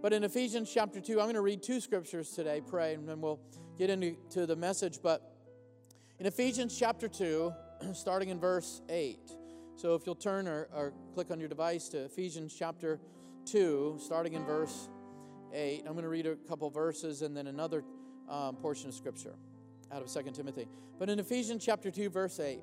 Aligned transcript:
But 0.00 0.12
in 0.12 0.22
Ephesians 0.22 0.70
chapter 0.72 1.00
2, 1.00 1.14
I'm 1.14 1.24
going 1.24 1.34
to 1.34 1.40
read 1.40 1.60
two 1.60 1.80
scriptures 1.80 2.30
today, 2.30 2.62
pray, 2.64 2.94
and 2.94 3.08
then 3.08 3.20
we'll 3.20 3.40
get 3.76 3.90
into 3.90 4.46
the 4.46 4.54
message. 4.54 5.00
But 5.02 5.34
in 6.20 6.26
Ephesians 6.26 6.78
chapter 6.78 7.08
2, 7.08 7.52
starting 7.94 8.28
in 8.28 8.38
verse 8.38 8.80
8. 8.88 9.18
So 9.74 9.96
if 9.96 10.06
you'll 10.06 10.14
turn 10.14 10.46
or, 10.46 10.68
or 10.72 10.92
click 11.14 11.32
on 11.32 11.40
your 11.40 11.48
device 11.48 11.88
to 11.88 12.04
Ephesians 12.04 12.54
chapter 12.56 13.00
2, 13.46 13.98
starting 14.00 14.34
in 14.34 14.44
verse 14.44 14.88
8, 15.52 15.82
I'm 15.84 15.94
going 15.94 16.04
to 16.04 16.08
read 16.08 16.26
a 16.26 16.36
couple 16.36 16.70
verses 16.70 17.22
and 17.22 17.36
then 17.36 17.48
another 17.48 17.82
um, 18.28 18.54
portion 18.54 18.90
of 18.90 18.94
scripture 18.94 19.34
out 19.90 20.02
of 20.02 20.12
2 20.12 20.30
Timothy. 20.30 20.68
But 21.00 21.10
in 21.10 21.18
Ephesians 21.18 21.64
chapter 21.64 21.90
2, 21.90 22.08
verse 22.08 22.38
8, 22.38 22.60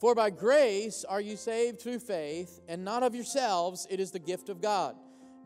For 0.00 0.14
by 0.14 0.30
grace 0.30 1.04
are 1.08 1.20
you 1.20 1.36
saved 1.36 1.80
through 1.80 1.98
faith, 1.98 2.60
and 2.68 2.84
not 2.84 3.02
of 3.02 3.16
yourselves, 3.16 3.88
it 3.90 3.98
is 3.98 4.12
the 4.12 4.20
gift 4.20 4.48
of 4.48 4.60
God 4.60 4.94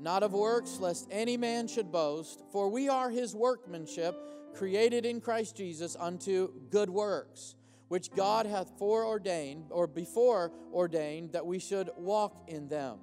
not 0.00 0.22
of 0.22 0.32
works, 0.32 0.78
lest 0.80 1.06
any 1.10 1.36
man 1.36 1.68
should 1.68 1.92
boast. 1.92 2.42
For 2.52 2.68
we 2.68 2.88
are 2.88 3.10
his 3.10 3.34
workmanship, 3.34 4.16
created 4.54 5.04
in 5.04 5.20
Christ 5.20 5.56
Jesus 5.56 5.96
unto 5.98 6.52
good 6.70 6.90
works, 6.90 7.54
which 7.88 8.10
God 8.10 8.46
hath 8.46 8.72
foreordained, 8.78 9.66
or 9.70 9.86
before 9.86 10.52
ordained, 10.72 11.32
that 11.32 11.46
we 11.46 11.58
should 11.58 11.90
walk 11.96 12.44
in 12.48 12.68
them. 12.68 12.98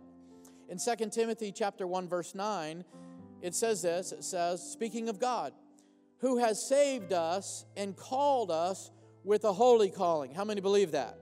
In 0.69 0.77
2 0.77 1.09
Timothy 1.09 1.51
chapter 1.51 1.87
1, 1.87 2.09
verse 2.09 2.35
9, 2.35 2.83
it 3.41 3.53
says 3.53 3.81
this 3.81 4.11
it 4.11 4.23
says, 4.23 4.61
speaking 4.61 5.09
of 5.09 5.19
God, 5.19 5.53
who 6.19 6.37
has 6.39 6.65
saved 6.65 7.13
us 7.13 7.65
and 7.75 7.95
called 7.95 8.51
us 8.51 8.91
with 9.23 9.43
a 9.43 9.53
holy 9.53 9.89
calling. 9.89 10.33
How 10.33 10.43
many 10.43 10.61
believe 10.61 10.91
that? 10.91 11.17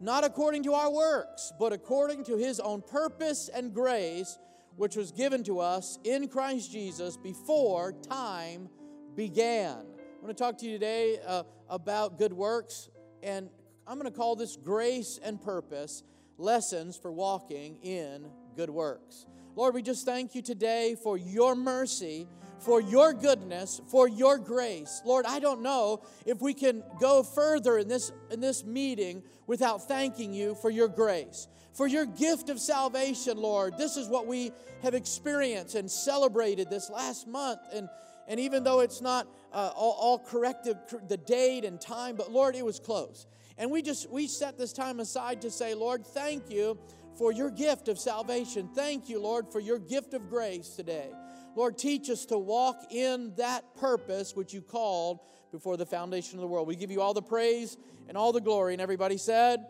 Not 0.00 0.24
according 0.24 0.62
to 0.62 0.74
our 0.74 0.92
works, 0.92 1.52
but 1.58 1.72
according 1.72 2.24
to 2.24 2.36
his 2.36 2.60
own 2.60 2.82
purpose 2.82 3.50
and 3.52 3.74
grace 3.74 4.38
which 4.78 4.94
was 4.94 5.10
given 5.10 5.42
to 5.42 5.58
us 5.58 5.98
in 6.04 6.28
Christ 6.28 6.70
Jesus 6.70 7.16
before 7.16 7.92
time 8.08 8.68
began. 9.16 9.74
I 9.76 10.24
want 10.24 10.28
to 10.28 10.34
talk 10.34 10.56
to 10.58 10.66
you 10.66 10.72
today 10.72 11.18
uh, 11.26 11.42
about 11.68 12.16
good 12.16 12.32
works, 12.32 12.88
and 13.20 13.50
I'm 13.88 13.98
going 13.98 14.10
to 14.10 14.16
call 14.16 14.36
this 14.36 14.56
grace 14.56 15.18
and 15.20 15.42
purpose 15.42 16.04
lessons 16.38 16.96
for 16.96 17.10
walking 17.10 17.78
in 17.82 18.30
good 18.56 18.70
works. 18.70 19.26
Lord, 19.56 19.74
we 19.74 19.82
just 19.82 20.06
thank 20.06 20.36
you 20.36 20.42
today 20.42 20.96
for 21.02 21.18
your 21.18 21.56
mercy 21.56 22.28
for 22.60 22.80
your 22.80 23.12
goodness, 23.12 23.80
for 23.88 24.08
your 24.08 24.38
grace. 24.38 25.02
Lord, 25.04 25.26
I 25.26 25.38
don't 25.38 25.62
know 25.62 26.02
if 26.26 26.40
we 26.40 26.54
can 26.54 26.82
go 27.00 27.22
further 27.22 27.78
in 27.78 27.88
this, 27.88 28.12
in 28.30 28.40
this 28.40 28.64
meeting 28.64 29.22
without 29.46 29.86
thanking 29.86 30.32
you 30.32 30.54
for 30.56 30.70
your 30.70 30.88
grace, 30.88 31.48
for 31.72 31.86
your 31.86 32.06
gift 32.06 32.50
of 32.50 32.60
salvation, 32.60 33.36
Lord. 33.36 33.78
This 33.78 33.96
is 33.96 34.08
what 34.08 34.26
we 34.26 34.52
have 34.82 34.94
experienced 34.94 35.74
and 35.74 35.90
celebrated 35.90 36.68
this 36.70 36.90
last 36.90 37.26
month. 37.28 37.60
And, 37.72 37.88
and 38.26 38.40
even 38.40 38.64
though 38.64 38.80
it's 38.80 39.00
not 39.00 39.28
uh, 39.52 39.70
all, 39.74 39.96
all 39.98 40.18
the 41.08 41.16
date 41.16 41.64
and 41.64 41.80
time, 41.80 42.16
but 42.16 42.32
Lord, 42.32 42.56
it 42.56 42.64
was 42.64 42.80
close. 42.80 43.26
And 43.56 43.70
we 43.70 43.82
just, 43.82 44.10
we 44.10 44.26
set 44.26 44.56
this 44.56 44.72
time 44.72 45.00
aside 45.00 45.42
to 45.42 45.50
say, 45.50 45.74
Lord, 45.74 46.06
thank 46.06 46.50
you 46.50 46.78
for 47.16 47.32
your 47.32 47.50
gift 47.50 47.88
of 47.88 47.98
salvation. 47.98 48.68
Thank 48.74 49.08
you, 49.08 49.20
Lord, 49.20 49.50
for 49.50 49.58
your 49.58 49.78
gift 49.78 50.14
of 50.14 50.28
grace 50.28 50.68
today. 50.68 51.10
Lord, 51.54 51.78
teach 51.78 52.10
us 52.10 52.26
to 52.26 52.38
walk 52.38 52.92
in 52.92 53.34
that 53.36 53.76
purpose 53.76 54.34
which 54.34 54.54
you 54.54 54.60
called 54.60 55.20
before 55.50 55.76
the 55.76 55.86
foundation 55.86 56.38
of 56.38 56.42
the 56.42 56.46
world. 56.46 56.68
We 56.68 56.76
give 56.76 56.90
you 56.90 57.00
all 57.00 57.14
the 57.14 57.22
praise 57.22 57.76
and 58.08 58.16
all 58.16 58.32
the 58.32 58.40
glory. 58.40 58.74
And 58.74 58.82
everybody 58.82 59.16
said, 59.16 59.66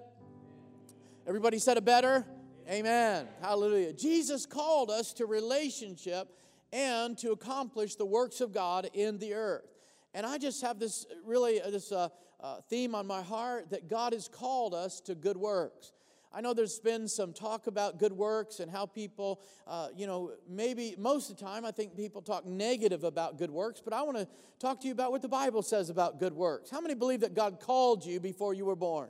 Everybody 1.26 1.58
said 1.58 1.76
it 1.76 1.84
better? 1.84 2.24
Amen. 2.70 3.28
Hallelujah. 3.42 3.92
Jesus 3.92 4.46
called 4.46 4.90
us 4.90 5.12
to 5.14 5.26
relationship 5.26 6.28
and 6.72 7.18
to 7.18 7.32
accomplish 7.32 7.96
the 7.96 8.06
works 8.06 8.40
of 8.40 8.52
God 8.52 8.88
in 8.94 9.18
the 9.18 9.34
earth. 9.34 9.66
And 10.14 10.24
I 10.24 10.38
just 10.38 10.62
have 10.62 10.78
this 10.78 11.06
really 11.24 11.60
uh, 11.60 11.70
this 11.70 11.92
uh, 11.92 12.08
uh, 12.40 12.60
theme 12.68 12.94
on 12.94 13.06
my 13.06 13.22
heart 13.22 13.70
that 13.70 13.88
God 13.88 14.12
has 14.12 14.28
called 14.28 14.74
us 14.74 15.00
to 15.02 15.14
good 15.14 15.36
works. 15.36 15.92
I 16.32 16.40
know 16.42 16.52
there's 16.52 16.78
been 16.78 17.08
some 17.08 17.32
talk 17.32 17.66
about 17.66 17.98
good 17.98 18.12
works 18.12 18.60
and 18.60 18.70
how 18.70 18.84
people, 18.86 19.40
uh, 19.66 19.88
you 19.96 20.06
know, 20.06 20.32
maybe 20.48 20.94
most 20.98 21.30
of 21.30 21.38
the 21.38 21.44
time 21.44 21.64
I 21.64 21.70
think 21.70 21.96
people 21.96 22.20
talk 22.20 22.44
negative 22.44 23.02
about 23.02 23.38
good 23.38 23.50
works, 23.50 23.80
but 23.82 23.94
I 23.94 24.02
want 24.02 24.18
to 24.18 24.28
talk 24.58 24.80
to 24.80 24.86
you 24.86 24.92
about 24.92 25.10
what 25.10 25.22
the 25.22 25.28
Bible 25.28 25.62
says 25.62 25.88
about 25.88 26.20
good 26.20 26.34
works. 26.34 26.70
How 26.70 26.80
many 26.80 26.94
believe 26.94 27.20
that 27.20 27.34
God 27.34 27.60
called 27.60 28.04
you 28.04 28.20
before 28.20 28.52
you 28.52 28.66
were 28.66 28.76
born? 28.76 29.08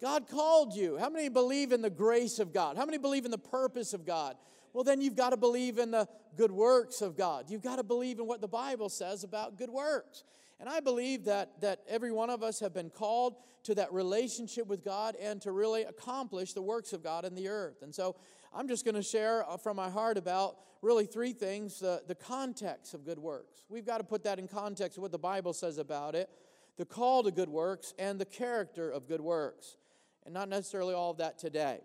God 0.00 0.28
called 0.28 0.74
you. 0.74 0.98
How 0.98 1.08
many 1.08 1.28
believe 1.28 1.72
in 1.72 1.80
the 1.80 1.90
grace 1.90 2.38
of 2.38 2.52
God? 2.52 2.76
How 2.76 2.84
many 2.84 2.98
believe 2.98 3.24
in 3.24 3.30
the 3.30 3.38
purpose 3.38 3.94
of 3.94 4.04
God? 4.04 4.36
Well, 4.72 4.84
then 4.84 5.00
you've 5.00 5.16
got 5.16 5.30
to 5.30 5.38
believe 5.38 5.78
in 5.78 5.90
the 5.90 6.06
good 6.36 6.52
works 6.52 7.00
of 7.00 7.16
God. 7.16 7.46
You've 7.48 7.62
got 7.62 7.76
to 7.76 7.82
believe 7.82 8.18
in 8.18 8.26
what 8.26 8.40
the 8.40 8.48
Bible 8.48 8.90
says 8.90 9.24
about 9.24 9.56
good 9.56 9.70
works. 9.70 10.24
And 10.58 10.68
I 10.68 10.80
believe 10.80 11.24
that, 11.24 11.60
that 11.60 11.80
every 11.88 12.12
one 12.12 12.30
of 12.30 12.42
us 12.42 12.60
have 12.60 12.72
been 12.72 12.90
called 12.90 13.36
to 13.64 13.74
that 13.74 13.92
relationship 13.92 14.66
with 14.66 14.84
God 14.84 15.16
and 15.20 15.40
to 15.42 15.52
really 15.52 15.82
accomplish 15.82 16.52
the 16.52 16.62
works 16.62 16.92
of 16.92 17.02
God 17.02 17.24
in 17.24 17.34
the 17.34 17.48
earth. 17.48 17.82
And 17.82 17.94
so 17.94 18.16
I'm 18.54 18.68
just 18.68 18.84
going 18.84 18.94
to 18.94 19.02
share 19.02 19.48
uh, 19.48 19.56
from 19.56 19.76
my 19.76 19.90
heart 19.90 20.16
about 20.16 20.56
really 20.82 21.04
three 21.04 21.32
things 21.32 21.80
the, 21.80 22.02
the 22.06 22.14
context 22.14 22.94
of 22.94 23.04
good 23.04 23.18
works. 23.18 23.66
We've 23.68 23.84
got 23.84 23.98
to 23.98 24.04
put 24.04 24.22
that 24.24 24.38
in 24.38 24.48
context 24.48 24.98
of 24.98 25.02
what 25.02 25.12
the 25.12 25.18
Bible 25.18 25.52
says 25.52 25.78
about 25.78 26.14
it, 26.14 26.30
the 26.76 26.84
call 26.84 27.22
to 27.24 27.30
good 27.30 27.48
works, 27.48 27.92
and 27.98 28.18
the 28.18 28.24
character 28.24 28.90
of 28.90 29.08
good 29.08 29.20
works. 29.20 29.76
And 30.24 30.32
not 30.32 30.48
necessarily 30.48 30.94
all 30.94 31.10
of 31.10 31.18
that 31.18 31.38
today. 31.38 31.80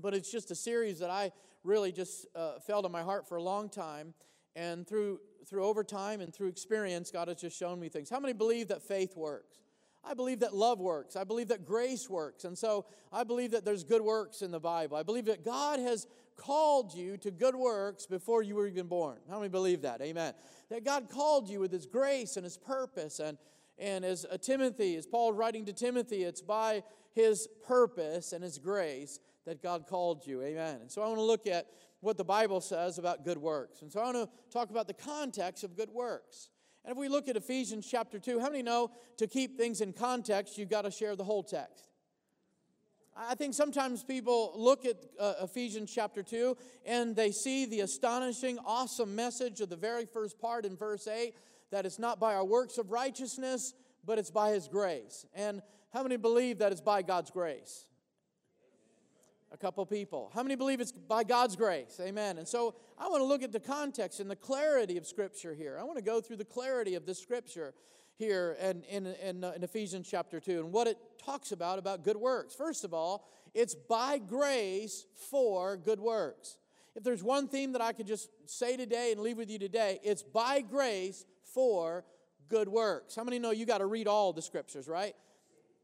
But 0.00 0.14
it's 0.14 0.30
just 0.30 0.50
a 0.50 0.54
series 0.54 0.98
that 1.00 1.10
I 1.10 1.32
really 1.64 1.92
just 1.92 2.26
uh, 2.34 2.58
felt 2.60 2.86
in 2.86 2.92
my 2.92 3.02
heart 3.02 3.28
for 3.28 3.36
a 3.36 3.42
long 3.42 3.68
time. 3.68 4.14
And 4.56 4.86
through, 4.86 5.20
through 5.46 5.64
over 5.64 5.84
time 5.84 6.20
and 6.20 6.32
through 6.34 6.48
experience, 6.48 7.10
God 7.10 7.28
has 7.28 7.38
just 7.38 7.58
shown 7.58 7.80
me 7.80 7.88
things. 7.88 8.10
How 8.10 8.20
many 8.20 8.32
believe 8.32 8.68
that 8.68 8.82
faith 8.82 9.16
works? 9.16 9.58
I 10.04 10.14
believe 10.14 10.40
that 10.40 10.54
love 10.54 10.80
works. 10.80 11.14
I 11.14 11.24
believe 11.24 11.48
that 11.48 11.64
grace 11.64 12.10
works. 12.10 12.44
And 12.44 12.58
so 12.58 12.86
I 13.12 13.22
believe 13.24 13.52
that 13.52 13.64
there's 13.64 13.84
good 13.84 14.02
works 14.02 14.42
in 14.42 14.50
the 14.50 14.58
Bible. 14.58 14.96
I 14.96 15.04
believe 15.04 15.26
that 15.26 15.44
God 15.44 15.78
has 15.78 16.06
called 16.36 16.92
you 16.94 17.16
to 17.18 17.30
good 17.30 17.54
works 17.54 18.06
before 18.06 18.42
you 18.42 18.56
were 18.56 18.66
even 18.66 18.88
born. 18.88 19.18
How 19.30 19.36
many 19.36 19.48
believe 19.48 19.82
that? 19.82 20.00
Amen. 20.00 20.34
That 20.70 20.84
God 20.84 21.08
called 21.08 21.48
you 21.48 21.60
with 21.60 21.72
His 21.72 21.86
grace 21.86 22.36
and 22.36 22.44
His 22.44 22.56
purpose. 22.56 23.20
And, 23.20 23.38
and 23.78 24.04
as 24.04 24.26
uh, 24.28 24.38
Timothy, 24.38 24.96
as 24.96 25.06
Paul 25.06 25.32
writing 25.32 25.66
to 25.66 25.72
Timothy, 25.72 26.24
it's 26.24 26.42
by 26.42 26.82
His 27.14 27.48
purpose 27.64 28.32
and 28.32 28.42
His 28.42 28.58
grace 28.58 29.20
that 29.46 29.62
God 29.62 29.86
called 29.86 30.26
you. 30.26 30.42
Amen. 30.42 30.78
And 30.80 30.90
so 30.90 31.02
I 31.02 31.06
want 31.06 31.18
to 31.18 31.22
look 31.22 31.46
at 31.46 31.66
what 32.02 32.18
the 32.18 32.24
Bible 32.24 32.60
says 32.60 32.98
about 32.98 33.24
good 33.24 33.38
works. 33.38 33.80
And 33.80 33.90
so 33.90 34.00
I 34.00 34.04
want 34.04 34.16
to 34.16 34.28
talk 34.50 34.70
about 34.70 34.88
the 34.88 34.94
context 34.94 35.62
of 35.64 35.76
good 35.76 35.88
works. 35.88 36.50
And 36.84 36.92
if 36.92 36.98
we 36.98 37.08
look 37.08 37.28
at 37.28 37.36
Ephesians 37.36 37.86
chapter 37.88 38.18
2, 38.18 38.40
how 38.40 38.50
many 38.50 38.62
know 38.62 38.90
to 39.18 39.28
keep 39.28 39.56
things 39.56 39.80
in 39.80 39.92
context, 39.92 40.58
you've 40.58 40.68
got 40.68 40.82
to 40.82 40.90
share 40.90 41.14
the 41.14 41.22
whole 41.22 41.44
text? 41.44 41.88
I 43.16 43.36
think 43.36 43.54
sometimes 43.54 44.02
people 44.02 44.52
look 44.56 44.84
at 44.84 44.96
uh, 45.20 45.34
Ephesians 45.42 45.92
chapter 45.94 46.24
2 46.24 46.56
and 46.84 47.14
they 47.14 47.30
see 47.30 47.66
the 47.66 47.80
astonishing, 47.80 48.58
awesome 48.66 49.14
message 49.14 49.60
of 49.60 49.68
the 49.68 49.76
very 49.76 50.06
first 50.06 50.40
part 50.40 50.64
in 50.64 50.76
verse 50.76 51.06
8 51.06 51.34
that 51.70 51.86
it's 51.86 51.98
not 51.98 52.18
by 52.18 52.34
our 52.34 52.44
works 52.44 52.78
of 52.78 52.90
righteousness, 52.90 53.74
but 54.04 54.18
it's 54.18 54.30
by 54.30 54.50
His 54.50 54.66
grace. 54.66 55.24
And 55.34 55.62
how 55.92 56.02
many 56.02 56.16
believe 56.16 56.58
that 56.58 56.72
it's 56.72 56.80
by 56.80 57.02
God's 57.02 57.30
grace? 57.30 57.86
A 59.52 59.56
couple 59.56 59.84
people. 59.84 60.30
How 60.34 60.42
many 60.42 60.56
believe 60.56 60.80
it's 60.80 60.92
by 60.92 61.24
God's 61.24 61.56
grace? 61.56 62.00
Amen. 62.00 62.38
And 62.38 62.48
so 62.48 62.74
I 62.98 63.08
want 63.08 63.20
to 63.20 63.26
look 63.26 63.42
at 63.42 63.52
the 63.52 63.60
context 63.60 64.18
and 64.18 64.30
the 64.30 64.36
clarity 64.36 64.96
of 64.96 65.06
Scripture 65.06 65.52
here. 65.54 65.76
I 65.78 65.84
want 65.84 65.98
to 65.98 66.02
go 66.02 66.22
through 66.22 66.36
the 66.36 66.44
clarity 66.44 66.94
of 66.94 67.04
the 67.04 67.14
Scripture 67.14 67.74
here 68.16 68.56
in, 68.62 68.82
in, 68.84 69.06
in, 69.06 69.44
uh, 69.44 69.52
in 69.54 69.62
Ephesians 69.62 70.08
chapter 70.10 70.40
2 70.40 70.60
and 70.60 70.72
what 70.72 70.86
it 70.86 70.96
talks 71.22 71.52
about 71.52 71.78
about 71.78 72.02
good 72.02 72.16
works. 72.16 72.54
First 72.54 72.84
of 72.84 72.94
all, 72.94 73.28
it's 73.52 73.74
by 73.74 74.18
grace 74.18 75.06
for 75.30 75.76
good 75.76 76.00
works. 76.00 76.56
If 76.94 77.04
there's 77.04 77.22
one 77.22 77.48
theme 77.48 77.72
that 77.72 77.82
I 77.82 77.92
could 77.92 78.06
just 78.06 78.30
say 78.46 78.76
today 78.76 79.12
and 79.12 79.20
leave 79.20 79.36
with 79.36 79.50
you 79.50 79.58
today, 79.58 80.00
it's 80.02 80.22
by 80.22 80.60
grace 80.60 81.26
for 81.52 82.04
good 82.48 82.68
works. 82.68 83.16
How 83.16 83.24
many 83.24 83.38
know 83.38 83.50
you 83.50 83.66
got 83.66 83.78
to 83.78 83.86
read 83.86 84.06
all 84.06 84.32
the 84.32 84.42
scriptures, 84.42 84.88
right? 84.88 85.14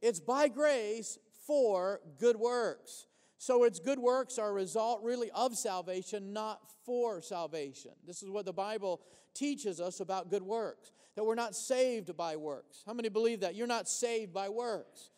It's 0.00 0.20
by 0.20 0.49
grace 0.49 1.19
for 1.47 2.00
good 2.19 2.37
works. 2.37 3.07
So 3.38 3.62
its 3.62 3.79
good 3.79 4.00
works 4.00 4.37
are 4.38 4.50
a 4.50 4.52
result 4.52 5.00
really 5.02 5.31
of 5.31 5.56
salvation, 5.56 6.32
not 6.32 6.61
for 6.85 7.23
salvation. 7.23 7.93
This 8.06 8.23
is 8.23 8.29
what 8.29 8.44
the 8.44 8.52
Bible 8.52 9.00
teaches 9.32 9.81
us 9.81 10.00
about 10.00 10.29
good 10.29 10.43
works 10.43 10.90
that 11.14 11.25
we're 11.25 11.37
not 11.37 11.55
saved 11.55 12.17
by 12.17 12.37
works. 12.37 12.82
How 12.85 12.93
many 12.93 13.08
believe 13.08 13.40
that? 13.40 13.55
You're 13.55 13.67
not 13.69 13.88
saved 13.88 14.32
by 14.32 14.49
works. 14.49 15.11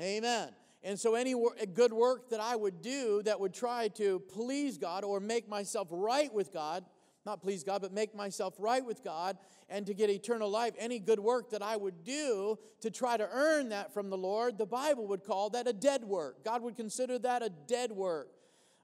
Amen. 0.00 0.50
And 0.82 0.98
so, 0.98 1.14
any 1.14 1.34
good 1.74 1.92
work 1.92 2.30
that 2.30 2.40
I 2.40 2.56
would 2.56 2.80
do 2.80 3.22
that 3.24 3.38
would 3.38 3.52
try 3.52 3.88
to 3.88 4.20
please 4.32 4.78
God 4.78 5.04
or 5.04 5.20
make 5.20 5.48
myself 5.48 5.88
right 5.90 6.32
with 6.32 6.52
God, 6.52 6.84
not 7.26 7.42
please 7.42 7.62
God, 7.64 7.82
but 7.82 7.92
make 7.92 8.14
myself 8.14 8.54
right 8.58 8.84
with 8.84 9.04
God 9.04 9.36
and 9.68 9.86
to 9.86 9.94
get 9.94 10.10
eternal 10.10 10.50
life, 10.50 10.74
any 10.78 10.98
good 10.98 11.20
work 11.20 11.50
that 11.50 11.62
I 11.62 11.76
would 11.76 12.02
do 12.02 12.58
to 12.80 12.90
try 12.90 13.16
to 13.16 13.28
earn 13.30 13.68
that 13.68 13.92
from 13.92 14.10
the 14.10 14.16
Lord, 14.18 14.58
the 14.58 14.66
Bible 14.66 15.06
would 15.08 15.24
call 15.24 15.50
that 15.50 15.68
a 15.68 15.72
dead 15.72 16.02
work. 16.04 16.44
God 16.44 16.62
would 16.62 16.76
consider 16.76 17.18
that 17.20 17.42
a 17.42 17.50
dead 17.50 17.92
work. 17.92 18.28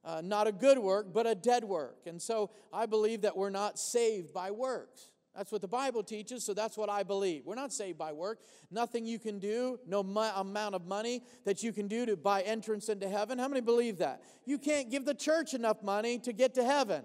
uh, 0.05 0.21
not 0.23 0.47
a 0.47 0.53
good 0.53 0.79
work, 0.79 1.13
but 1.13 1.27
a 1.27 1.35
dead 1.35 1.65
work. 1.65 2.03
And 2.07 2.23
so 2.23 2.51
I 2.73 2.87
believe 2.87 3.23
that 3.23 3.37
we're 3.37 3.51
not 3.51 3.77
saved 3.77 4.33
by 4.33 4.53
works. 4.53 5.11
That's 5.35 5.51
what 5.51 5.61
the 5.61 5.69
Bible 5.69 6.03
teaches, 6.05 6.45
so 6.45 6.55
that's 6.55 6.79
what 6.79 6.89
I 6.89 7.03
believe. 7.03 7.45
We're 7.45 7.57
not 7.57 7.73
saved 7.73 7.99
by 7.99 8.13
work. 8.13 8.39
Nothing 8.71 9.05
you 9.05 9.19
can 9.19 9.39
do, 9.41 9.81
no 9.87 10.03
mo- 10.05 10.33
amount 10.37 10.77
of 10.77 10.87
money 10.87 11.23
that 11.45 11.63
you 11.63 11.73
can 11.73 11.89
do 11.89 12.07
to 12.07 12.17
buy 12.17 12.43
entrance 12.43 12.89
into 12.89 13.09
heaven. 13.09 13.39
How 13.39 13.49
many 13.49 13.61
believe 13.61 13.99
that? 13.99 14.23
You 14.45 14.59
can't 14.59 14.91
give 14.91 15.05
the 15.05 15.15
church 15.15 15.55
enough 15.55 15.83
money 15.83 16.19
to 16.21 16.33
get 16.33 16.55
to 16.55 16.65
heaven. 16.65 17.03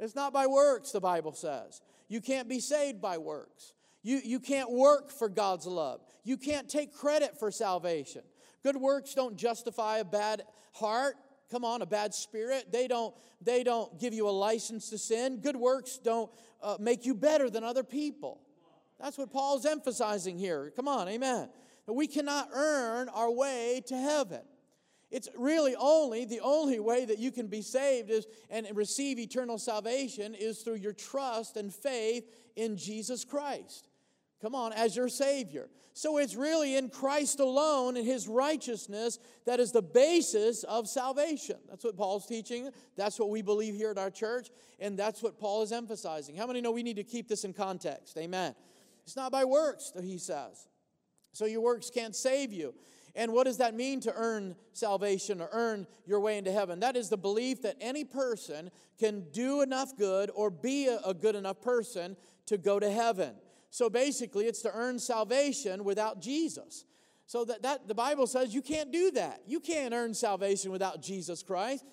it's 0.00 0.14
not 0.14 0.32
by 0.32 0.46
works, 0.46 0.92
the 0.92 1.00
Bible 1.00 1.32
says. 1.32 1.80
You 2.08 2.20
can't 2.20 2.48
be 2.48 2.60
saved 2.60 3.00
by 3.00 3.18
works. 3.18 3.74
You, 4.02 4.20
you 4.24 4.40
can't 4.40 4.70
work 4.70 5.10
for 5.10 5.28
God's 5.28 5.66
love. 5.66 6.00
You 6.24 6.36
can't 6.36 6.68
take 6.68 6.94
credit 6.94 7.38
for 7.38 7.50
salvation. 7.50 8.22
Good 8.62 8.76
works 8.76 9.14
don't 9.14 9.36
justify 9.36 9.98
a 9.98 10.04
bad 10.04 10.42
heart. 10.72 11.16
Come 11.50 11.64
on, 11.64 11.82
a 11.82 11.86
bad 11.86 12.14
spirit. 12.14 12.72
They 12.72 12.88
don't, 12.88 13.14
they 13.40 13.64
don't 13.64 13.98
give 13.98 14.14
you 14.14 14.28
a 14.28 14.30
license 14.30 14.90
to 14.90 14.98
sin. 14.98 15.40
Good 15.40 15.56
works 15.56 15.98
don't 15.98 16.30
uh, 16.62 16.76
make 16.78 17.06
you 17.06 17.14
better 17.14 17.50
than 17.50 17.64
other 17.64 17.84
people. 17.84 18.40
That's 19.00 19.16
what 19.16 19.32
Paul's 19.32 19.64
emphasizing 19.64 20.38
here. 20.38 20.72
Come 20.74 20.88
on, 20.88 21.08
amen. 21.08 21.48
We 21.86 22.06
cannot 22.06 22.50
earn 22.52 23.08
our 23.08 23.30
way 23.30 23.82
to 23.86 23.96
heaven. 23.96 24.42
It's 25.10 25.28
really 25.36 25.74
only 25.76 26.24
the 26.24 26.40
only 26.40 26.78
way 26.80 27.04
that 27.06 27.18
you 27.18 27.30
can 27.30 27.46
be 27.46 27.62
saved 27.62 28.10
is 28.10 28.26
and 28.50 28.66
receive 28.74 29.18
eternal 29.18 29.58
salvation 29.58 30.34
is 30.34 30.58
through 30.60 30.76
your 30.76 30.92
trust 30.92 31.56
and 31.56 31.72
faith 31.72 32.24
in 32.56 32.76
Jesus 32.76 33.24
Christ. 33.24 33.88
Come 34.40 34.54
on, 34.54 34.72
as 34.72 34.94
your 34.94 35.08
Savior. 35.08 35.68
So 35.94 36.18
it's 36.18 36.36
really 36.36 36.76
in 36.76 36.90
Christ 36.90 37.40
alone 37.40 37.96
and 37.96 38.06
His 38.06 38.28
righteousness 38.28 39.18
that 39.46 39.58
is 39.58 39.72
the 39.72 39.82
basis 39.82 40.62
of 40.62 40.86
salvation. 40.86 41.56
That's 41.68 41.82
what 41.82 41.96
Paul's 41.96 42.26
teaching. 42.26 42.70
That's 42.96 43.18
what 43.18 43.30
we 43.30 43.42
believe 43.42 43.74
here 43.74 43.90
at 43.90 43.98
our 43.98 44.10
church. 44.10 44.50
And 44.78 44.96
that's 44.96 45.22
what 45.22 45.40
Paul 45.40 45.62
is 45.62 45.72
emphasizing. 45.72 46.36
How 46.36 46.46
many 46.46 46.60
know 46.60 46.70
we 46.70 46.84
need 46.84 46.96
to 46.96 47.04
keep 47.04 47.28
this 47.28 47.44
in 47.44 47.52
context? 47.52 48.16
Amen. 48.16 48.54
It's 49.04 49.16
not 49.16 49.32
by 49.32 49.44
works, 49.44 49.92
he 50.00 50.18
says. 50.18 50.68
So 51.32 51.46
your 51.46 51.62
works 51.62 51.90
can't 51.90 52.14
save 52.14 52.52
you. 52.52 52.74
And 53.18 53.32
what 53.32 53.46
does 53.46 53.56
that 53.56 53.74
mean 53.74 53.98
to 54.02 54.14
earn 54.14 54.54
salvation 54.74 55.40
or 55.40 55.48
earn 55.50 55.88
your 56.06 56.20
way 56.20 56.38
into 56.38 56.52
heaven? 56.52 56.78
That 56.78 56.96
is 56.96 57.08
the 57.08 57.16
belief 57.16 57.62
that 57.62 57.74
any 57.80 58.04
person 58.04 58.70
can 58.96 59.24
do 59.32 59.60
enough 59.60 59.96
good 59.96 60.30
or 60.32 60.50
be 60.50 60.86
a, 60.86 61.12
good 61.12 61.34
enough 61.34 61.60
person 61.60 62.16
to 62.46 62.56
go 62.56 62.78
to 62.78 62.88
heaven. 62.88 63.34
So 63.70 63.90
basically, 63.90 64.44
it's 64.44 64.62
to 64.62 64.72
earn 64.72 65.00
salvation 65.00 65.82
without 65.82 66.22
Jesus. 66.22 66.84
So 67.26 67.44
that, 67.46 67.62
that 67.62 67.88
the 67.88 67.94
Bible 67.94 68.28
says 68.28 68.54
you 68.54 68.62
can't 68.62 68.92
do 68.92 69.10
that. 69.10 69.42
You 69.48 69.58
can't 69.58 69.92
earn 69.92 70.14
salvation 70.14 70.70
without 70.70 71.02
Jesus 71.02 71.42
Christ. 71.42 71.84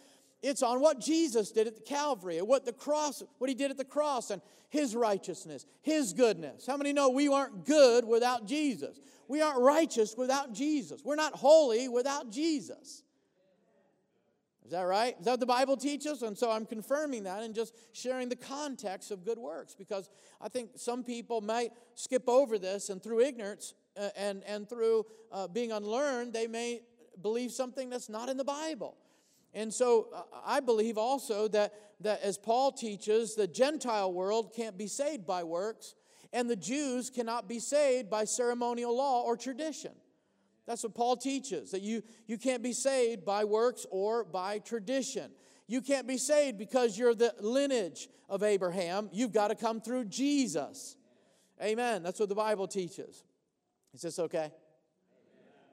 It's 0.45 0.61
on 0.61 0.79
what 0.79 0.99
Jesus 0.99 1.51
did 1.51 1.65
at 1.65 1.73
the 1.73 1.81
Calvary, 1.81 2.39
what 2.39 2.65
the 2.65 2.71
cross, 2.71 3.23
what 3.39 3.49
he 3.49 3.55
did 3.55 3.71
at 3.71 3.77
the 3.77 3.83
cross, 3.83 4.29
and 4.29 4.43
his 4.69 4.95
righteousness, 4.95 5.65
his 5.81 6.13
goodness. 6.13 6.67
How 6.67 6.77
many 6.77 6.93
know 6.93 7.09
we 7.09 7.27
aren't 7.27 7.65
good 7.65 8.05
without 8.05 8.45
Jesus? 8.45 8.99
We 9.27 9.41
aren't 9.41 9.59
righteous 9.59 10.13
without 10.15 10.53
Jesus. 10.53 11.01
We're 11.03 11.15
not 11.15 11.33
holy 11.33 11.89
without 11.89 12.29
Jesus. 12.29 13.01
Is 14.65 14.71
that 14.71 14.83
right? 14.83 15.15
Is 15.17 15.25
that 15.25 15.31
what 15.31 15.39
the 15.39 15.47
Bible 15.47 15.77
teaches? 15.77 16.21
And 16.21 16.37
so 16.37 16.51
I'm 16.51 16.67
confirming 16.67 17.23
that 17.23 17.41
and 17.41 17.55
just 17.55 17.75
sharing 17.93 18.29
the 18.29 18.35
context 18.35 19.09
of 19.09 19.25
good 19.25 19.39
works 19.39 19.73
because 19.73 20.11
I 20.39 20.49
think 20.49 20.73
some 20.75 21.03
people 21.03 21.41
might 21.41 21.71
skip 21.95 22.29
over 22.29 22.59
this 22.59 22.91
and 22.91 23.01
through 23.01 23.21
ignorance 23.21 23.73
uh, 23.97 24.09
and, 24.15 24.43
and 24.43 24.69
through 24.69 25.07
uh, 25.31 25.47
being 25.47 25.71
unlearned, 25.71 26.33
they 26.33 26.45
may 26.45 26.81
believe 27.19 27.51
something 27.51 27.89
that's 27.89 28.09
not 28.09 28.29
in 28.29 28.37
the 28.37 28.43
Bible. 28.43 28.95
And 29.55 29.73
so 29.73 30.09
uh, 30.13 30.21
I 30.45 30.59
believe 30.59 30.97
also 30.97 31.47
that, 31.47 31.73
that 32.01 32.21
as 32.21 32.37
Paul 32.37 32.73
teaches, 32.73 33.35
the 33.35 33.47
Gentile 33.47 34.11
world 34.11 34.53
can't 34.53 34.77
be 34.77 34.87
saved 34.87 35.25
by 35.25 35.43
works, 35.43 35.95
and 36.33 36.49
the 36.49 36.57
Jews 36.57 37.09
cannot 37.09 37.47
be 37.47 37.59
saved 37.59 38.09
by 38.09 38.25
ceremonial 38.25 38.95
law 38.95 39.23
or 39.23 39.37
tradition. 39.37 39.93
That's 40.67 40.83
what 40.83 40.93
Paul 40.93 41.15
teaches 41.15 41.71
that 41.71 41.81
you, 41.81 42.03
you 42.27 42.37
can't 42.37 42.61
be 42.61 42.73
saved 42.73 43.23
by 43.23 43.45
works 43.45 43.85
or 43.89 44.25
by 44.25 44.59
tradition. 44.59 45.31
You 45.67 45.81
can't 45.81 46.05
be 46.05 46.17
saved 46.17 46.57
because 46.57 46.97
you're 46.97 47.15
the 47.15 47.33
lineage 47.39 48.09
of 48.29 48.43
Abraham. 48.43 49.09
You've 49.13 49.31
got 49.31 49.47
to 49.47 49.55
come 49.55 49.79
through 49.79 50.05
Jesus. 50.05 50.97
Amen. 51.63 52.03
That's 52.03 52.19
what 52.19 52.29
the 52.29 52.35
Bible 52.35 52.67
teaches. 52.67 53.23
Is 53.93 54.01
this 54.01 54.19
okay? 54.19 54.51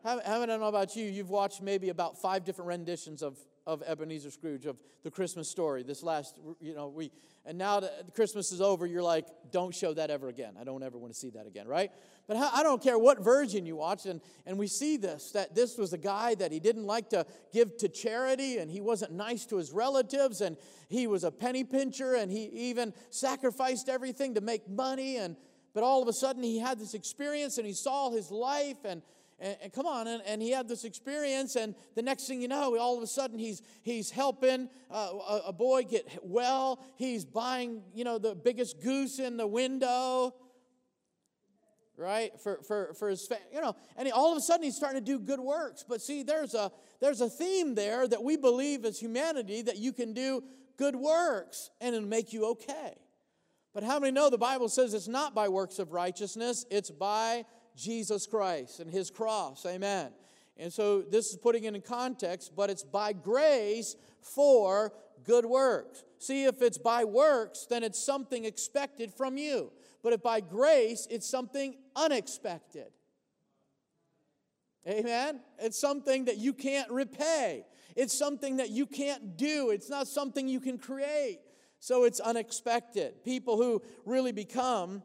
Haven't, 0.05 0.27
haven't 0.27 0.51
I 0.51 0.57
know 0.57 0.65
about 0.69 0.95
you? 0.95 1.05
You've 1.05 1.31
watched 1.31 1.63
maybe 1.63 1.89
about 1.89 2.21
five 2.21 2.45
different 2.45 2.69
renditions 2.69 3.23
of 3.23 3.39
of 3.67 3.83
Ebenezer 3.87 4.31
Scrooge, 4.31 4.67
of 4.67 4.77
the 5.03 5.11
Christmas 5.11 5.49
story 5.49 5.83
this 5.83 6.03
last, 6.03 6.39
you 6.61 6.75
know, 6.75 6.89
week. 6.89 7.13
And 7.45 7.59
now 7.59 7.81
that 7.81 8.15
Christmas 8.15 8.53
is 8.53 8.61
over, 8.61 8.87
you're 8.87 9.03
like, 9.03 9.27
don't 9.51 9.75
show 9.75 9.93
that 9.95 10.11
ever 10.11 10.29
again. 10.29 10.55
I 10.61 10.65
don't 10.65 10.83
ever 10.83 10.99
want 10.99 11.13
to 11.13 11.19
see 11.19 11.31
that 11.31 11.47
again, 11.47 11.67
right? 11.67 11.91
But 12.29 12.37
I 12.37 12.63
don't 12.63 12.81
care 12.81 12.99
what 12.99 13.21
version 13.21 13.67
you 13.67 13.77
watch, 13.77 14.07
and, 14.07 14.21
and 14.47 14.57
we 14.59 14.69
see 14.69 14.97
this 14.97 15.33
that 15.33 15.55
this 15.55 15.77
was 15.77 15.93
a 15.93 15.99
guy 15.99 16.37
that 16.37 16.53
he 16.53 16.61
didn't 16.61 16.87
like 16.87 17.11
to 17.11 17.27
give 17.53 17.77
to 17.79 17.89
charity, 17.89 18.59
and 18.59 18.71
he 18.71 18.81
wasn't 18.81 19.13
nice 19.13 19.45
to 19.47 19.57
his 19.57 19.73
relatives, 19.73 20.41
and 20.41 20.57
he 20.89 21.07
was 21.09 21.25
a 21.25 21.33
penny 21.33 21.65
pincher, 21.65 22.15
and 22.15 22.31
he 22.31 22.45
even 22.45 22.95
sacrificed 23.11 23.89
everything 23.89 24.35
to 24.35 24.41
make 24.41 24.69
money. 24.69 25.17
And 25.17 25.37
but 25.75 25.83
all 25.83 26.03
of 26.03 26.09
a 26.09 26.13
sudden, 26.13 26.43
he 26.43 26.59
had 26.59 26.79
this 26.79 26.95
experience, 26.95 27.59
and 27.59 27.67
he 27.67 27.73
saw 27.73 28.11
his 28.11 28.31
life, 28.31 28.85
and 28.85 29.03
and, 29.43 29.57
and 29.65 29.73
come 29.73 29.87
on, 29.87 30.07
and, 30.07 30.23
and, 30.25 30.41
he 30.41 30.53
had 30.53 30.69
this 30.69 30.85
experience, 30.85 31.57
and 31.57 31.75
the 31.97 32.03
next 32.03 32.27
thing 32.29 32.41
you 32.41 32.49
know, 32.49 32.79
all 32.79 32.97
of 32.97 33.03
a 33.03 33.07
sudden 33.07 33.39
he's 33.39 33.61
he's 33.83 34.11
helping 34.11 34.71
uh, 34.91 35.11
a, 35.29 35.41
a, 35.49 35.53
boy 35.53 35.83
get 35.83 36.21
well. 36.23 36.83
He's 36.97 37.25
buying, 37.25 37.83
you 37.93 38.05
know, 38.05 38.19
the 38.19 38.35
biggest 38.35 38.81
goose 38.81 39.19
in 39.19 39.37
the 39.37 39.47
window, 39.47 40.35
right? 41.97 42.31
For 42.41 42.63
for 42.63 42.95
for 42.95 43.09
his, 43.09 43.29
you 43.53 43.61
know, 43.61 43.75
and 43.97 44.07
he, 44.07 44.13
all 44.13 44.31
of 44.31 44.39
a 44.39 44.41
sudden 44.41 44.63
he's 44.63 44.77
starting 44.77 45.05
to 45.05 45.05
do 45.05 45.19
good 45.19 45.41
works. 45.41 45.85
But 45.87 46.01
see, 46.01 46.23
there's 46.23 46.55
a 46.55 46.71
there's 47.01 47.21
a 47.21 47.29
theme 47.29 47.75
there 47.75 48.07
that 48.07 48.23
we 48.23 48.37
believe 48.37 48.85
as 48.85 49.01
humanity 49.01 49.63
that 49.63 49.79
you 49.79 49.93
can 49.93 50.15
do 50.15 50.45
good 50.79 50.95
works 50.95 51.71
and 51.81 51.95
it'll 51.95 52.09
make 52.09 52.33
you 52.33 52.47
okay. 52.47 52.95
But 53.75 53.83
how 53.83 53.99
many 53.99 54.13
know 54.13 54.29
the 54.31 54.39
Bible 54.39 54.69
says 54.69 54.93
it's 54.93 55.09
not 55.09 55.35
by 55.35 55.49
works 55.49 55.79
of 55.79 55.93
righteousness, 55.93 56.67
it's 56.71 56.91
by 56.91 57.45
Jesus 57.77 58.27
Christ 58.27 58.81
and 58.81 58.91
his 58.91 59.11
cross. 59.11 59.65
Amen. 59.67 60.11
And 60.57 60.73
so 60.73 61.03
this 61.03 61.31
is 61.31 61.37
putting 61.37 61.65
it 61.65 61.75
in 61.75 61.81
context, 61.81 62.53
but 62.55 62.71
it's 62.71 62.85
by 62.85 63.13
grace 63.13 63.97
for 64.21 64.93
good 65.25 65.45
works. 65.45 66.05
See, 66.19 66.45
if 66.45 66.63
it's 66.63 66.79
by 66.79 67.05
works, 67.05 67.67
then 67.69 67.83
it's 67.83 67.99
something 67.99 68.45
expected 68.45 69.13
from 69.13 69.37
you. 69.37 69.73
But 70.03 70.13
if 70.13 70.23
by 70.23 70.41
grace, 70.41 71.07
it's 71.11 71.29
something 71.29 71.75
unexpected. 71.97 72.89
Amen? 74.87 75.41
It's 75.59 75.79
something 75.79 76.25
that 76.25 76.39
you 76.39 76.53
can't 76.53 76.91
repay. 76.91 77.65
It's 77.95 78.17
something 78.17 78.57
that 78.57 78.71
you 78.71 78.87
can't 78.87 79.37
do. 79.37 79.71
It's 79.71 79.89
not 79.89 80.09
something 80.09 80.49
you 80.49 80.61
can 80.61 80.79
create. 80.79 81.41
So 81.79 82.05
it's 82.05 82.21
unexpected. 82.21 83.25
People 83.25 83.57
who 83.57 83.83
really 84.05 84.33
become 84.33 85.03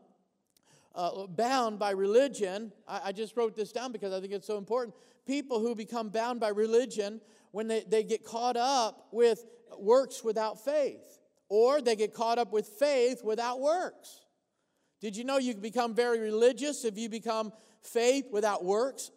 uh, 0.96 1.28
bound 1.28 1.80
by 1.80 1.92
religion, 1.92 2.72
I, 2.88 3.02
I 3.06 3.12
just 3.12 3.36
wrote 3.38 3.56
this 3.56 3.72
down 3.72 3.92
because 3.92 4.14
I 4.14 4.20
think 4.20 4.34
it's 4.34 4.48
so 4.48 4.58
important. 4.58 4.96
People 5.26 5.60
who 5.60 5.76
become 5.76 6.10
bound 6.10 6.40
by 6.40 6.50
religion 6.50 7.22
when 7.52 7.68
they, 7.68 7.84
they 7.88 8.04
get 8.04 8.24
caught 8.24 8.58
up 8.58 9.08
with 9.12 9.46
works 9.78 10.24
without 10.24 10.64
faith, 10.64 11.20
or 11.50 11.82
they 11.82 11.96
get 11.96 12.14
caught 12.14 12.38
up 12.38 12.52
with 12.52 12.68
faith 12.68 13.24
without 13.24 13.60
works. 13.60 14.22
Did 15.02 15.16
you 15.16 15.24
know 15.24 15.38
you 15.38 15.54
can 15.54 15.62
become 15.62 15.94
very 15.94 16.20
religious 16.20 16.84
if 16.84 16.98
you 16.98 17.10
become 17.10 17.52
faith 17.84 18.26
without 18.32 18.64
works? 18.66 19.12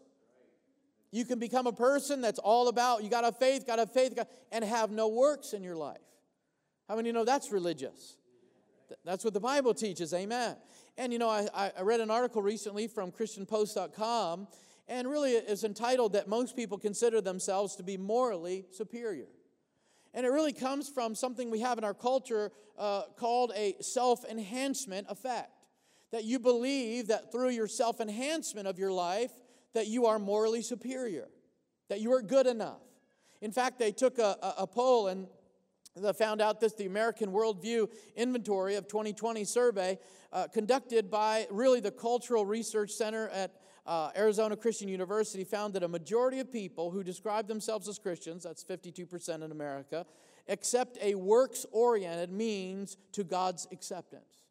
You 1.11 1.25
can 1.25 1.39
become 1.39 1.67
a 1.67 1.73
person 1.73 2.21
that's 2.21 2.39
all 2.39 2.69
about, 2.69 3.03
you 3.03 3.11
got 3.11 3.25
a 3.25 3.33
faith, 3.33 3.67
got 3.67 3.79
a 3.79 3.87
faith, 3.87 4.17
and 4.53 4.65
have 4.65 4.91
no 4.91 5.09
works 5.09 5.53
in 5.53 5.63
your 5.63 5.77
life. 5.77 5.99
How 6.89 6.97
many 6.97 7.11
know 7.13 7.25
that's 7.25 7.51
religious? 7.51 8.17
That's 9.05 9.25
what 9.25 9.35
the 9.35 9.41
Bible 9.41 9.75
teaches, 9.75 10.13
amen. 10.13 10.57
And 11.01 11.15
you 11.15 11.19
know, 11.19 11.31
I, 11.31 11.49
I 11.55 11.81
read 11.81 12.01
an 12.01 12.11
article 12.11 12.43
recently 12.43 12.87
from 12.87 13.11
ChristianPost.com, 13.11 14.47
and 14.87 15.09
really 15.09 15.31
it's 15.33 15.65
entitled 15.65 16.13
that 16.13 16.29
most 16.29 16.55
people 16.55 16.77
consider 16.77 17.23
themselves 17.23 17.75
to 17.77 17.83
be 17.83 17.97
morally 17.97 18.67
superior. 18.71 19.29
And 20.13 20.27
it 20.27 20.29
really 20.29 20.53
comes 20.53 20.91
from 20.91 21.15
something 21.15 21.51
we 21.51 21.61
have 21.61 21.79
in 21.79 21.85
our 21.85 21.95
culture 21.95 22.53
uh, 22.79 23.05
called 23.17 23.51
a 23.57 23.77
self 23.81 24.27
enhancement 24.27 25.07
effect. 25.09 25.65
That 26.13 26.25
you 26.25 26.39
believe 26.39 27.07
that 27.07 27.33
through 27.33 27.51
your 27.51 27.67
self 27.67 28.03
enhancement 28.03 28.69
of 28.69 28.79
your 28.79 28.93
life, 28.93 29.33
that 29.73 29.87
you 29.87 30.05
are 30.05 30.19
morally 30.19 30.61
superior, 30.61 31.29
that 31.89 32.03
you 32.03 32.13
are 32.13 32.21
good 32.21 32.47
enough. 32.47 32.83
In 33.41 33.53
fact, 33.53 33.79
they 33.79 33.91
took 33.91 34.19
a, 34.19 34.37
a, 34.43 34.55
a 34.59 34.67
poll 34.67 35.09
and 35.09 35.29
Found 36.19 36.41
out 36.41 36.61
this 36.61 36.75
the 36.75 36.87
American 36.87 37.33
Worldview 37.33 37.89
Inventory 38.15 38.77
of 38.77 38.87
2020 38.87 39.45
survey 39.45 39.99
uh, 40.33 40.47
conducted 40.47 41.11
by 41.11 41.49
really 41.51 41.81
the 41.81 41.91
Cultural 41.91 42.47
Research 42.47 42.93
Center 42.93 43.29
at 43.31 43.57
uh, 43.87 44.11
Arizona 44.17 44.57
Christian 44.57 44.87
University 44.89 45.43
found 45.43 45.75
that 45.75 45.83
a 45.83 45.89
majority 45.89 46.39
of 46.39 46.53
people 46.53 46.93
who 46.93 47.03
describe 47.03 47.49
themselves 47.49 47.89
as 47.89 47.99
Christians, 47.99 48.45
that's 48.45 48.63
52% 48.63 49.43
in 49.43 49.51
America, 49.51 50.07
accept 50.49 50.97
a 51.03 51.17
works 51.17 51.67
oriented 51.73 52.31
means 52.31 52.97
to 53.11 53.25
God's 53.25 53.67
acceptance. 53.73 54.45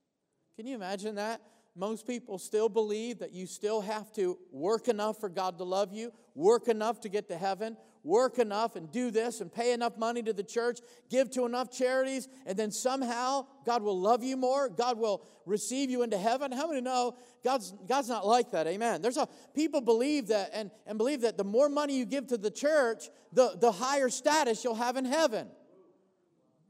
Can 0.58 0.68
you 0.68 0.76
imagine 0.76 1.16
that? 1.16 1.42
Most 1.74 2.06
people 2.06 2.38
still 2.38 2.68
believe 2.68 3.20
that 3.20 3.32
you 3.32 3.46
still 3.46 3.80
have 3.80 4.12
to 4.14 4.38
work 4.52 4.90
enough 4.90 5.22
for 5.22 5.30
God 5.30 5.58
to 5.60 5.64
love 5.64 5.94
you, 5.94 6.12
work 6.36 6.68
enough 6.68 7.00
to 7.02 7.10
get 7.10 7.30
to 7.30 7.38
heaven, 7.38 7.78
work 8.10 8.40
enough 8.40 8.76
and 8.76 8.92
do 8.92 9.12
this 9.12 9.40
and 9.40 9.54
pay 9.54 9.72
enough 9.72 9.98
money 9.98 10.24
to 10.24 10.34
the 10.34 10.44
church, 10.44 10.80
give 11.10 11.30
to 11.32 11.46
enough 11.46 11.72
charities, 11.72 12.28
and 12.48 12.58
then 12.58 12.72
somehow 12.72 13.46
God 13.66 13.84
will 13.84 14.00
love 14.00 14.24
you 14.24 14.36
more. 14.36 14.68
God 14.68 14.98
will 14.98 15.24
receive 15.46 15.90
you 15.90 16.02
into 16.02 16.18
heaven. 16.18 16.52
How 16.52 16.68
many 16.68 16.82
know 16.82 17.16
God's, 17.44 17.72
God's 17.88 18.10
not 18.10 18.26
like 18.26 18.52
that? 18.52 18.68
Amen. 18.68 19.02
There's 19.02 19.18
a 19.18 19.28
people 19.54 19.80
believe 19.80 20.28
that 20.28 20.50
and, 20.54 20.72
and 20.88 20.98
believe 20.98 21.22
that 21.22 21.38
the 21.38 21.44
more 21.44 21.70
money 21.70 21.98
you 21.98 22.06
give 22.06 22.28
to 22.28 22.38
the 22.38 22.52
church, 22.52 23.10
the, 23.32 23.56
the 23.60 23.72
higher 23.72 24.10
status 24.10 24.64
you'll 24.64 24.76
have 24.76 24.98
in 24.98 25.06
heaven. 25.06 25.48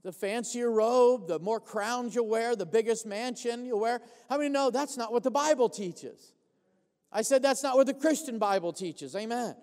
The 0.03 0.12
fancier 0.12 0.72
robe, 0.72 1.27
the 1.27 1.39
more 1.39 1.60
crowns 1.60 2.15
you'll 2.15 2.27
wear, 2.27 2.55
the 2.55 2.65
biggest 2.65 3.05
mansion 3.05 3.65
you'll 3.65 3.81
wear. 3.81 4.01
How 4.29 4.38
many 4.38 4.50
know 4.50 4.72
that's 4.72 4.98
not 4.98 5.12
what 5.12 5.24
the 5.24 5.31
Bible 5.31 5.69
teaches? 5.69 6.34
I 7.12 7.22
said 7.22 7.41
that's 7.41 7.63
not 7.63 7.75
what 7.75 7.88
the 7.88 7.93
Christian 7.93 8.39
Bible 8.39 8.72
teaches. 8.72 9.15
Amen. 9.15 9.55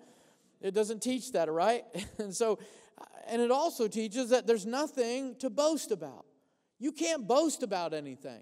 It 0.61 0.73
doesn't 0.73 1.01
teach 1.01 1.31
that, 1.33 1.51
right? 1.51 1.83
And 2.19 2.35
so, 2.35 2.59
and 3.27 3.41
it 3.41 3.51
also 3.51 3.87
teaches 3.87 4.29
that 4.29 4.47
there's 4.47 4.65
nothing 4.65 5.35
to 5.39 5.49
boast 5.49 5.91
about. 5.91 6.25
You 6.79 6.91
can't 6.91 7.27
boast 7.27 7.63
about 7.63 7.93
anything. 7.93 8.41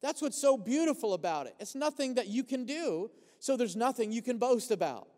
That's 0.00 0.22
what's 0.22 0.40
so 0.40 0.56
beautiful 0.56 1.14
about 1.14 1.46
it. 1.46 1.54
It's 1.60 1.74
nothing 1.74 2.14
that 2.14 2.28
you 2.28 2.44
can 2.44 2.64
do, 2.64 3.10
so 3.38 3.56
there's 3.56 3.76
nothing 3.76 4.12
you 4.12 4.22
can 4.22 4.38
boast 4.38 4.70
about. 4.70 5.08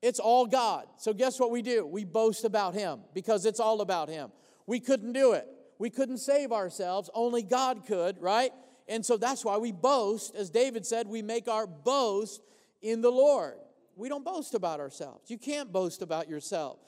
It's 0.00 0.20
all 0.20 0.46
God. 0.46 0.86
So, 0.96 1.12
guess 1.12 1.40
what 1.40 1.50
we 1.50 1.62
do? 1.62 1.84
We 1.84 2.04
boast 2.04 2.44
about 2.44 2.74
Him 2.74 3.00
because 3.14 3.46
it's 3.46 3.58
all 3.58 3.80
about 3.80 4.08
Him. 4.08 4.30
We 4.66 4.78
couldn't 4.78 5.12
do 5.12 5.32
it. 5.32 5.46
We 5.78 5.90
couldn't 5.90 6.18
save 6.18 6.52
ourselves. 6.52 7.10
Only 7.14 7.42
God 7.42 7.84
could, 7.86 8.20
right? 8.20 8.52
And 8.88 9.04
so 9.04 9.16
that's 9.16 9.44
why 9.44 9.58
we 9.58 9.72
boast. 9.72 10.34
As 10.34 10.50
David 10.50 10.86
said, 10.86 11.08
we 11.08 11.22
make 11.22 11.48
our 11.48 11.66
boast 11.66 12.40
in 12.80 13.00
the 13.00 13.10
Lord. 13.10 13.58
We 13.98 14.08
don't 14.08 14.24
boast 14.24 14.54
about 14.54 14.80
ourselves. 14.80 15.30
You 15.30 15.38
can't 15.38 15.72
boast 15.72 16.02
about 16.02 16.28
yourself 16.28 16.78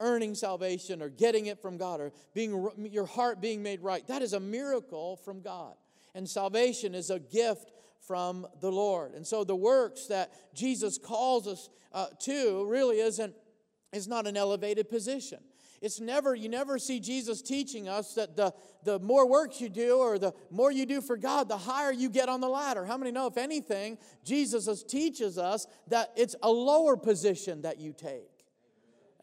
earning 0.00 0.34
salvation 0.34 1.02
or 1.02 1.10
getting 1.10 1.46
it 1.46 1.60
from 1.60 1.76
God 1.76 2.00
or 2.00 2.12
being 2.34 2.70
your 2.90 3.04
heart 3.04 3.40
being 3.40 3.62
made 3.62 3.82
right. 3.82 4.06
That 4.08 4.22
is 4.22 4.32
a 4.32 4.40
miracle 4.40 5.16
from 5.16 5.42
God. 5.42 5.74
And 6.14 6.28
salvation 6.28 6.94
is 6.94 7.10
a 7.10 7.18
gift 7.18 7.70
from 8.06 8.46
the 8.60 8.72
Lord. 8.72 9.12
And 9.12 9.26
so 9.26 9.44
the 9.44 9.54
works 9.54 10.06
that 10.06 10.32
Jesus 10.54 10.98
calls 10.98 11.46
us 11.46 11.68
uh, 11.92 12.06
to 12.20 12.64
really 12.66 12.98
isn't 13.00 13.34
is 13.92 14.08
not 14.08 14.26
an 14.26 14.36
elevated 14.36 14.88
position. 14.88 15.40
It's 15.80 15.98
never, 15.98 16.34
you 16.34 16.50
never 16.50 16.78
see 16.78 17.00
Jesus 17.00 17.40
teaching 17.40 17.88
us 17.88 18.14
that 18.14 18.36
the, 18.36 18.52
the 18.84 18.98
more 18.98 19.26
works 19.26 19.60
you 19.60 19.70
do 19.70 19.96
or 19.96 20.18
the 20.18 20.34
more 20.50 20.70
you 20.70 20.84
do 20.84 21.00
for 21.00 21.16
God, 21.16 21.48
the 21.48 21.56
higher 21.56 21.90
you 21.90 22.10
get 22.10 22.28
on 22.28 22.40
the 22.42 22.48
ladder. 22.48 22.84
How 22.84 22.98
many 22.98 23.10
know, 23.10 23.26
if 23.26 23.38
anything, 23.38 23.96
Jesus 24.22 24.82
teaches 24.82 25.38
us 25.38 25.66
that 25.88 26.12
it's 26.16 26.36
a 26.42 26.50
lower 26.50 26.98
position 26.98 27.62
that 27.62 27.78
you 27.78 27.94
take? 27.94 28.28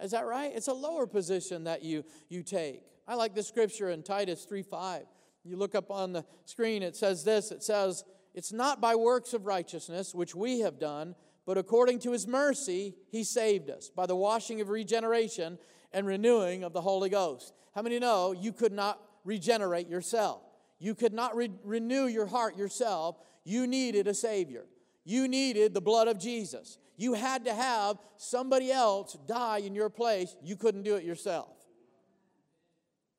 Is 0.02 0.12
that 0.12 0.26
right? 0.26 0.52
It's 0.54 0.68
a 0.68 0.74
lower 0.74 1.06
position 1.06 1.66
that 1.66 1.84
you, 1.84 2.04
you 2.28 2.42
take. 2.42 2.82
I 3.08 3.16
like 3.16 3.36
the 3.36 3.44
scripture 3.44 3.90
in 3.90 4.02
Titus 4.02 4.44
3 4.46 4.64
5. 4.64 5.04
You 5.44 5.58
look 5.58 5.76
up 5.76 5.92
on 5.92 6.12
the 6.12 6.26
screen, 6.46 6.84
it 6.84 6.96
says 6.96 7.24
this 7.24 7.52
it 7.52 7.64
says, 7.64 8.04
It's 8.34 8.52
not 8.52 8.82
by 8.82 8.96
works 8.96 9.34
of 9.34 9.46
righteousness 9.46 10.14
which 10.14 10.36
we 10.36 10.60
have 10.62 10.80
done, 10.80 11.16
but 11.46 11.58
according 11.58 12.00
to 12.00 12.12
his 12.12 12.28
mercy, 12.28 12.96
he 13.10 13.24
saved 13.24 13.70
us 13.70 13.90
by 13.90 14.06
the 14.06 14.16
washing 14.16 14.60
of 14.60 14.70
regeneration 14.70 15.58
and 15.92 16.06
renewing 16.06 16.64
of 16.64 16.74
the 16.74 16.82
Holy 16.82 17.10
Ghost. 17.10 17.54
How 17.74 17.82
many 17.82 18.00
know 18.00 18.32
you 18.32 18.52
could 18.52 18.72
not 18.72 19.00
regenerate 19.24 19.88
yourself? 19.88 20.42
You 20.80 20.96
could 20.96 21.14
not 21.14 21.36
re- 21.36 21.52
renew 21.64 22.06
your 22.06 22.26
heart 22.26 22.58
yourself. 22.58 23.18
You 23.44 23.68
needed 23.68 24.08
a 24.08 24.14
Savior. 24.14 24.66
You 25.04 25.28
needed 25.28 25.74
the 25.74 25.82
blood 25.82 26.08
of 26.08 26.20
Jesus. 26.20 26.78
You 26.98 27.14
had 27.14 27.46
to 27.46 27.54
have 27.54 27.98
somebody 28.18 28.72
else 28.72 29.18
die 29.28 29.60
in 29.60 29.74
your 29.74 29.90
place. 29.90 30.36
You 30.44 30.56
couldn't 30.56 30.84
do 30.84 30.96
it 30.96 31.04
yourself. 31.04 31.50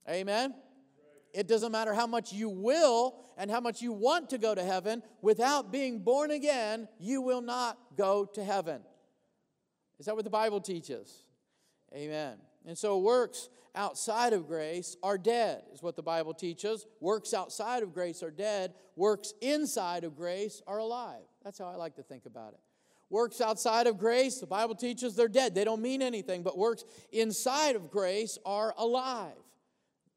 Amen? 0.08 0.54
It 1.32 1.46
doesn't 1.46 1.72
matter 1.72 1.94
how 1.94 2.06
much 2.06 2.32
you 2.32 2.48
will 2.48 3.20
and 3.36 3.50
how 3.50 3.60
much 3.60 3.80
you 3.80 3.92
want 3.92 4.30
to 4.30 4.38
go 4.38 4.54
to 4.54 4.62
heaven. 4.62 5.02
Without 5.22 5.70
being 5.70 6.00
born 6.00 6.30
again, 6.30 6.88
you 6.98 7.20
will 7.20 7.40
not 7.40 7.78
go 7.96 8.24
to 8.34 8.42
heaven. 8.42 8.82
Is 9.98 10.06
that 10.06 10.16
what 10.16 10.24
the 10.24 10.30
Bible 10.30 10.60
teaches? 10.60 11.24
Amen. 11.94 12.38
And 12.66 12.76
so 12.76 12.98
works 12.98 13.48
outside 13.74 14.32
of 14.32 14.46
grace 14.46 14.96
are 15.02 15.18
dead, 15.18 15.62
is 15.72 15.82
what 15.82 15.96
the 15.96 16.02
Bible 16.02 16.34
teaches. 16.34 16.86
Works 17.00 17.32
outside 17.32 17.82
of 17.82 17.94
grace 17.94 18.22
are 18.22 18.30
dead. 18.30 18.74
Works 18.96 19.32
inside 19.40 20.04
of 20.04 20.16
grace 20.16 20.62
are 20.66 20.78
alive. 20.78 21.22
That's 21.44 21.58
how 21.58 21.66
I 21.66 21.76
like 21.76 21.96
to 21.96 22.02
think 22.02 22.26
about 22.26 22.54
it. 22.54 22.60
Works 23.10 23.40
outside 23.40 23.86
of 23.86 23.96
grace, 23.96 24.38
the 24.38 24.46
Bible 24.46 24.74
teaches 24.74 25.14
they're 25.14 25.28
dead. 25.28 25.54
They 25.54 25.64
don't 25.64 25.80
mean 25.80 26.02
anything, 26.02 26.42
but 26.42 26.58
works 26.58 26.84
inside 27.10 27.74
of 27.74 27.90
grace 27.90 28.36
are 28.44 28.74
alive. 28.76 29.32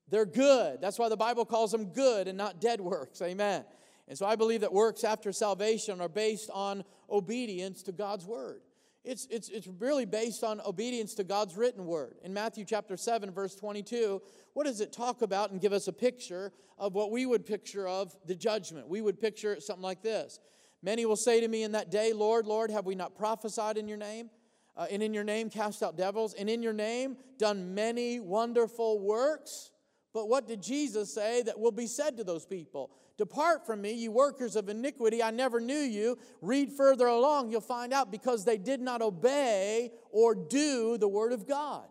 They're 0.09 0.25
good. 0.25 0.81
That's 0.81 0.99
why 0.99 1.07
the 1.07 1.15
Bible 1.15 1.45
calls 1.45 1.71
them 1.71 1.85
good 1.85 2.27
and 2.27 2.37
not 2.37 2.59
dead 2.59 2.81
works. 2.81 3.21
Amen. 3.21 3.63
And 4.09 4.17
so 4.17 4.25
I 4.25 4.35
believe 4.35 4.59
that 4.61 4.73
works 4.73 5.05
after 5.05 5.31
salvation 5.31 6.01
are 6.01 6.09
based 6.09 6.49
on 6.53 6.83
obedience 7.09 7.81
to 7.83 7.93
God's 7.93 8.25
word. 8.25 8.59
It's, 9.03 9.25
it's, 9.31 9.49
it's 9.49 9.67
really 9.67 10.05
based 10.05 10.43
on 10.43 10.61
obedience 10.61 11.15
to 11.15 11.23
God's 11.23 11.57
written 11.57 11.85
word. 11.85 12.17
In 12.23 12.33
Matthew 12.33 12.65
chapter 12.65 12.95
7, 12.95 13.31
verse 13.31 13.55
22, 13.55 14.21
what 14.53 14.65
does 14.65 14.79
it 14.79 14.93
talk 14.93 15.23
about 15.23 15.51
and 15.51 15.59
give 15.59 15.73
us 15.73 15.87
a 15.87 15.93
picture 15.93 16.51
of 16.77 16.93
what 16.93 17.11
we 17.11 17.25
would 17.25 17.45
picture 17.45 17.87
of 17.87 18.15
the 18.27 18.35
judgment? 18.35 18.87
We 18.87 19.01
would 19.01 19.19
picture 19.19 19.59
something 19.59 19.83
like 19.83 20.03
this 20.03 20.39
Many 20.83 21.05
will 21.05 21.15
say 21.15 21.39
to 21.41 21.47
me 21.47 21.63
in 21.63 21.71
that 21.71 21.89
day, 21.89 22.13
Lord, 22.13 22.45
Lord, 22.45 22.69
have 22.69 22.85
we 22.85 22.95
not 22.95 23.15
prophesied 23.15 23.77
in 23.77 23.87
your 23.87 23.97
name? 23.97 24.29
Uh, 24.77 24.87
and 24.89 25.03
in 25.03 25.13
your 25.13 25.23
name 25.23 25.49
cast 25.49 25.83
out 25.83 25.97
devils, 25.97 26.33
and 26.33 26.49
in 26.49 26.63
your 26.63 26.73
name 26.73 27.17
done 27.37 27.73
many 27.75 28.19
wonderful 28.19 28.99
works? 28.99 29.70
But 30.13 30.27
what 30.27 30.47
did 30.47 30.61
Jesus 30.61 31.13
say 31.13 31.41
that 31.43 31.59
will 31.59 31.71
be 31.71 31.87
said 31.87 32.17
to 32.17 32.23
those 32.23 32.45
people? 32.45 32.91
Depart 33.17 33.65
from 33.65 33.81
me, 33.81 33.93
you 33.93 34.11
workers 34.11 34.55
of 34.55 34.67
iniquity, 34.67 35.23
I 35.23 35.31
never 35.31 35.61
knew 35.61 35.73
you. 35.73 36.17
Read 36.41 36.73
further 36.73 37.07
along, 37.07 37.51
you'll 37.51 37.61
find 37.61 37.93
out 37.93 38.11
because 38.11 38.43
they 38.43 38.57
did 38.57 38.81
not 38.81 39.01
obey 39.01 39.91
or 40.11 40.35
do 40.35 40.97
the 40.97 41.07
word 41.07 41.31
of 41.31 41.47
God. 41.47 41.85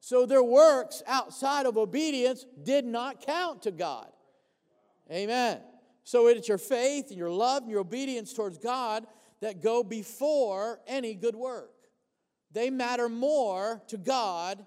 So 0.00 0.24
their 0.24 0.42
works 0.42 1.02
outside 1.06 1.66
of 1.66 1.76
obedience 1.76 2.46
did 2.62 2.84
not 2.84 3.20
count 3.20 3.62
to 3.62 3.72
God. 3.72 4.08
Amen. 5.10 5.60
So 6.04 6.28
it's 6.28 6.48
your 6.48 6.58
faith 6.58 7.08
and 7.08 7.18
your 7.18 7.30
love 7.30 7.62
and 7.62 7.70
your 7.70 7.80
obedience 7.80 8.32
towards 8.32 8.58
God 8.58 9.06
that 9.40 9.60
go 9.60 9.82
before 9.82 10.80
any 10.86 11.14
good 11.14 11.34
work. 11.34 11.72
They 12.52 12.70
matter 12.70 13.08
more 13.08 13.82
to 13.88 13.98
God 13.98 14.64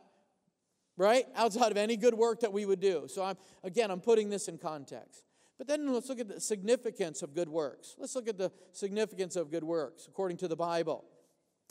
right? 1.00 1.26
Outside 1.36 1.72
of 1.72 1.78
any 1.78 1.98
good 1.98 2.14
work 2.14 2.42
that 2.42 2.54
we 2.54 2.66
would 2.66 2.82
do. 2.82 3.06
So 3.08 3.24
I'm 3.24 3.38
again, 3.64 3.90
I'm 3.90 4.02
putting 4.02 4.30
this 4.30 4.48
in 4.48 4.60
context. 4.60 5.24
But 5.58 5.68
then 5.68 5.92
let's 5.92 6.08
look 6.10 6.20
at 6.20 6.28
the 6.28 6.40
significance 6.40 7.24
of 7.24 7.34
good 7.34 7.50
works. 7.50 7.96
Let's 7.98 8.16
look 8.16 8.28
at 8.28 8.38
the 8.38 8.52
significance 8.72 9.36
of 9.36 9.50
good 9.50 9.64
works 9.64 10.06
according 10.08 10.38
to 10.38 10.48
the 10.48 10.56
Bible. 10.56 11.06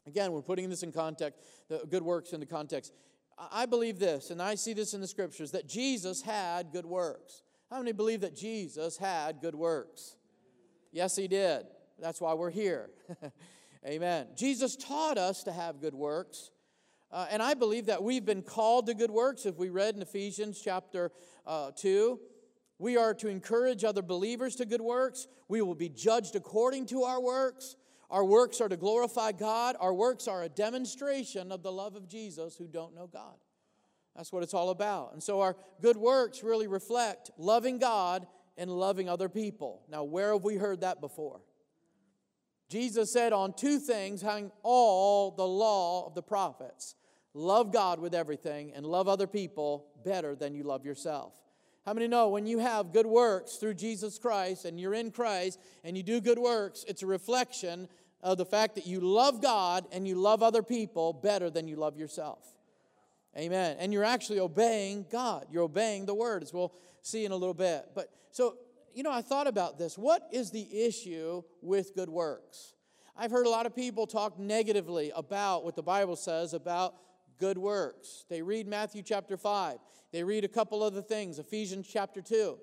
Again, 0.06 0.32
we're 0.32 0.42
putting 0.42 0.68
this 0.70 0.82
in 0.82 0.90
context, 0.90 1.38
the 1.68 1.82
good 1.88 2.02
works 2.02 2.32
in 2.32 2.40
the 2.40 2.47
context. 2.47 2.92
I 3.52 3.66
believe 3.66 3.99
this, 3.99 4.30
and 4.30 4.42
I 4.42 4.56
see 4.56 4.73
this 4.73 4.94
in 4.94 5.00
the 5.00 5.06
scriptures, 5.06 5.52
that 5.52 5.68
Jesus 5.68 6.23
had 6.23 6.73
good 6.73 6.87
works. 6.87 7.42
How 7.70 7.78
many 7.78 7.92
believe 7.92 8.23
that 8.23 8.35
Jesus 8.35 8.97
had 8.97 9.40
good 9.40 9.54
works? 9.54 10.16
Yes, 10.90 11.14
he 11.14 11.28
did. 11.28 11.66
That's 12.00 12.20
why 12.20 12.35
we're 12.35 12.50
here. 12.50 12.90
Amen. 13.87 14.28
Jesus 14.37 14.75
taught 14.76 15.18
us 15.18 15.44
to 15.44 15.52
have 15.52 15.80
good 15.80 15.94
works. 15.94 16.50
Uh, 17.11 17.27
and 17.31 17.43
I 17.43 17.55
believe 17.55 17.87
that 17.87 18.03
we've 18.03 18.25
been 18.25 18.43
called 18.43 18.87
to 18.87 18.95
good 18.95 19.11
works. 19.11 19.47
If 19.47 19.57
we 19.57 19.71
read 19.71 19.95
in 19.95 20.03
Ephesians 20.03 20.61
chapter 20.62 21.11
uh, 21.47 21.71
2, 21.75 22.21
we 22.79 22.97
are 22.97 23.15
to 23.15 23.29
encourage 23.29 23.83
other 23.83 24.03
believers 24.03 24.57
to 24.57 24.67
good 24.67 24.81
works. 24.81 25.27
We 25.49 25.62
will 25.62 25.75
be 25.75 25.88
judged 25.88 26.37
according 26.37 26.87
to 26.87 27.05
our 27.05 27.21
works. 27.21 27.77
Our 28.11 28.25
works 28.25 28.61
are 28.61 28.69
to 28.69 28.77
glorify 28.77 29.33
God. 29.33 29.77
Our 29.81 29.93
works 29.93 30.29
are 30.29 30.43
a 30.43 30.49
demonstration 30.49 31.50
of 31.50 31.62
the 31.62 31.73
love 31.73 31.97
of 31.97 32.09
Jesus 32.09 32.57
who 32.57 32.67
don't 32.67 32.95
know 32.95 33.07
God. 33.07 33.35
That's 34.15 34.33
what 34.33 34.43
it's 34.43 34.55
all 34.55 34.71
about. 34.71 35.12
And 35.12 35.23
so 35.23 35.41
our 35.41 35.57
good 35.81 35.97
works 35.97 36.43
really 36.43 36.67
reflect 36.67 37.31
loving 37.38 37.79
God 37.79 38.27
and 38.57 38.71
loving 38.71 39.09
other 39.09 39.29
people. 39.29 39.83
Now, 39.88 40.05
where 40.05 40.33
have 40.33 40.43
we 40.43 40.57
heard 40.57 40.81
that 40.81 41.00
before? 41.00 41.41
Jesus 42.69 43.13
said, 43.13 43.33
On 43.33 43.53
two 43.53 43.79
things 43.79 44.23
hang 44.23 44.51
all 44.63 45.31
the 45.31 45.47
law 45.47 46.07
of 46.07 46.15
the 46.15 46.23
prophets 46.23 46.95
love 47.35 47.73
God 47.73 48.01
with 48.01 48.15
everything 48.15 48.73
and 48.75 48.85
love 48.85 49.07
other 49.07 49.27
people 49.27 49.87
better 50.05 50.35
than 50.35 50.55
you 50.55 50.65
love 50.65 50.85
yourself. 50.85 51.35
How 51.87 51.95
many 51.95 52.09
know 52.09 52.29
when 52.29 52.47
you 52.47 52.59
have 52.59 52.93
good 52.93 53.07
works 53.07 53.57
through 53.57 53.75
Jesus 53.75 54.19
Christ 54.19 54.65
and 54.65 54.79
you're 54.79 54.95
in 54.95 55.11
Christ 55.11 55.59
and 55.85 55.97
you 55.97 56.03
do 56.03 56.21
good 56.21 56.39
works, 56.39 56.85
it's 56.87 57.03
a 57.03 57.07
reflection 57.07 57.89
of 58.23 58.37
the 58.37 58.45
fact 58.45 58.75
that 58.75 58.87
you 58.87 59.01
love 59.01 59.41
God 59.41 59.87
and 59.93 60.07
you 60.07 60.17
love 60.17 60.43
other 60.43 60.63
people 60.63 61.13
better 61.13 61.49
than 61.49 61.69
you 61.69 61.77
love 61.77 61.97
yourself. 61.97 62.45
Amen. 63.37 63.77
And 63.79 63.93
you're 63.93 64.05
actually 64.05 64.41
obeying 64.41 65.07
God. 65.11 65.47
You're 65.51 65.63
obeying 65.63 66.07
the 66.07 66.15
word, 66.15 66.43
as 66.43 66.53
we'll 66.53 66.75
see 67.03 67.25
in 67.25 67.33
a 67.33 67.37
little 67.37 67.55
bit. 67.55 67.87
But 67.95 68.11
so, 68.33 68.57
you 68.99 69.05
know, 69.05 69.12
I 69.12 69.23
thought 69.23 69.47
about 69.47 69.78
this. 69.78 69.97
What 69.97 70.26
is 70.33 70.50
the 70.50 70.85
issue 70.85 71.45
with 71.62 71.95
good 71.95 72.09
works? 72.09 72.75
I've 73.17 73.31
heard 73.31 73.47
a 73.47 73.49
lot 73.49 73.64
of 73.64 73.73
people 73.73 74.09
talk 74.09 74.40
negatively 74.40 75.12
about 75.14 75.64
what 75.64 75.76
the 75.76 75.85
Bible 75.85 76.17
says 76.17 76.52
about 76.52 76.97
good 77.38 77.59
works. 77.59 78.25
They 78.28 78.43
read 78.43 78.67
Matthew 78.67 79.05
chapter 79.05 79.37
5, 79.37 79.78
they 80.11 80.25
read 80.25 80.43
a 80.43 80.49
couple 80.49 80.83
other 80.83 81.00
things, 81.00 81.38
Ephesians 81.38 81.87
chapter 81.87 82.21
2. 82.21 82.59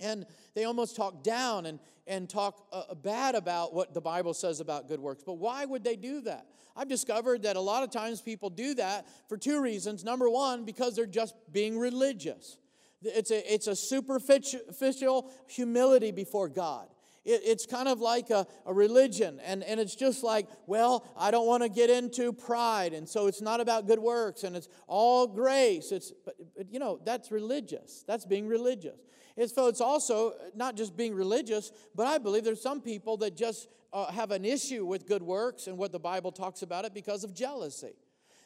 And 0.00 0.24
they 0.54 0.64
almost 0.64 0.96
talk 0.96 1.22
down 1.22 1.66
and, 1.66 1.80
and 2.06 2.30
talk 2.30 2.66
uh, 2.72 2.94
bad 2.94 3.34
about 3.34 3.74
what 3.74 3.92
the 3.92 4.00
Bible 4.00 4.32
says 4.32 4.60
about 4.60 4.88
good 4.88 5.00
works. 5.00 5.22
But 5.22 5.34
why 5.34 5.66
would 5.66 5.84
they 5.84 5.96
do 5.96 6.22
that? 6.22 6.46
I've 6.76 6.88
discovered 6.88 7.42
that 7.42 7.56
a 7.56 7.60
lot 7.60 7.82
of 7.82 7.90
times 7.90 8.22
people 8.22 8.48
do 8.48 8.72
that 8.76 9.06
for 9.28 9.36
two 9.36 9.60
reasons. 9.60 10.02
Number 10.02 10.30
one, 10.30 10.64
because 10.64 10.96
they're 10.96 11.04
just 11.04 11.34
being 11.52 11.78
religious. 11.78 12.56
It's 13.02 13.30
a, 13.30 13.54
it's 13.54 13.66
a 13.66 13.76
superficial 13.76 15.30
humility 15.46 16.10
before 16.10 16.48
God. 16.48 16.88
It, 17.24 17.42
it's 17.44 17.66
kind 17.66 17.88
of 17.88 18.00
like 18.00 18.30
a, 18.30 18.46
a 18.66 18.72
religion, 18.72 19.40
and, 19.44 19.62
and 19.62 19.78
it's 19.78 19.94
just 19.94 20.24
like, 20.24 20.48
well, 20.66 21.06
I 21.16 21.30
don't 21.30 21.46
want 21.46 21.62
to 21.62 21.68
get 21.68 21.90
into 21.90 22.32
pride, 22.32 22.92
and 22.92 23.08
so 23.08 23.26
it's 23.26 23.40
not 23.40 23.60
about 23.60 23.86
good 23.86 23.98
works, 23.98 24.44
and 24.44 24.56
it's 24.56 24.68
all 24.86 25.26
grace. 25.26 25.92
It's, 25.92 26.12
but, 26.24 26.34
but 26.56 26.72
you 26.72 26.78
know, 26.78 26.98
that's 27.04 27.30
religious. 27.30 28.04
That's 28.06 28.24
being 28.24 28.48
religious. 28.48 28.98
It's, 29.36 29.54
so 29.54 29.68
it's 29.68 29.80
also 29.80 30.34
not 30.56 30.76
just 30.76 30.96
being 30.96 31.14
religious, 31.14 31.70
but 31.94 32.06
I 32.06 32.18
believe 32.18 32.42
there's 32.42 32.62
some 32.62 32.80
people 32.80 33.16
that 33.18 33.36
just 33.36 33.68
uh, 33.92 34.10
have 34.10 34.32
an 34.32 34.44
issue 34.44 34.84
with 34.84 35.06
good 35.06 35.22
works 35.22 35.68
and 35.68 35.78
what 35.78 35.92
the 35.92 36.00
Bible 36.00 36.32
talks 36.32 36.62
about 36.62 36.84
it 36.84 36.92
because 36.92 37.22
of 37.22 37.34
jealousy. 37.34 37.94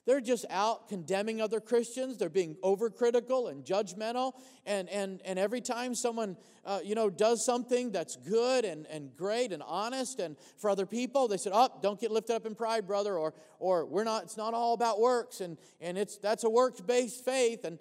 They're 0.04 0.20
just 0.20 0.44
out 0.50 0.88
condemning 0.88 1.40
other 1.40 1.60
Christians. 1.60 2.18
They're 2.18 2.28
being 2.28 2.56
overcritical 2.62 3.50
and 3.50 3.64
judgmental. 3.64 4.32
And, 4.66 4.88
and, 4.88 5.20
and 5.24 5.38
every 5.38 5.60
time 5.60 5.94
someone, 5.94 6.36
uh, 6.64 6.80
you 6.82 6.94
know, 6.96 7.08
does 7.08 7.44
something 7.44 7.92
that's 7.92 8.16
good 8.16 8.64
and, 8.64 8.86
and 8.86 9.16
great 9.16 9.52
and 9.52 9.62
honest 9.64 10.18
and 10.18 10.36
for 10.58 10.70
other 10.70 10.86
people, 10.86 11.28
they 11.28 11.36
said, 11.36 11.52
oh, 11.54 11.68
don't 11.82 12.00
get 12.00 12.10
lifted 12.10 12.34
up 12.34 12.46
in 12.46 12.56
pride, 12.56 12.86
brother. 12.86 13.16
Or, 13.16 13.32
or 13.60 13.86
we're 13.86 14.04
not, 14.04 14.24
it's 14.24 14.36
not 14.36 14.54
all 14.54 14.74
about 14.74 15.00
works. 15.00 15.40
And, 15.40 15.56
and 15.80 15.96
it's, 15.96 16.18
that's 16.18 16.42
a 16.42 16.50
works-based 16.50 17.24
faith. 17.24 17.64
And 17.64 17.78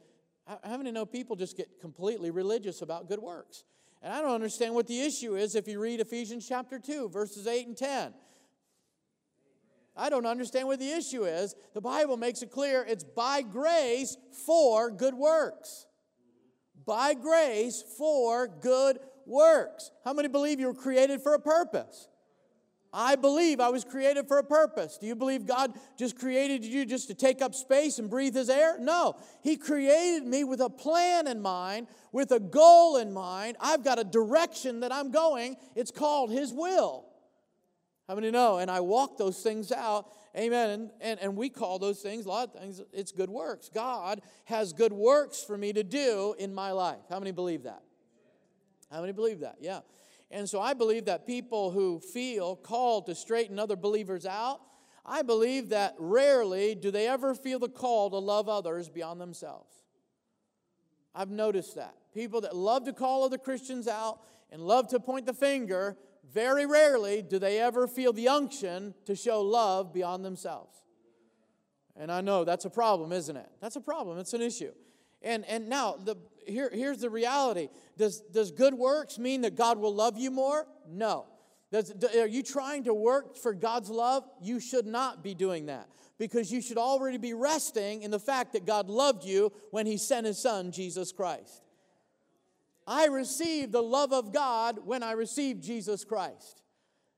how 0.64 0.78
many 0.78 0.92
know 0.92 1.06
people 1.06 1.36
just 1.36 1.58
get 1.58 1.80
completely 1.82 2.30
religious 2.30 2.84
about 2.84 3.08
good 3.08 3.20
works? 3.20 3.64
And 4.04 4.14
I 4.14 4.22
don't 4.22 4.32
understand 4.32 4.74
what 4.74 4.88
the 4.88 5.00
issue 5.00 5.36
is 5.36 5.56
if 5.56 5.68
you 5.68 5.80
read 5.80 6.00
Ephesians 6.00 6.48
chapter 6.48 6.80
2, 6.80 7.10
verses 7.10 7.48
8 7.48 7.68
and 7.68 7.78
10. 7.78 8.14
I 9.96 10.10
don't 10.10 10.26
understand 10.26 10.68
what 10.68 10.80
the 10.80 10.92
issue 10.92 11.26
is. 11.26 11.56
The 11.74 11.82
Bible 11.82 12.18
makes 12.18 12.42
it 12.42 12.52
clear 12.52 12.86
it's 12.88 13.04
by 13.04 13.42
grace 13.42 14.18
for 14.46 14.90
good 14.90 15.14
works. 15.14 15.86
By 16.86 17.14
grace 17.14 17.84
for 17.98 18.48
good 18.48 19.00
works. 19.26 19.92
How 20.04 20.14
many 20.14 20.28
believe 20.28 20.60
you 20.60 20.68
were 20.68 20.74
created 20.74 21.22
for 21.22 21.34
a 21.34 21.40
purpose? 21.40 22.08
I 22.94 23.16
believe 23.16 23.62
I 23.62 23.70
was 23.70 23.86
created 23.86 24.28
for 24.28 24.38
a 24.38 24.44
purpose. 24.44 24.98
Do 24.98 25.08
you 25.08 25.16
believe 25.16 25.46
God 25.46 25.74
just 25.98 26.20
created 26.20 26.66
you 26.66 26.86
just 26.86 27.08
to 27.08 27.14
take 27.14 27.42
up 27.42 27.56
space 27.56 28.00
and 28.00 28.10
breathe 28.10 28.36
His 28.36 28.50
air? 28.50 28.78
No. 28.80 29.16
He 29.42 29.56
created 29.56 30.26
me 30.26 30.44
with 30.44 30.60
a 30.60 30.70
plan 30.70 31.28
in 31.28 31.42
mind, 31.42 31.88
with 32.12 32.32
a 32.32 32.40
goal 32.40 32.98
in 32.98 33.14
mind. 33.14 33.56
I've 33.62 33.84
got 33.84 33.98
a 33.98 34.04
direction 34.04 34.82
that 34.82 34.92
I'm 34.92 35.12
going. 35.12 35.56
It's 35.74 35.92
called 35.92 36.32
His 36.32 36.52
will. 36.52 37.06
How 38.12 38.16
many 38.16 38.30
know? 38.30 38.58
And 38.58 38.70
I 38.70 38.82
walk 38.82 39.18
those 39.18 39.42
things 39.42 39.72
out. 39.72 40.12
Amen. 40.38 40.70
And, 40.70 40.90
and, 41.00 41.20
and 41.22 41.38
we 41.38 41.48
call 41.48 41.80
those 41.80 42.02
things, 42.02 42.26
a 42.26 42.28
lot 42.28 42.50
of 42.50 42.62
things, 42.62 42.82
it's 42.92 43.14
good 43.14 43.30
works. 43.30 43.72
God 43.74 44.22
has 44.44 44.74
good 44.74 44.92
works 44.92 45.42
for 45.42 45.58
me 45.58 45.72
to 45.72 45.82
do 45.82 46.36
in 46.38 46.54
my 46.54 46.72
life. 46.72 47.00
How 47.10 47.20
many 47.20 47.32
believe 47.32 47.64
that? 47.64 47.82
How 48.92 49.00
many 49.00 49.14
believe 49.14 49.40
that? 49.40 49.60
Yeah. 49.62 49.80
And 50.30 50.50
so 50.50 50.60
I 50.60 50.74
believe 50.74 51.06
that 51.06 51.26
people 51.26 51.72
who 51.72 52.02
feel 52.02 52.58
called 52.58 53.06
to 53.06 53.16
straighten 53.16 53.58
other 53.58 53.78
believers 53.78 54.26
out, 54.26 54.60
I 55.06 55.22
believe 55.22 55.70
that 55.70 55.96
rarely 55.98 56.76
do 56.76 56.92
they 56.92 57.08
ever 57.08 57.34
feel 57.34 57.60
the 57.60 57.70
call 57.70 58.10
to 58.10 58.18
love 58.18 58.50
others 58.50 58.90
beyond 58.90 59.22
themselves. 59.22 59.74
I've 61.16 61.32
noticed 61.32 61.76
that. 61.76 61.96
People 62.14 62.42
that 62.42 62.58
love 62.58 62.84
to 62.88 62.92
call 62.92 63.24
other 63.24 63.38
Christians 63.38 63.88
out 63.88 64.20
and 64.52 64.62
love 64.62 64.90
to 64.90 65.00
point 65.00 65.26
the 65.26 65.34
finger, 65.34 65.96
very 66.34 66.66
rarely 66.66 67.22
do 67.22 67.40
they 67.40 67.60
ever 67.60 67.88
feel 67.88 68.14
the 68.14 68.28
unction 68.28 68.94
to 69.06 69.16
show 69.16 69.42
love 69.42 69.94
beyond 69.94 70.24
themselves. 70.24 70.78
And 71.96 72.12
I 72.12 72.22
know 72.22 72.44
that's 72.44 72.66
a 72.66 72.70
problem, 72.70 73.12
isn't 73.12 73.36
it? 73.36 73.50
That's 73.60 73.76
a 73.76 73.82
problem, 73.82 74.18
it's 74.18 74.34
an 74.34 74.42
issue. 74.42 74.72
And, 75.22 75.46
and 75.46 75.70
now, 75.70 75.98
the, 76.04 76.16
here, 76.48 76.70
here's 76.74 77.00
the 77.00 77.10
reality 77.10 77.70
does, 77.98 78.22
does 78.22 78.52
good 78.52 78.74
works 78.74 79.20
mean 79.20 79.42
that 79.42 79.56
God 79.56 79.78
will 79.78 79.94
love 79.94 80.18
you 80.18 80.32
more? 80.32 80.68
No. 80.90 81.26
Does, 81.72 81.94
are 82.16 82.28
you 82.28 82.44
trying 82.44 82.84
to 82.86 82.94
work 82.94 83.38
for 83.38 83.54
God's 83.54 83.90
love? 83.90 84.24
You 84.42 84.60
should 84.60 84.86
not 84.86 85.24
be 85.24 85.34
doing 85.34 85.68
that 85.68 85.88
because 86.18 86.52
you 86.52 86.62
should 86.62 86.78
already 86.78 87.18
be 87.18 87.34
resting 87.34 88.04
in 88.04 88.12
the 88.12 88.20
fact 88.20 88.54
that 88.54 88.66
God 88.66 88.90
loved 88.90 89.24
you 89.24 89.52
when 89.72 89.86
He 89.86 89.98
sent 89.98 90.26
His 90.26 90.38
Son, 90.38 90.72
Jesus 90.72 91.12
Christ. 91.12 91.62
I 92.92 93.06
received 93.06 93.72
the 93.72 93.82
love 93.82 94.12
of 94.12 94.34
God 94.34 94.80
when 94.84 95.02
I 95.02 95.14
received 95.14 95.64
Jesus 95.64 96.04
Christ. 96.04 96.62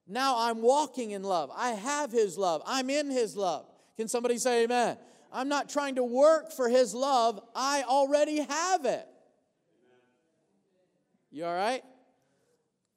Now 0.08 0.36
I'm 0.38 0.62
walking 0.62 1.12
in 1.12 1.24
love. 1.24 1.50
I 1.56 1.72
have 1.72 2.12
His 2.12 2.38
love. 2.38 2.62
I'm 2.68 2.92
in 2.92 3.10
His 3.10 3.36
love. 3.36 3.66
Can 3.98 4.08
somebody 4.08 4.38
say 4.38 4.66
amen? 4.66 4.98
I'm 5.32 5.50
not 5.50 5.70
trying 5.70 5.96
to 5.96 6.04
work 6.04 6.52
for 6.52 6.70
His 6.70 6.94
love, 6.94 7.40
I 7.56 7.82
already 7.88 8.42
have 8.42 8.86
it. 8.86 9.08
You 11.32 11.46
all 11.46 11.56
right? 11.56 11.82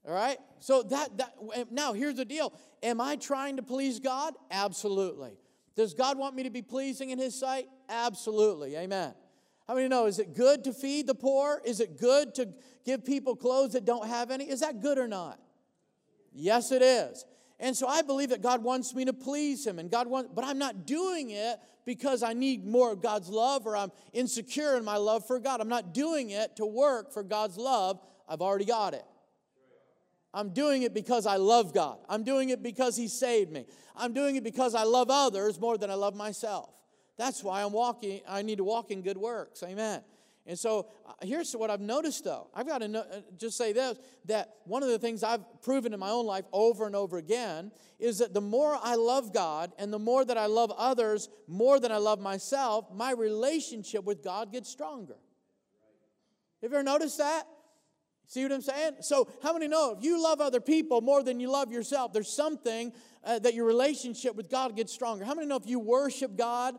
All 0.07 0.12
right? 0.15 0.37
So 0.59 0.83
that, 0.83 1.17
that 1.17 1.73
now 1.73 1.95
here's 1.95 2.17
the 2.17 2.27
deal. 2.27 2.53
Am 2.83 3.01
I 3.01 3.17
trying 3.17 3.57
to 3.57 3.62
please 3.62 4.01
God? 4.01 4.35
Absolutely. 4.51 5.39
Does 5.77 5.95
God 5.95 6.19
want 6.19 6.37
me 6.37 6.43
to 6.43 6.51
be 6.51 6.61
pleasing 6.61 7.09
in 7.09 7.19
his 7.19 7.35
sight? 7.35 7.69
Absolutely. 7.89 8.77
Amen. 8.77 9.15
How 9.67 9.75
many 9.75 9.89
know? 9.89 10.07
Is 10.07 10.19
it 10.19 10.35
good 10.35 10.65
to 10.65 10.73
feed 10.73 11.07
the 11.07 11.15
poor? 11.15 11.61
Is 11.65 11.81
it 11.81 11.99
good 11.99 12.35
to 12.37 12.49
give 12.85 13.05
people 13.05 13.35
clothes 13.35 13.73
that 13.73 13.85
don't 13.85 14.07
have 14.07 14.31
any? 14.31 14.49
Is 14.49 14.61
that 14.61 14.81
good 14.81 14.99
or 14.99 15.09
not? 15.09 15.41
Yes, 16.33 16.71
it 16.71 16.83
is. 16.83 17.25
And 17.59 17.77
so 17.77 17.89
I 17.89 18.03
believe 18.03 18.29
that 18.29 18.43
God 18.43 18.63
wants 18.63 18.95
me 18.95 19.07
to 19.07 19.13
please 19.13 19.67
Him, 19.67 19.79
and 19.79 19.91
God 19.91 20.07
wants, 20.07 20.31
but 20.35 20.45
I'm 20.45 20.59
not 20.59 20.87
doing 20.87 21.31
it 21.31 21.59
because 21.85 22.23
I 22.23 22.33
need 22.33 22.67
more 22.67 22.93
of 22.93 23.01
God's 23.01 23.29
love 23.29 23.67
or 23.67 23.77
I'm 23.77 23.91
insecure 24.13 24.77
in 24.77 24.85
my 24.85 24.99
love 24.99 25.27
for 25.27 25.39
God. 25.39 25.61
I'm 25.61 25.69
not 25.69 25.95
doing 25.95 26.31
it 26.31 26.57
to 26.57 26.67
work 26.67 27.13
for 27.13 27.23
God's 27.23 27.57
love. 27.57 27.99
I've 28.29 28.43
already 28.43 28.67
got 28.67 28.93
it. 28.93 29.05
I'm 30.35 30.51
doing 30.51 30.83
it 30.83 30.93
because 30.93 31.25
I 31.27 31.37
love 31.37 31.73
God. 31.73 31.99
I'm 32.09 32.23
doing 32.23 32.51
it 32.51 32.63
because 32.63 32.97
He 32.97 33.09
saved 33.09 33.51
me. 33.51 33.65
I'm 33.97 34.13
doing 34.13 34.37
it 34.37 34.45
because 34.45 34.75
I 34.75 34.83
love 34.83 35.09
others 35.09 35.59
more 35.59 35.79
than 35.79 35.91
I 35.91 35.95
love 35.95 36.15
myself. 36.15 36.69
That's 37.17 37.43
why 37.43 37.63
I'm 37.63 37.73
walking, 37.73 38.21
I 38.29 38.43
need 38.43 38.59
to 38.59 38.65
walk 38.65 38.91
in 38.91 39.03
good 39.03 39.17
works. 39.17 39.63
Amen. 39.63 40.03
And 40.47 40.57
so 40.57 40.87
uh, 41.05 41.13
here's 41.23 41.53
what 41.55 41.71
I've 41.71 41.81
noticed 41.81 42.25
though. 42.25 42.49
I've 42.55 42.67
got 42.67 42.79
to 42.79 42.89
know, 42.89 43.01
uh, 43.01 43.21
just 43.37 43.57
say 43.57 43.73
this 43.73 43.99
that 44.27 44.55
one 44.65 44.83
of 44.83 44.89
the 44.89 44.99
things 44.99 45.25
I've 45.25 45.41
proven 45.63 45.93
in 45.93 45.99
my 45.99 46.11
own 46.11 46.25
life 46.25 46.45
over 46.53 46.87
and 46.87 46.95
over 46.95 47.19
again 47.19 47.73
is 47.99 48.19
that 48.19 48.33
the 48.33 48.41
more 48.41 48.79
I 48.81 48.95
love 48.95 49.35
God 49.35 49.73
and 49.79 49.93
the 49.93 49.99
more 49.99 50.25
that 50.25 50.39
I 50.39 50.47
love 50.47 50.73
others 50.77 51.29
more 51.49 51.81
than 51.81 51.91
I 51.91 51.97
love 51.97 52.21
myself, 52.21 52.87
my 52.95 53.13
relationship 53.13 54.05
with 54.05 54.23
God 54.23 54.53
gets 54.53 54.71
stronger. 54.71 55.17
Have 56.63 56.71
you 56.71 56.77
ever 56.77 56.85
noticed 56.85 57.19
that? 57.19 57.45
See 58.29 58.43
what 58.43 58.53
I'm 58.53 58.63
saying? 58.63 58.97
So, 59.01 59.29
how 59.43 59.53
many 59.53 59.69
know 59.69 59.97
if 59.97 60.05
you 60.05 60.21
love 60.21 60.41
other 60.41 60.61
people 60.61 61.01
more 61.01 61.23
than 61.23 61.39
you 61.39 61.51
love 61.51 61.73
yourself, 61.73 62.13
there's 62.13 62.31
something 62.31 62.93
uh, 63.23 63.39
that 63.41 63.55
your 63.55 63.67
relationship 63.67 64.35
with 64.35 64.51
God 64.51 64.75
gets 64.75 64.93
stronger? 64.93 65.25
How 65.25 65.35
many 65.35 65.47
know 65.47 65.57
if 65.57 65.67
you 65.67 65.79
worship 65.79 66.37
God 66.37 66.77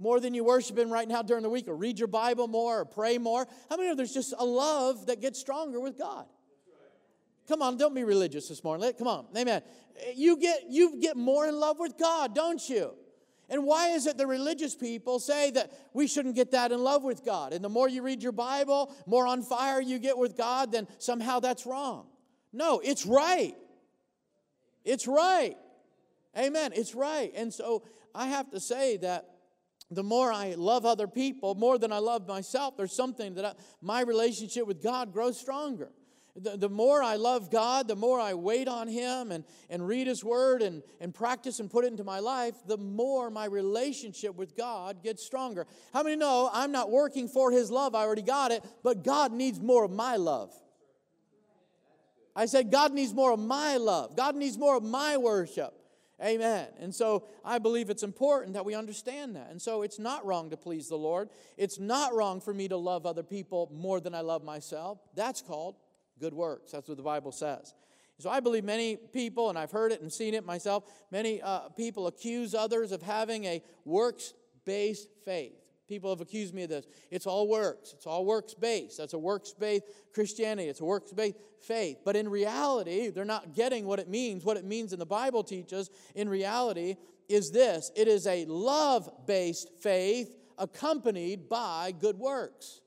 more 0.00 0.18
than 0.18 0.34
you 0.34 0.42
worship 0.42 0.76
Him 0.76 0.90
right 0.90 1.06
now 1.06 1.22
during 1.22 1.44
the 1.44 1.50
week, 1.50 1.68
or 1.68 1.76
read 1.76 1.98
your 1.98 2.08
Bible 2.08 2.48
more, 2.48 2.80
or 2.80 2.84
pray 2.84 3.18
more. 3.18 3.46
How 3.68 3.76
many 3.76 3.90
of 3.90 3.96
there's 3.96 4.12
just 4.12 4.34
a 4.36 4.44
love 4.44 5.06
that 5.06 5.20
gets 5.20 5.38
stronger 5.38 5.78
with 5.78 5.96
God? 5.96 6.26
Come 7.46 7.62
on, 7.62 7.76
don't 7.76 7.94
be 7.94 8.04
religious 8.04 8.48
this 8.48 8.64
morning. 8.64 8.92
Come 8.98 9.08
on, 9.08 9.26
amen. 9.36 9.62
You 10.14 10.36
get 10.36 10.64
you 10.68 11.00
get 11.00 11.16
more 11.16 11.46
in 11.46 11.58
love 11.58 11.78
with 11.78 11.98
God, 11.98 12.34
don't 12.34 12.66
you? 12.68 12.92
And 13.50 13.64
why 13.64 13.88
is 13.88 14.06
it 14.06 14.16
the 14.16 14.26
religious 14.28 14.76
people 14.76 15.18
say 15.18 15.50
that 15.50 15.72
we 15.92 16.06
shouldn't 16.06 16.36
get 16.36 16.52
that 16.52 16.70
in 16.70 16.78
love 16.82 17.02
with 17.02 17.24
God? 17.24 17.52
And 17.52 17.64
the 17.64 17.68
more 17.68 17.88
you 17.88 18.02
read 18.02 18.22
your 18.22 18.32
Bible, 18.32 18.94
more 19.06 19.26
on 19.26 19.42
fire 19.42 19.80
you 19.80 19.98
get 19.98 20.16
with 20.16 20.36
God, 20.36 20.70
then 20.70 20.86
somehow 20.98 21.40
that's 21.40 21.66
wrong. 21.66 22.06
No, 22.52 22.78
it's 22.78 23.04
right. 23.04 23.56
It's 24.84 25.08
right. 25.08 25.56
Amen. 26.38 26.70
It's 26.74 26.94
right. 26.94 27.32
And 27.34 27.52
so 27.52 27.82
I 28.14 28.28
have 28.28 28.50
to 28.50 28.60
say 28.60 28.96
that 28.98 29.28
the 29.90 30.02
more 30.02 30.32
I 30.32 30.54
love 30.54 30.86
other 30.86 31.08
people, 31.08 31.54
more 31.54 31.78
than 31.78 31.92
I 31.92 31.98
love 31.98 32.28
myself, 32.28 32.76
there's 32.76 32.92
something 32.92 33.34
that 33.34 33.44
I, 33.44 33.52
my 33.82 34.02
relationship 34.02 34.66
with 34.66 34.82
God 34.82 35.12
grows 35.12 35.38
stronger. 35.38 35.90
The, 36.36 36.56
the 36.56 36.68
more 36.68 37.02
I 37.02 37.16
love 37.16 37.50
God, 37.50 37.88
the 37.88 37.96
more 37.96 38.20
I 38.20 38.34
wait 38.34 38.68
on 38.68 38.86
Him 38.86 39.32
and, 39.32 39.44
and 39.68 39.86
read 39.86 40.06
His 40.06 40.22
Word 40.22 40.62
and, 40.62 40.82
and 41.00 41.12
practice 41.12 41.58
and 41.58 41.68
put 41.68 41.84
it 41.84 41.88
into 41.88 42.04
my 42.04 42.20
life, 42.20 42.54
the 42.66 42.78
more 42.78 43.30
my 43.30 43.46
relationship 43.46 44.36
with 44.36 44.56
God 44.56 45.02
gets 45.02 45.24
stronger. 45.24 45.66
How 45.92 46.04
many 46.04 46.14
know 46.14 46.48
I'm 46.52 46.70
not 46.70 46.90
working 46.90 47.26
for 47.26 47.50
His 47.50 47.68
love? 47.70 47.96
I 47.96 48.04
already 48.04 48.22
got 48.22 48.52
it, 48.52 48.64
but 48.84 49.02
God 49.02 49.32
needs 49.32 49.60
more 49.60 49.84
of 49.84 49.90
my 49.90 50.16
love. 50.16 50.52
I 52.36 52.46
said, 52.46 52.70
God 52.70 52.92
needs 52.92 53.12
more 53.12 53.32
of 53.32 53.40
my 53.40 53.76
love. 53.76 54.16
God 54.16 54.36
needs 54.36 54.56
more 54.56 54.76
of 54.76 54.84
my 54.84 55.16
worship. 55.16 55.74
Amen. 56.22 56.68
And 56.78 56.94
so 56.94 57.24
I 57.44 57.58
believe 57.58 57.88
it's 57.88 58.02
important 58.02 58.54
that 58.54 58.64
we 58.64 58.74
understand 58.74 59.36
that. 59.36 59.48
And 59.50 59.60
so 59.60 59.82
it's 59.82 59.98
not 59.98 60.24
wrong 60.26 60.50
to 60.50 60.56
please 60.56 60.88
the 60.88 60.96
Lord. 60.96 61.30
It's 61.56 61.78
not 61.78 62.14
wrong 62.14 62.40
for 62.40 62.52
me 62.52 62.68
to 62.68 62.76
love 62.76 63.06
other 63.06 63.22
people 63.22 63.70
more 63.72 64.00
than 64.00 64.14
I 64.14 64.20
love 64.20 64.44
myself. 64.44 64.98
That's 65.14 65.40
called 65.40 65.76
good 66.18 66.34
works. 66.34 66.72
That's 66.72 66.88
what 66.88 66.96
the 66.96 67.02
Bible 67.02 67.32
says. 67.32 67.74
So 68.18 68.28
I 68.28 68.40
believe 68.40 68.64
many 68.64 68.96
people, 68.96 69.48
and 69.48 69.58
I've 69.58 69.70
heard 69.70 69.92
it 69.92 70.02
and 70.02 70.12
seen 70.12 70.34
it 70.34 70.44
myself, 70.44 70.84
many 71.10 71.40
uh, 71.40 71.70
people 71.70 72.06
accuse 72.06 72.54
others 72.54 72.92
of 72.92 73.00
having 73.00 73.44
a 73.46 73.62
works 73.86 74.34
based 74.66 75.08
faith. 75.24 75.59
People 75.90 76.10
have 76.10 76.20
accused 76.20 76.54
me 76.54 76.62
of 76.62 76.68
this. 76.68 76.86
It's 77.10 77.26
all 77.26 77.48
works. 77.48 77.94
It's 77.94 78.06
all 78.06 78.24
works 78.24 78.54
based. 78.54 78.96
That's 78.96 79.12
a 79.12 79.18
works 79.18 79.52
based 79.58 79.86
Christianity. 80.14 80.68
It's 80.68 80.78
a 80.78 80.84
works 80.84 81.12
based 81.12 81.36
faith. 81.60 81.98
But 82.04 82.14
in 82.14 82.28
reality, 82.28 83.10
they're 83.10 83.24
not 83.24 83.56
getting 83.56 83.86
what 83.86 83.98
it 83.98 84.08
means. 84.08 84.44
What 84.44 84.56
it 84.56 84.64
means 84.64 84.92
in 84.92 85.00
the 85.00 85.04
Bible 85.04 85.42
teaches 85.42 85.90
in 86.14 86.28
reality 86.28 86.94
is 87.28 87.50
this 87.50 87.90
it 87.96 88.06
is 88.06 88.28
a 88.28 88.44
love 88.44 89.10
based 89.26 89.68
faith 89.80 90.32
accompanied 90.58 91.48
by 91.48 91.92
good 91.98 92.16
works. 92.16 92.82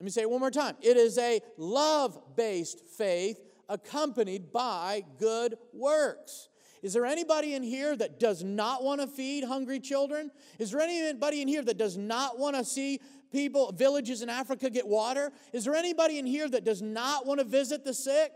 Let 0.00 0.06
me 0.06 0.10
say 0.10 0.22
it 0.22 0.30
one 0.30 0.40
more 0.40 0.50
time. 0.50 0.76
It 0.80 0.96
is 0.96 1.18
a 1.18 1.42
love 1.58 2.18
based 2.34 2.80
faith 2.96 3.38
accompanied 3.68 4.52
by 4.52 5.04
good 5.18 5.56
works. 5.74 6.48
Is 6.82 6.92
there 6.94 7.04
anybody 7.04 7.54
in 7.54 7.62
here 7.62 7.94
that 7.96 8.18
does 8.18 8.42
not 8.42 8.82
want 8.82 9.00
to 9.00 9.06
feed 9.06 9.44
hungry 9.44 9.80
children? 9.80 10.30
Is 10.58 10.70
there 10.70 10.80
anybody 10.80 11.42
in 11.42 11.48
here 11.48 11.62
that 11.62 11.76
does 11.76 11.96
not 11.96 12.38
want 12.38 12.56
to 12.56 12.64
see 12.64 13.00
people, 13.30 13.72
villages 13.72 14.22
in 14.22 14.28
Africa 14.28 14.70
get 14.70 14.86
water? 14.86 15.30
Is 15.52 15.64
there 15.64 15.74
anybody 15.74 16.18
in 16.18 16.26
here 16.26 16.48
that 16.48 16.64
does 16.64 16.80
not 16.80 17.26
want 17.26 17.40
to 17.40 17.44
visit 17.44 17.84
the 17.84 17.92
sick? 17.94 18.32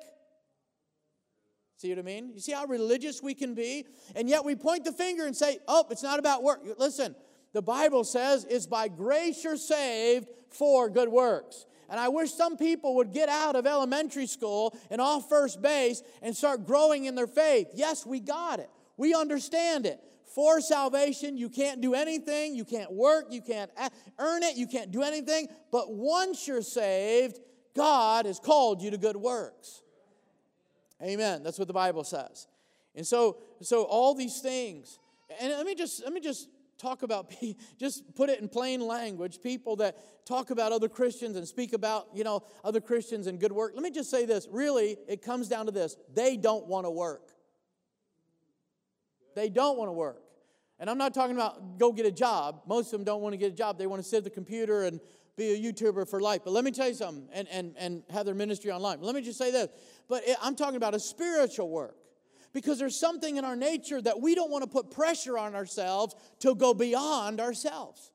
See 1.77 1.89
what 1.91 1.99
I 1.99 2.03
mean? 2.03 2.31
You 2.35 2.41
see 2.41 2.53
how 2.53 2.67
religious 2.67 3.23
we 3.23 3.35
can 3.35 3.55
be? 3.55 3.87
And 4.15 4.29
yet 4.29 4.45
we 4.45 4.55
point 4.55 4.85
the 4.85 4.93
finger 4.93 5.27
and 5.27 5.37
say, 5.37 5.59
oh, 5.67 5.87
it's 5.91 6.03
not 6.03 6.19
about 6.19 6.43
work. 6.43 6.61
Listen, 6.79 7.15
the 7.53 7.63
Bible 7.63 8.05
says 8.05 8.47
it's 8.49 8.67
by 8.67 8.89
grace 8.89 9.43
you're 9.43 9.57
saved 9.57 10.29
for 10.51 10.89
good 10.89 11.09
works. 11.09 11.67
And 11.89 11.99
I 12.01 12.09
wish 12.09 12.33
some 12.33 12.57
people 12.57 12.97
would 12.97 13.13
get 13.13 13.29
out 13.29 13.57
of 13.57 13.67
elementary 13.67 14.27
school 14.27 14.77
and 14.91 15.01
off 15.01 15.29
first 15.29 15.61
base 15.63 16.03
and 16.23 16.37
start 16.37 16.67
growing 16.67 17.05
in 17.05 17.15
their 17.15 17.27
faith. 17.27 17.69
Yes, 17.75 18.05
we 18.07 18.21
got 18.21 18.61
it. 18.61 18.71
We 18.97 19.15
understand 19.15 19.87
it. 19.87 20.01
For 20.35 20.61
salvation, 20.61 21.37
you 21.37 21.49
can't 21.49 21.81
do 21.81 21.95
anything. 21.95 22.57
You 22.57 22.65
can't 22.65 22.93
work. 22.93 23.27
You 23.31 23.41
can't 23.41 23.71
earn 24.19 24.43
it. 24.43 24.57
You 24.57 24.67
can't 24.67 24.91
do 24.91 25.03
anything. 25.03 25.47
But 25.71 25.93
once 25.93 26.49
you're 26.49 26.63
saved, 26.63 27.39
God 27.77 28.27
has 28.27 28.41
called 28.41 28.83
you 28.83 28.91
to 28.91 28.99
good 28.99 29.17
works. 29.17 29.83
Amen. 31.01 31.43
That's 31.45 31.59
what 31.59 31.69
the 31.69 31.75
Bible 31.75 32.03
says. 32.03 32.49
And 32.97 33.07
so, 33.07 33.39
so 33.61 33.85
all 33.85 34.15
these 34.15 34.41
things, 34.41 34.99
and 35.41 35.53
let 35.53 35.67
me 35.67 35.75
just 35.75 36.03
let 36.03 36.13
me 36.13 36.21
just 36.21 36.49
talk 36.85 37.03
about, 37.03 37.33
just 37.79 38.15
put 38.15 38.29
it 38.29 38.41
in 38.41 38.49
plain 38.49 38.81
language, 38.81 39.41
people 39.43 39.77
that 39.77 40.27
talk 40.27 40.51
about 40.51 40.73
other 40.73 40.89
Christians 40.89 41.37
and 41.37 41.49
speak 41.49 41.73
about, 41.73 42.09
you 42.15 42.25
know, 42.25 42.45
other 42.63 42.81
Christians 42.81 43.27
and 43.27 43.41
good 43.41 43.53
work. 43.53 43.73
Let 43.75 43.83
me 43.83 43.91
just 43.91 44.11
say 44.11 44.27
this 44.27 44.47
really, 44.51 44.97
it 45.09 45.23
comes 45.23 45.49
down 45.49 45.67
to 45.67 45.73
this 45.73 45.97
they 46.15 46.37
don't 46.37 46.67
want 46.67 46.87
to 46.87 46.91
work. 46.91 47.31
They 49.35 49.49
don't 49.49 49.77
want 49.77 49.89
to 49.89 49.93
work. 49.93 50.23
And 50.79 50.91
I'm 50.91 50.99
not 50.99 51.15
talking 51.15 51.35
about 51.35 51.79
go 51.79 51.93
get 51.93 52.07
a 52.07 52.13
job. 52.13 52.63
Most 52.67 52.87
of 52.87 52.99
them 52.99 53.05
don't 53.05 53.23
want 53.23 53.33
to 53.33 53.37
get 53.37 53.53
a 53.53 53.57
job. 53.57 53.79
They 53.79 53.87
want 53.87 54.03
to 54.03 54.09
sit 54.09 54.19
at 54.19 54.25
the 54.25 54.31
computer 54.31 54.85
and 54.85 55.01
be 55.37 55.53
a 55.53 55.73
YouTuber 55.73 56.09
for 56.09 56.21
life. 56.21 56.43
But 56.45 56.53
let 56.53 56.65
me 56.65 56.71
tell 56.71 56.89
you 56.89 56.95
something, 56.95 57.29
and, 57.33 57.49
and, 57.49 57.75
and 57.77 58.03
have 58.11 58.25
their 58.25 58.37
ministry 58.37 58.71
online. 58.71 59.01
Let 59.01 59.15
me 59.17 59.23
just 59.23 59.39
say 59.39 59.51
this. 59.51 59.69
But 60.09 60.23
I'm 60.41 60.55
talking 60.55 60.77
about 60.77 60.95
a 60.95 61.01
spiritual 61.01 61.71
work 61.71 61.97
because 62.55 62.79
there's 62.79 62.99
something 62.99 63.37
in 63.37 63.45
our 63.45 63.57
nature 63.57 64.01
that 64.01 64.21
we 64.21 64.35
don't 64.35 64.51
want 64.51 64.63
to 64.63 64.71
put 64.71 64.91
pressure 64.91 65.37
on 65.37 65.55
ourselves 65.55 66.15
to 66.39 66.55
go 66.55 66.73
beyond 66.73 67.41
ourselves. 67.41 68.13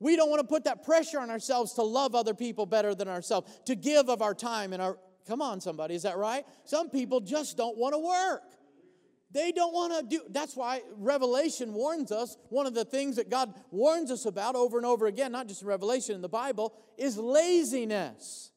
We 0.00 0.16
don't 0.16 0.30
want 0.30 0.40
to 0.40 0.46
put 0.46 0.64
that 0.64 0.82
pressure 0.82 1.20
on 1.20 1.30
ourselves 1.30 1.74
to 1.74 1.82
love 1.82 2.14
other 2.14 2.32
people 2.32 2.64
better 2.64 2.94
than 2.94 3.06
ourselves, 3.06 3.60
to 3.66 3.76
give 3.76 4.08
of 4.08 4.22
our 4.22 4.34
time 4.34 4.72
and 4.72 4.82
our. 4.82 4.98
Come 5.28 5.42
on, 5.42 5.60
somebody, 5.60 5.94
is 5.94 6.02
that 6.02 6.16
right? 6.16 6.44
Some 6.64 6.88
people 6.88 7.20
just 7.20 7.56
don't 7.58 7.76
want 7.76 7.94
to 7.94 7.98
work. 7.98 8.42
They 9.32 9.52
don't 9.52 9.72
want 9.72 9.92
to 9.92 10.16
do. 10.16 10.22
That's 10.30 10.56
why 10.56 10.80
Revelation 10.96 11.74
warns 11.74 12.10
us. 12.10 12.36
One 12.48 12.66
of 12.66 12.74
the 12.74 12.86
things 12.86 13.16
that 13.16 13.28
God 13.28 13.54
warns 13.70 14.10
us 14.10 14.24
about 14.24 14.56
over 14.56 14.78
and 14.78 14.86
over 14.86 15.06
again, 15.06 15.30
not 15.30 15.46
just 15.46 15.62
in 15.62 15.68
Revelation 15.68 16.14
in 16.14 16.22
the 16.22 16.28
Bible, 16.28 16.74
is 16.96 17.16
laziness. 17.16 18.50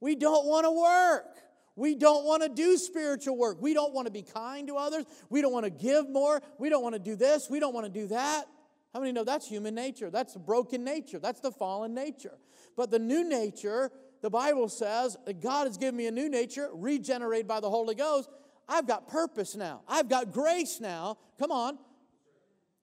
We 0.00 0.16
don't 0.16 0.46
want 0.46 0.66
to 0.66 0.72
work. 0.72 1.49
We 1.80 1.94
don't 1.94 2.26
want 2.26 2.42
to 2.42 2.50
do 2.50 2.76
spiritual 2.76 3.38
work. 3.38 3.56
We 3.58 3.72
don't 3.72 3.94
want 3.94 4.06
to 4.06 4.12
be 4.12 4.20
kind 4.20 4.68
to 4.68 4.76
others. 4.76 5.06
We 5.30 5.40
don't 5.40 5.50
want 5.50 5.64
to 5.64 5.70
give 5.70 6.10
more. 6.10 6.42
We 6.58 6.68
don't 6.68 6.82
want 6.82 6.94
to 6.94 6.98
do 6.98 7.16
this. 7.16 7.48
We 7.48 7.58
don't 7.58 7.72
want 7.72 7.86
to 7.86 8.00
do 8.00 8.06
that. 8.08 8.44
How 8.92 9.00
many 9.00 9.12
know 9.12 9.24
that's 9.24 9.48
human 9.48 9.74
nature? 9.74 10.10
That's 10.10 10.36
broken 10.36 10.84
nature. 10.84 11.18
That's 11.18 11.40
the 11.40 11.50
fallen 11.50 11.94
nature. 11.94 12.36
But 12.76 12.90
the 12.90 12.98
new 12.98 13.26
nature, 13.26 13.90
the 14.20 14.28
Bible 14.28 14.68
says 14.68 15.16
God 15.40 15.68
has 15.68 15.78
given 15.78 15.96
me 15.96 16.06
a 16.06 16.10
new 16.10 16.28
nature, 16.28 16.68
regenerated 16.74 17.48
by 17.48 17.60
the 17.60 17.70
Holy 17.70 17.94
Ghost. 17.94 18.28
I've 18.68 18.86
got 18.86 19.08
purpose 19.08 19.56
now. 19.56 19.80
I've 19.88 20.10
got 20.10 20.32
grace 20.32 20.80
now. 20.80 21.16
Come 21.38 21.50
on. 21.50 21.78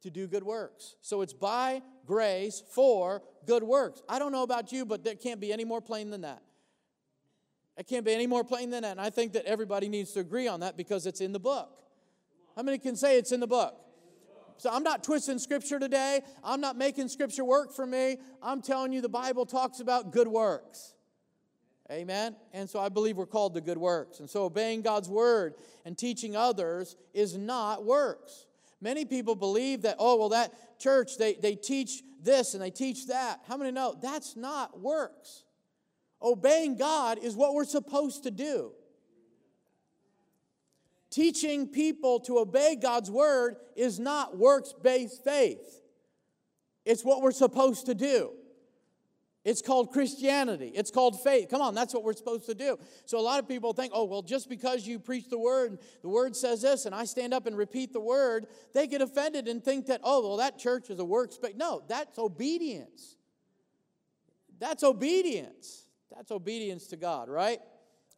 To 0.02 0.10
do 0.10 0.26
good 0.26 0.44
works. 0.44 0.96
So 1.02 1.22
it's 1.22 1.34
by 1.34 1.84
grace 2.08 2.64
for 2.72 3.22
good 3.46 3.62
works. 3.62 4.02
I 4.10 4.18
don't 4.18 4.32
know 4.32 4.44
about 4.44 4.72
you, 4.72 4.86
but 4.86 5.04
there 5.04 5.16
can't 5.16 5.40
be 5.40 5.54
any 5.54 5.66
more 5.66 5.82
plain 5.82 6.10
than 6.10 6.22
that. 6.22 6.42
It 7.78 7.88
can't 7.88 8.06
be 8.06 8.14
any 8.14 8.28
more 8.28 8.44
plain 8.44 8.70
than 8.72 8.84
that. 8.84 8.92
And 8.92 9.02
I 9.02 9.10
think 9.10 9.34
that 9.34 9.46
everybody 9.46 9.88
needs 9.88 10.12
to 10.14 10.20
agree 10.20 10.48
on 10.48 10.62
that 10.62 10.78
because 10.78 11.06
it's 11.06 11.22
in 11.22 11.32
the 11.32 11.40
book. 11.40 11.70
How 12.56 12.64
many 12.64 12.80
can 12.80 12.96
say 12.96 13.18
it's 13.18 13.32
in 13.32 13.40
the 13.40 13.48
book? 13.48 13.76
So 14.58 14.72
I'm 14.72 14.82
not 14.82 15.04
twisting 15.04 15.38
scripture 15.38 15.78
today. 15.78 16.22
I'm 16.44 16.60
not 16.60 16.76
making 16.76 17.10
scripture 17.10 17.46
work 17.46 17.72
for 17.72 17.86
me. 17.86 18.18
I'm 18.42 18.64
telling 18.64 18.92
you 18.92 19.02
the 19.02 19.10
Bible 19.10 19.46
talks 19.46 19.80
about 19.80 20.12
good 20.12 20.28
works. 20.28 20.96
Amen. 21.92 22.36
And 22.52 22.68
so 22.70 22.80
I 22.80 22.90
believe 22.90 23.16
we're 23.16 23.28
called 23.28 23.54
to 23.54 23.62
good 23.62 23.78
works. 23.78 24.20
And 24.20 24.30
so 24.30 24.44
obeying 24.44 24.82
God's 24.82 25.08
word 25.08 25.54
and 25.86 25.96
teaching 25.96 26.36
others 26.36 26.98
is 27.14 27.38
not 27.38 27.86
works. 27.86 28.48
Many 28.82 29.06
people 29.06 29.36
believe 29.36 29.84
that, 29.84 29.96
oh, 30.00 30.18
well, 30.18 30.30
that 30.30 30.80
church, 30.80 31.18
they, 31.18 31.36
they 31.36 31.56
teach 31.56 32.04
this 32.22 32.56
and 32.56 32.62
they 32.62 32.72
teach 32.72 33.08
that. 33.08 33.42
How 33.48 33.58
many 33.58 33.72
know 33.72 33.96
that's 34.02 34.36
not 34.36 34.80
works? 34.80 35.44
Obeying 36.22 36.78
God 36.78 37.20
is 37.20 37.36
what 37.36 37.54
we're 37.54 37.66
supposed 37.66 38.24
to 38.24 38.32
do. 38.32 38.72
Teaching 41.10 41.68
people 41.68 42.20
to 42.22 42.40
obey 42.40 42.76
God's 42.76 43.10
word 43.10 43.56
is 43.76 44.00
not 44.00 44.38
works 44.38 44.74
based 44.82 45.24
faith, 45.24 45.82
it's 46.86 47.04
what 47.04 47.22
we're 47.22 47.32
supposed 47.32 47.86
to 47.88 47.96
do. 47.96 48.32
It's 49.48 49.62
called 49.62 49.94
Christianity. 49.94 50.74
It's 50.76 50.92
called 50.92 51.24
faith. 51.24 51.48
Come 51.50 51.62
on, 51.62 51.74
that's 51.74 51.94
what 51.94 52.04
we're 52.04 52.12
supposed 52.12 52.48
to 52.48 52.54
do. 52.54 52.78
So 53.06 53.18
a 53.18 53.22
lot 53.22 53.40
of 53.40 53.48
people 53.48 53.72
think, 53.72 53.94
oh, 53.96 54.04
well, 54.04 54.22
just 54.22 54.50
because 54.50 54.86
you 54.86 55.00
preach 55.00 55.30
the 55.30 55.40
word, 55.40 55.80
the 56.02 56.10
word 56.10 56.36
says 56.36 56.64
this, 56.64 56.86
and 56.86 56.94
I 56.94 57.06
stand 57.06 57.34
up 57.34 57.48
and 57.48 57.58
repeat 57.58 57.94
the 57.94 58.02
word, 58.02 58.48
they 58.74 58.88
get 58.88 59.02
offended 59.02 59.48
and 59.48 59.64
think 59.64 59.86
that, 59.86 60.02
oh, 60.04 60.28
well, 60.28 60.38
that 60.38 60.60
church 60.60 60.90
is 60.90 61.00
a 61.00 61.06
works. 61.06 61.40
But 61.42 61.56
no, 61.56 61.82
that's 61.88 62.20
obedience. 62.20 63.16
That's 64.60 64.84
obedience. 64.84 65.87
That's 66.16 66.32
obedience 66.32 66.88
to 66.88 66.98
God, 66.98 67.30
right? 67.30 67.60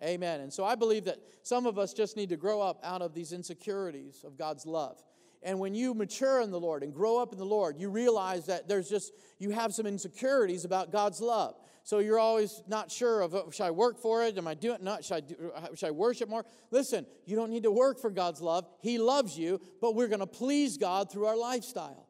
Amen. 0.04 0.42
And 0.42 0.54
so 0.54 0.64
I 0.64 0.76
believe 0.76 1.06
that 1.06 1.18
some 1.44 1.66
of 1.66 1.78
us 1.78 1.94
just 1.94 2.16
need 2.16 2.30
to 2.30 2.38
grow 2.38 2.62
up 2.62 2.80
out 2.84 3.02
of 3.02 3.14
these 3.14 3.34
insecurities 3.34 4.24
of 4.24 4.38
God's 4.38 4.66
love. 4.66 5.04
And 5.42 5.60
when 5.60 5.74
you 5.74 5.94
mature 5.94 6.42
in 6.42 6.52
the 6.52 6.60
Lord 6.60 6.84
and 6.84 6.94
grow 6.94 7.18
up 7.18 7.32
in 7.32 7.40
the 7.40 7.46
Lord, 7.46 7.78
you 7.78 7.90
realize 7.90 8.46
that 8.48 8.68
there's 8.68 8.90
just, 8.90 9.14
you 9.40 9.52
have 9.52 9.74
some 9.74 9.86
insecurities 9.86 10.66
about 10.66 10.92
God's 10.92 11.22
love. 11.22 11.56
So 11.84 12.00
you're 12.00 12.20
always 12.20 12.62
not 12.68 12.92
sure 12.92 13.22
of, 13.22 13.34
should 13.52 13.64
I 13.64 13.72
work 13.72 14.00
for 14.00 14.24
it? 14.26 14.38
Am 14.38 14.48
I 14.48 14.54
doing 14.54 14.80
not? 14.82 15.04
Should 15.04 15.16
I, 15.16 15.20
do, 15.22 15.52
uh, 15.56 15.68
should 15.76 15.88
I 15.88 15.92
worship 15.92 16.30
more? 16.30 16.46
Listen, 16.72 17.06
you 17.26 17.36
don't 17.36 17.50
need 17.50 17.64
to 17.64 17.72
work 17.72 18.00
for 18.00 18.12
God's 18.12 18.42
love. 18.42 18.68
He 18.82 19.00
loves 19.00 19.38
you, 19.38 19.62
but 19.82 19.96
we're 19.96 20.08
going 20.08 20.20
to 20.20 20.28
please 20.28 20.78
God 20.78 21.12
through 21.12 21.26
our 21.26 21.38
lifestyle. 21.38 22.08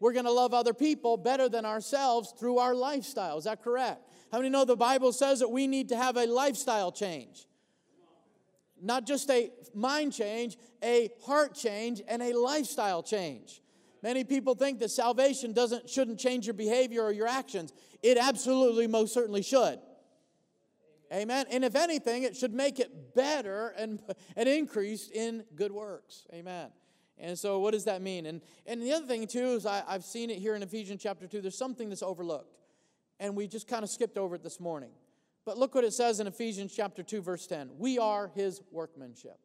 We're 0.00 0.12
going 0.12 0.26
to 0.26 0.32
love 0.32 0.52
other 0.52 0.74
people 0.74 1.16
better 1.16 1.48
than 1.48 1.64
ourselves 1.64 2.34
through 2.38 2.58
our 2.58 2.74
lifestyle. 2.74 3.38
Is 3.38 3.44
that 3.44 3.62
correct? 3.62 4.02
How 4.34 4.40
many 4.40 4.50
know 4.50 4.64
the 4.64 4.74
Bible 4.74 5.12
says 5.12 5.38
that 5.38 5.48
we 5.52 5.68
need 5.68 5.90
to 5.90 5.96
have 5.96 6.16
a 6.16 6.26
lifestyle 6.26 6.90
change? 6.90 7.46
Not 8.82 9.06
just 9.06 9.30
a 9.30 9.52
mind 9.72 10.12
change, 10.12 10.56
a 10.82 11.10
heart 11.24 11.54
change, 11.54 12.02
and 12.08 12.20
a 12.20 12.36
lifestyle 12.36 13.00
change. 13.00 13.62
Many 14.02 14.24
people 14.24 14.56
think 14.56 14.80
that 14.80 14.90
salvation 14.90 15.52
doesn't 15.52 15.88
shouldn't 15.88 16.18
change 16.18 16.48
your 16.48 16.54
behavior 16.54 17.04
or 17.04 17.12
your 17.12 17.28
actions. 17.28 17.72
It 18.02 18.18
absolutely 18.18 18.88
most 18.88 19.14
certainly 19.14 19.40
should. 19.40 19.78
Amen. 21.12 21.46
And 21.48 21.64
if 21.64 21.76
anything, 21.76 22.24
it 22.24 22.36
should 22.36 22.52
make 22.52 22.80
it 22.80 23.14
better 23.14 23.68
and, 23.78 24.02
and 24.34 24.48
increased 24.48 25.12
in 25.12 25.44
good 25.54 25.70
works. 25.70 26.26
Amen. 26.34 26.70
And 27.18 27.38
so, 27.38 27.60
what 27.60 27.70
does 27.70 27.84
that 27.84 28.02
mean? 28.02 28.26
And, 28.26 28.40
and 28.66 28.82
the 28.82 28.94
other 28.94 29.06
thing, 29.06 29.28
too, 29.28 29.52
is 29.52 29.64
I, 29.64 29.84
I've 29.86 30.02
seen 30.02 30.28
it 30.28 30.38
here 30.38 30.56
in 30.56 30.64
Ephesians 30.64 31.00
chapter 31.00 31.28
2. 31.28 31.40
There's 31.40 31.56
something 31.56 31.88
that's 31.88 32.02
overlooked. 32.02 32.63
And 33.20 33.36
we 33.36 33.46
just 33.46 33.68
kind 33.68 33.82
of 33.82 33.90
skipped 33.90 34.18
over 34.18 34.34
it 34.34 34.42
this 34.42 34.60
morning. 34.60 34.90
But 35.44 35.58
look 35.58 35.74
what 35.74 35.84
it 35.84 35.92
says 35.92 36.20
in 36.20 36.26
Ephesians 36.26 36.74
chapter 36.74 37.02
2, 37.02 37.20
verse 37.20 37.46
10. 37.46 37.70
We 37.78 37.98
are 37.98 38.30
his 38.34 38.62
workmanship. 38.70 39.38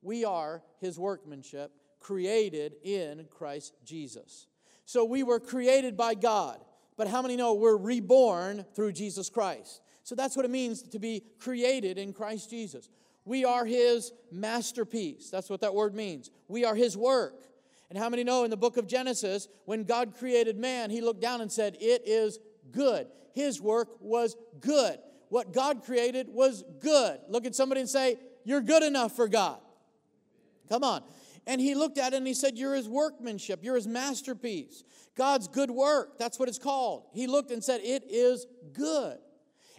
We 0.00 0.24
are 0.24 0.62
his 0.80 0.98
workmanship, 0.98 1.72
created 2.00 2.76
in 2.84 3.26
Christ 3.30 3.74
Jesus. 3.84 4.46
So 4.84 5.04
we 5.04 5.22
were 5.22 5.40
created 5.40 5.96
by 5.96 6.14
God. 6.14 6.60
But 6.96 7.08
how 7.08 7.22
many 7.22 7.36
know 7.36 7.54
we're 7.54 7.76
reborn 7.76 8.64
through 8.74 8.92
Jesus 8.92 9.28
Christ? 9.28 9.82
So 10.02 10.14
that's 10.14 10.36
what 10.36 10.44
it 10.44 10.50
means 10.50 10.82
to 10.82 10.98
be 10.98 11.22
created 11.38 11.98
in 11.98 12.12
Christ 12.12 12.48
Jesus. 12.50 12.88
We 13.24 13.44
are 13.44 13.66
his 13.66 14.12
masterpiece. 14.32 15.28
That's 15.30 15.50
what 15.50 15.60
that 15.60 15.74
word 15.74 15.94
means. 15.94 16.30
We 16.48 16.64
are 16.64 16.74
his 16.74 16.96
work. 16.96 17.44
And 17.90 17.98
how 17.98 18.08
many 18.08 18.24
know 18.24 18.44
in 18.44 18.50
the 18.50 18.56
book 18.56 18.76
of 18.76 18.86
Genesis, 18.86 19.48
when 19.64 19.84
God 19.84 20.14
created 20.18 20.58
man, 20.58 20.90
he 20.90 21.00
looked 21.00 21.20
down 21.20 21.40
and 21.40 21.50
said, 21.50 21.76
It 21.80 22.02
is 22.06 22.38
good. 22.72 23.06
His 23.32 23.60
work 23.60 23.88
was 24.00 24.36
good. 24.60 24.98
What 25.28 25.52
God 25.52 25.84
created 25.84 26.28
was 26.28 26.64
good. 26.80 27.18
Look 27.28 27.44
at 27.44 27.54
somebody 27.54 27.80
and 27.80 27.90
say, 27.90 28.16
You're 28.44 28.62
good 28.62 28.82
enough 28.82 29.14
for 29.14 29.28
God. 29.28 29.58
Come 30.68 30.84
on. 30.84 31.02
And 31.46 31.60
he 31.60 31.74
looked 31.74 31.96
at 31.98 32.12
it 32.12 32.16
and 32.16 32.26
he 32.26 32.34
said, 32.34 32.58
You're 32.58 32.74
his 32.74 32.88
workmanship, 32.88 33.60
you're 33.62 33.76
his 33.76 33.86
masterpiece. 33.86 34.84
God's 35.16 35.48
good 35.48 35.70
work, 35.70 36.18
that's 36.18 36.38
what 36.38 36.48
it's 36.48 36.58
called. 36.58 37.04
He 37.12 37.26
looked 37.26 37.50
and 37.50 37.62
said, 37.62 37.80
It 37.82 38.04
is 38.08 38.46
good. 38.72 39.18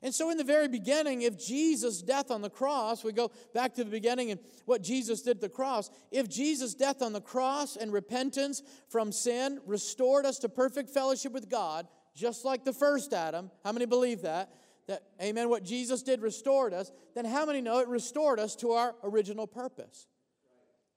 And 0.02 0.16
so, 0.16 0.30
in 0.30 0.38
the 0.38 0.44
very 0.44 0.68
beginning, 0.68 1.24
if 1.24 1.38
Jesus' 1.38 2.02
death 2.02 2.32
on 2.32 2.42
the 2.42 2.50
cross, 2.50 3.04
we 3.04 3.12
go 3.12 3.32
back 3.54 3.74
to 3.76 3.84
the 3.84 3.90
beginning 3.90 4.32
and 4.32 4.40
what 4.66 4.82
Jesus 4.82 5.22
did 5.22 5.38
at 5.38 5.42
the 5.42 5.50
cross, 5.50 5.90
if 6.12 6.30
Jesus' 6.30 6.74
death 6.74 7.02
on 7.02 7.12
the 7.12 7.22
cross 7.22 7.76
and 7.76 7.92
repentance 7.92 8.64
from 8.88 9.12
sin 9.12 9.60
restored 9.66 10.26
us 10.26 10.40
to 10.40 10.50
perfect 10.50 10.90
fellowship 10.90 11.34
with 11.34 11.50
God, 11.50 11.88
just 12.20 12.46
like 12.46 12.66
the 12.66 12.74
first 12.74 13.14
Adam, 13.14 13.50
how 13.64 13.72
many 13.72 13.86
believe 13.86 14.22
that? 14.24 14.54
That, 14.88 15.04
amen, 15.22 15.50
what 15.50 15.64
Jesus 15.64 16.02
did 16.02 16.22
restored 16.22 16.74
us, 16.74 16.92
then 17.16 17.26
how 17.26 17.46
many 17.46 17.62
know 17.62 17.80
it 17.80 17.88
restored 17.88 18.40
us 18.40 18.56
to 18.58 18.72
our 18.72 18.96
original 19.04 19.46
purpose? 19.46 20.08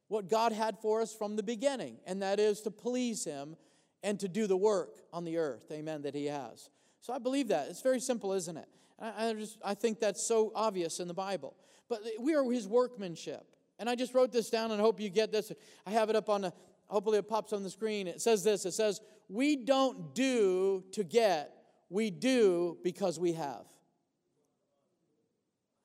What 0.09 0.29
God 0.29 0.53
had 0.53 0.79
for 0.79 1.01
us 1.01 1.15
from 1.15 1.37
the 1.37 1.43
beginning, 1.43 1.99
and 2.07 2.23
that 2.23 2.41
is 2.41 2.63
to 2.63 2.71
please 2.71 3.25
Him 3.25 3.57
and 4.03 4.19
to 4.21 4.29
do 4.29 4.47
the 4.47 4.57
work 4.57 4.97
on 5.13 5.25
the 5.25 5.39
earth, 5.39 5.71
amen, 5.71 6.03
that 6.03 6.15
He 6.15 6.27
has. 6.27 6.71
So 7.03 7.13
I 7.13 7.19
believe 7.19 7.49
that. 7.49 7.69
It's 7.69 7.83
very 7.83 8.01
simple, 8.01 8.33
isn't 8.33 8.57
it? 8.57 8.69
I, 8.99 9.29
I, 9.29 9.33
just, 9.35 9.59
I 9.65 9.75
think 9.75 10.01
that's 10.01 10.23
so 10.23 10.53
obvious 10.55 11.01
in 11.01 11.09
the 11.09 11.15
Bible. 11.15 11.55
But 11.89 12.01
we 12.19 12.35
are 12.35 12.45
his 12.51 12.67
workmanship. 12.67 13.45
And 13.79 13.91
I 13.91 13.97
just 13.97 14.15
wrote 14.15 14.33
this 14.33 14.49
down 14.49 14.71
and 14.71 14.81
hope 14.81 15.01
you 15.01 15.11
get 15.11 15.33
this. 15.33 15.53
I 15.85 15.91
have 15.91 16.09
it 16.09 16.17
up 16.17 16.29
on 16.29 16.43
the, 16.43 16.53
hopefully 16.87 17.19
it 17.19 17.29
pops 17.29 17.53
on 17.53 17.63
the 17.63 17.71
screen. 17.71 18.07
It 18.07 18.21
says 18.21 18.45
this 18.45 18.65
it 18.65 18.73
says, 18.73 19.01
We 19.33 19.57
don't 19.57 20.15
do 20.15 20.85
to 20.93 21.03
get, 21.03 21.55
we 21.89 22.11
do 22.11 22.77
because 22.85 23.19
we 23.19 23.33
have. 23.33 23.65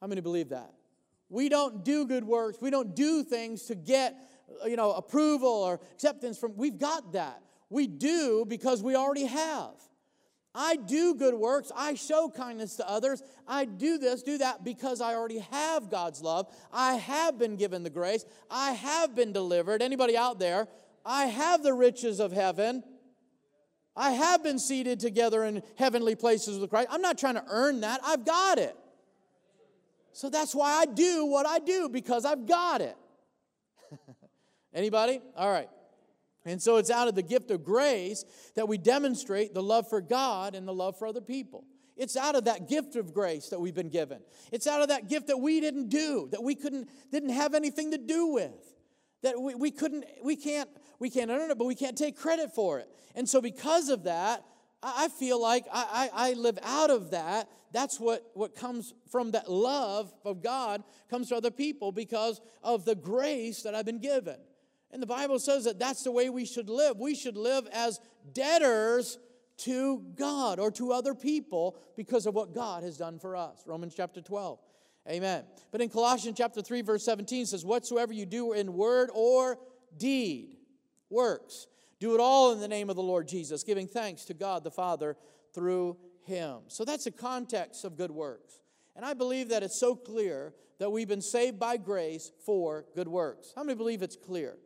How 0.01 0.07
many 0.07 0.19
believe 0.19 0.49
that? 0.49 0.73
We 1.29 1.47
don't 1.47 1.85
do 1.85 2.05
good 2.05 2.25
works. 2.25 2.57
We 2.59 2.71
don't 2.71 2.93
do 2.93 3.23
things 3.23 3.63
to 3.67 3.75
get, 3.75 4.17
you 4.65 4.75
know, 4.75 4.91
approval 4.91 5.47
or 5.47 5.79
acceptance 5.93 6.37
from. 6.37 6.57
We've 6.57 6.77
got 6.77 7.13
that. 7.13 7.41
We 7.69 7.87
do 7.87 8.43
because 8.45 8.83
we 8.83 8.97
already 8.97 9.25
have. 9.25 9.75
I 10.53 10.75
do 10.75 11.15
good 11.15 11.33
works. 11.33 11.71
I 11.73 11.93
show 11.93 12.29
kindness 12.29 12.75
to 12.77 12.89
others. 12.89 13.23
I 13.47 13.63
do 13.63 13.97
this, 13.97 14.23
do 14.23 14.39
that 14.39 14.65
because 14.65 14.99
I 14.99 15.15
already 15.15 15.39
have 15.51 15.89
God's 15.89 16.21
love. 16.21 16.53
I 16.73 16.95
have 16.95 17.39
been 17.39 17.55
given 17.55 17.83
the 17.83 17.89
grace. 17.89 18.25
I 18.51 18.73
have 18.73 19.15
been 19.15 19.31
delivered. 19.31 19.81
Anybody 19.81 20.17
out 20.17 20.37
there? 20.37 20.67
I 21.05 21.27
have 21.27 21.63
the 21.63 21.73
riches 21.73 22.19
of 22.19 22.33
heaven. 22.33 22.83
I 23.97 24.11
have 24.11 24.43
been 24.43 24.59
seated 24.59 24.99
together 24.99 25.43
in 25.43 25.63
heavenly 25.75 26.15
places 26.15 26.59
with 26.59 26.69
Christ. 26.69 26.87
I'm 26.91 27.01
not 27.01 27.17
trying 27.17 27.35
to 27.35 27.43
earn 27.49 27.81
that. 27.81 27.99
I've 28.03 28.25
got 28.25 28.59
it. 28.59 28.77
So 30.13 30.29
that's 30.29 30.55
why 30.55 30.71
I 30.71 30.85
do 30.85 31.25
what 31.25 31.45
I 31.45 31.59
do 31.59 31.89
because 31.89 32.23
I've 32.23 32.45
got 32.45 32.81
it. 32.81 32.95
Anybody? 34.73 35.19
All 35.35 35.51
right. 35.51 35.69
And 36.45 36.61
so 36.61 36.77
it's 36.77 36.89
out 36.89 37.07
of 37.07 37.15
the 37.15 37.23
gift 37.23 37.51
of 37.51 37.63
grace 37.65 38.23
that 38.55 38.67
we 38.67 38.77
demonstrate 38.77 39.53
the 39.53 39.61
love 39.61 39.89
for 39.89 39.99
God 39.99 40.55
and 40.55 40.67
the 40.67 40.73
love 40.73 40.97
for 40.97 41.07
other 41.07 41.21
people. 41.21 41.65
It's 41.97 42.15
out 42.15 42.35
of 42.35 42.45
that 42.45 42.69
gift 42.69 42.95
of 42.95 43.13
grace 43.13 43.49
that 43.49 43.59
we've 43.59 43.73
been 43.73 43.89
given. 43.89 44.19
It's 44.51 44.67
out 44.67 44.81
of 44.81 44.89
that 44.89 45.09
gift 45.09 45.27
that 45.27 45.37
we 45.37 45.59
didn't 45.59 45.89
do, 45.89 46.29
that 46.31 46.43
we 46.43 46.55
couldn't 46.55 46.89
didn't 47.11 47.29
have 47.29 47.55
anything 47.55 47.91
to 47.91 47.97
do 47.97 48.27
with. 48.27 48.75
That 49.23 49.41
we, 49.41 49.55
we 49.55 49.71
couldn't, 49.71 50.05
we 50.23 50.35
can't, 50.35 50.69
we 50.99 51.09
can't 51.09 51.29
earn 51.29 51.51
it, 51.51 51.57
but 51.57 51.65
we 51.65 51.75
can't 51.75 51.97
take 51.97 52.17
credit 52.17 52.53
for 52.53 52.79
it. 52.79 52.89
And 53.15 53.27
so 53.27 53.41
because 53.41 53.89
of 53.89 54.03
that, 54.03 54.43
I 54.81 55.07
feel 55.09 55.41
like 55.41 55.65
I, 55.73 56.09
I, 56.13 56.29
I 56.29 56.33
live 56.33 56.59
out 56.63 56.89
of 56.89 57.11
that. 57.11 57.49
That's 57.71 57.99
what, 57.99 58.29
what 58.33 58.55
comes 58.55 58.93
from 59.11 59.31
that 59.31 59.49
love 59.49 60.13
of 60.23 60.41
God 60.41 60.83
comes 61.09 61.29
to 61.29 61.35
other 61.35 61.51
people 61.51 61.91
because 61.91 62.41
of 62.63 62.85
the 62.85 62.95
grace 62.95 63.63
that 63.63 63.75
I've 63.75 63.85
been 63.85 63.99
given. 63.99 64.37
And 64.91 65.01
the 65.01 65.07
Bible 65.07 65.39
says 65.39 65.65
that 65.65 65.79
that's 65.79 66.03
the 66.03 66.11
way 66.11 66.29
we 66.29 66.45
should 66.45 66.69
live. 66.69 66.97
We 66.97 67.15
should 67.15 67.37
live 67.37 67.67
as 67.73 67.99
debtors 68.33 69.17
to 69.57 70.03
God 70.15 70.59
or 70.59 70.71
to 70.71 70.91
other 70.91 71.13
people 71.13 71.77
because 71.95 72.25
of 72.25 72.35
what 72.35 72.53
God 72.53 72.83
has 72.83 72.97
done 72.97 73.19
for 73.19 73.35
us. 73.35 73.63
Romans 73.65 73.95
chapter 73.95 74.21
12. 74.21 74.59
Amen. 75.09 75.43
But 75.71 75.81
in 75.81 75.89
Colossians 75.89 76.37
chapter 76.37 76.61
3 76.61 76.81
verse 76.81 77.03
17 77.03 77.47
says 77.47 77.65
whatsoever 77.65 78.13
you 78.13 78.25
do 78.25 78.53
in 78.53 78.73
word 78.73 79.09
or 79.13 79.57
deed 79.97 80.57
works 81.09 81.67
do 81.99 82.13
it 82.13 82.19
all 82.19 82.51
in 82.51 82.59
the 82.59 82.67
name 82.67 82.89
of 82.89 82.95
the 82.95 83.03
Lord 83.03 83.27
Jesus 83.27 83.63
giving 83.63 83.87
thanks 83.87 84.25
to 84.25 84.33
God 84.33 84.63
the 84.63 84.71
Father 84.71 85.17
through 85.53 85.97
him. 86.23 86.59
So 86.67 86.85
that's 86.85 87.05
the 87.05 87.11
context 87.11 87.83
of 87.85 87.97
good 87.97 88.11
works. 88.11 88.61
And 88.95 89.05
I 89.05 89.13
believe 89.13 89.49
that 89.49 89.63
it's 89.63 89.79
so 89.79 89.95
clear 89.95 90.53
that 90.79 90.91
we've 90.91 91.07
been 91.07 91.21
saved 91.21 91.59
by 91.59 91.77
grace 91.77 92.31
for 92.45 92.85
good 92.95 93.07
works. 93.07 93.51
How 93.55 93.63
many 93.63 93.75
believe 93.75 94.03
it's 94.03 94.15
clear? 94.15 94.57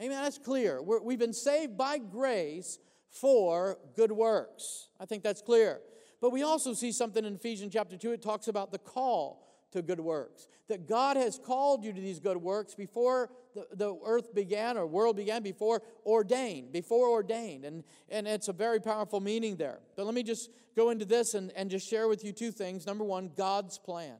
Amen. 0.00 0.22
That's 0.22 0.38
clear. 0.38 0.80
we 0.80 1.14
have 1.14 1.20
been 1.20 1.32
saved 1.32 1.76
by 1.76 1.98
grace 1.98 2.78
for 3.10 3.78
good 3.96 4.12
works. 4.12 4.88
I 5.00 5.06
think 5.06 5.24
that's 5.24 5.42
clear. 5.42 5.80
But 6.20 6.30
we 6.30 6.42
also 6.42 6.72
see 6.72 6.92
something 6.92 7.24
in 7.24 7.34
Ephesians 7.34 7.72
chapter 7.72 7.96
2. 7.96 8.12
It 8.12 8.22
talks 8.22 8.46
about 8.46 8.70
the 8.70 8.78
call 8.78 9.44
to 9.72 9.82
good 9.82 10.00
works. 10.00 10.48
That 10.68 10.88
God 10.88 11.16
has 11.16 11.38
called 11.38 11.84
you 11.84 11.92
to 11.92 12.00
these 12.00 12.20
good 12.20 12.36
works 12.36 12.74
before 12.74 13.30
the, 13.54 13.66
the 13.72 13.98
earth 14.04 14.34
began 14.34 14.76
or 14.76 14.86
world 14.86 15.16
began, 15.16 15.42
before 15.42 15.82
ordained, 16.06 16.72
before 16.72 17.08
ordained. 17.08 17.64
And, 17.64 17.84
and 18.08 18.26
it's 18.26 18.48
a 18.48 18.52
very 18.52 18.80
powerful 18.80 19.20
meaning 19.20 19.56
there. 19.56 19.80
But 19.96 20.06
let 20.06 20.14
me 20.14 20.22
just 20.22 20.50
go 20.76 20.90
into 20.90 21.04
this 21.04 21.34
and, 21.34 21.52
and 21.56 21.70
just 21.70 21.88
share 21.88 22.08
with 22.08 22.24
you 22.24 22.32
two 22.32 22.50
things. 22.50 22.86
Number 22.86 23.04
one, 23.04 23.30
God's 23.36 23.78
plan. 23.78 24.16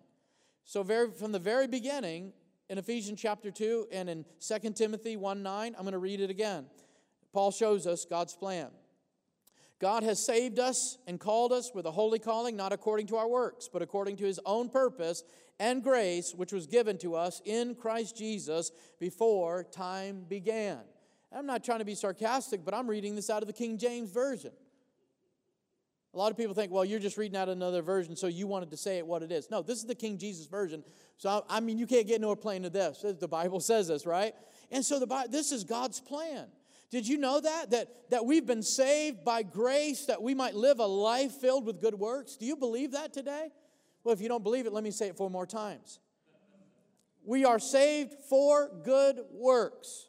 So, 0.65 0.83
very, 0.83 1.11
from 1.11 1.33
the 1.33 1.39
very 1.39 1.67
beginning, 1.67 2.33
in 2.69 2.79
Ephesians 2.79 3.21
chapter 3.21 3.51
2 3.51 3.89
and 3.91 4.11
in 4.11 4.25
2 4.41 4.71
Timothy 4.73 5.17
1 5.17 5.43
9. 5.43 5.75
I'm 5.75 5.83
going 5.83 5.93
to 5.93 5.99
read 5.99 6.21
it 6.21 6.31
again. 6.31 6.67
Paul 7.33 7.51
shows 7.51 7.87
us 7.87 8.05
God's 8.05 8.35
plan. 8.35 8.69
God 9.81 10.03
has 10.03 10.25
saved 10.25 10.59
us 10.59 10.99
and 11.07 11.21
called 11.21 11.53
us 11.53 11.71
with 11.73 11.87
a 11.87 11.91
holy 11.91 12.19
calling, 12.19 12.57
not 12.57 12.73
according 12.73 13.07
to 13.09 13.17
our 13.17 13.29
works, 13.29 13.69
but 13.73 13.81
according 13.81 14.17
to 14.17 14.25
his 14.25 14.41
own 14.45 14.69
purpose 14.69 15.23
and 15.61 15.83
grace, 15.83 16.35
which 16.35 16.53
was 16.53 16.67
given 16.67 16.99
to 16.99 17.15
us 17.15 17.41
in 17.45 17.75
Christ 17.75 18.17
Jesus 18.17 18.73
before 18.99 19.65
time 19.65 20.25
began. 20.29 20.81
I'm 21.33 21.47
not 21.47 21.63
trying 21.63 21.79
to 21.81 21.85
be 21.85 21.95
sarcastic, 21.95 22.65
but 22.65 22.75
I'm 22.75 22.89
reading 22.89 23.15
this 23.15 23.31
out 23.31 23.43
of 23.43 23.47
the 23.47 23.53
King 23.53 23.79
James 23.79 24.11
Version. 24.11 24.53
A 26.15 26.17
lot 26.19 26.31
of 26.31 26.39
people 26.39 26.55
think, 26.55 26.73
well, 26.73 26.85
you're 26.85 26.99
just 26.99 27.19
reading 27.19 27.37
out 27.37 27.49
another 27.49 27.83
version, 27.83 28.17
so 28.17 28.27
you 28.29 28.47
wanted 28.47 28.71
to 28.71 28.77
say 28.77 28.97
it 28.97 29.07
what 29.07 29.23
it 29.23 29.31
is. 29.31 29.51
No, 29.51 29.63
this 29.63 29.79
is 29.79 29.85
the 29.85 29.95
King 29.95 30.17
Jesus 30.17 30.47
version. 30.47 30.83
So, 31.19 31.45
I 31.49 31.61
mean, 31.61 31.79
you 31.79 31.87
can't 31.87 32.07
get 32.07 32.21
no 32.21 32.35
plain 32.35 32.63
to 32.63 32.71
this. 32.71 33.05
The 33.21 33.29
Bible 33.29 33.61
says 33.61 33.89
this, 33.89 34.07
right? 34.07 34.35
And 34.71 34.85
so, 34.85 34.99
the 34.99 35.29
this 35.31 35.53
is 35.53 35.65
God's 35.65 36.01
plan. 36.01 36.47
Did 36.91 37.07
you 37.07 37.19
know 37.19 37.41
that? 37.41 37.71
that? 37.71 38.11
That 38.11 38.25
we've 38.25 38.47
been 38.47 38.63
saved 38.63 39.25
by 39.25 39.43
grace, 39.43 40.07
that 40.07 40.23
we 40.23 40.35
might 40.35 40.55
live 40.55 40.81
a 40.81 40.87
life 40.87 41.33
filled 41.33 41.67
with 41.67 41.81
good 41.81 41.95
works? 41.95 42.37
Do 42.37 42.47
you 42.47 42.57
believe 42.57 42.93
that 42.93 43.13
today? 43.13 43.51
Well, 44.05 44.15
if 44.15 44.21
you 44.21 44.29
don't 44.29 44.43
believe 44.43 44.67
it, 44.67 44.73
let 44.73 44.85
me 44.85 44.91
say 44.91 45.09
it 45.09 45.17
four 45.17 45.31
more 45.31 45.47
times. 45.47 45.99
We 47.25 47.45
are 47.45 47.59
saved 47.59 48.15
for 48.31 48.71
good 48.85 49.21
works, 49.33 50.09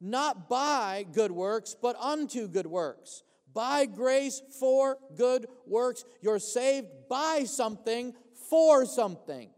not 0.00 0.48
by 0.48 1.04
good 1.12 1.32
works, 1.32 1.74
but 1.80 1.96
unto 1.96 2.46
good 2.46 2.66
works 2.66 3.24
by 3.54 3.86
grace 3.86 4.42
for 4.58 4.98
good 5.16 5.46
works. 5.66 6.04
You're 6.20 6.38
saved 6.38 6.88
by 7.08 7.44
something 7.44 8.14
for 8.48 8.86
something. 8.86 9.50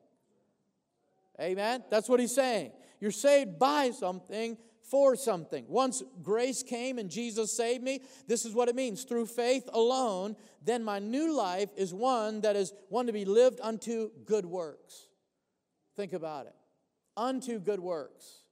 Amen? 1.41 1.85
That's 1.91 2.09
what 2.09 2.21
he's 2.21 2.35
saying. 2.35 2.73
You're 3.01 3.11
saved 3.11 3.59
by 3.59 3.91
something 3.91 4.57
for 4.91 5.17
something. 5.17 5.65
Once 5.69 6.03
grace 6.23 6.63
came 6.63 6.99
and 6.99 7.11
Jesus 7.11 7.53
saved 7.57 7.83
me, 7.83 8.01
this 8.27 8.45
is 8.45 8.55
what 8.55 8.69
it 8.69 8.75
means 8.75 9.05
through 9.05 9.27
faith 9.27 9.69
alone, 9.73 10.37
then 10.63 10.85
my 10.85 10.99
new 10.99 11.35
life 11.35 11.71
is 11.77 11.93
one 11.95 12.41
that 12.43 12.57
is 12.57 12.73
one 12.89 13.07
to 13.07 13.13
be 13.13 13.25
lived 13.25 13.61
unto 13.63 14.11
good 14.25 14.47
works. 14.47 15.09
Think 15.97 16.13
about 16.13 16.47
it. 16.47 16.55
Unto 17.17 17.59
good 17.59 17.81
works. 17.81 18.45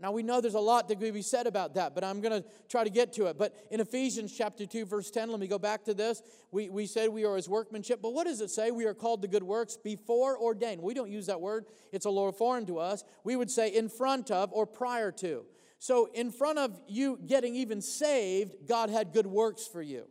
Now 0.00 0.12
we 0.12 0.22
know 0.22 0.40
there's 0.40 0.54
a 0.54 0.60
lot 0.60 0.88
that 0.88 1.00
could 1.00 1.12
be 1.12 1.22
said 1.22 1.46
about 1.46 1.74
that, 1.74 1.94
but 1.94 2.04
I'm 2.04 2.20
going 2.20 2.42
to 2.42 2.48
try 2.68 2.84
to 2.84 2.90
get 2.90 3.12
to 3.14 3.26
it. 3.26 3.36
But 3.36 3.54
in 3.70 3.80
Ephesians 3.80 4.32
chapter 4.36 4.64
2, 4.64 4.84
verse 4.84 5.10
10, 5.10 5.30
let 5.30 5.40
me 5.40 5.48
go 5.48 5.58
back 5.58 5.84
to 5.84 5.94
this. 5.94 6.22
We, 6.52 6.68
we 6.68 6.86
said 6.86 7.08
we 7.10 7.24
are 7.24 7.36
his 7.36 7.48
workmanship, 7.48 8.00
but 8.00 8.12
what 8.12 8.26
does 8.26 8.40
it 8.40 8.50
say? 8.50 8.70
We 8.70 8.86
are 8.86 8.94
called 8.94 9.22
to 9.22 9.28
good 9.28 9.42
works 9.42 9.76
before 9.76 10.38
ordained. 10.38 10.82
We 10.82 10.94
don't 10.94 11.10
use 11.10 11.26
that 11.26 11.40
word, 11.40 11.66
it's 11.92 12.06
a 12.06 12.10
little 12.10 12.32
foreign 12.32 12.66
to 12.66 12.78
us. 12.78 13.02
We 13.24 13.36
would 13.36 13.50
say 13.50 13.68
in 13.74 13.88
front 13.88 14.30
of 14.30 14.52
or 14.52 14.66
prior 14.66 15.10
to. 15.12 15.44
So, 15.78 16.08
in 16.12 16.32
front 16.32 16.58
of 16.58 16.80
you 16.88 17.18
getting 17.24 17.54
even 17.54 17.80
saved, 17.80 18.66
God 18.66 18.90
had 18.90 19.12
good 19.12 19.26
works 19.26 19.66
for 19.66 19.80
you. 19.80 20.04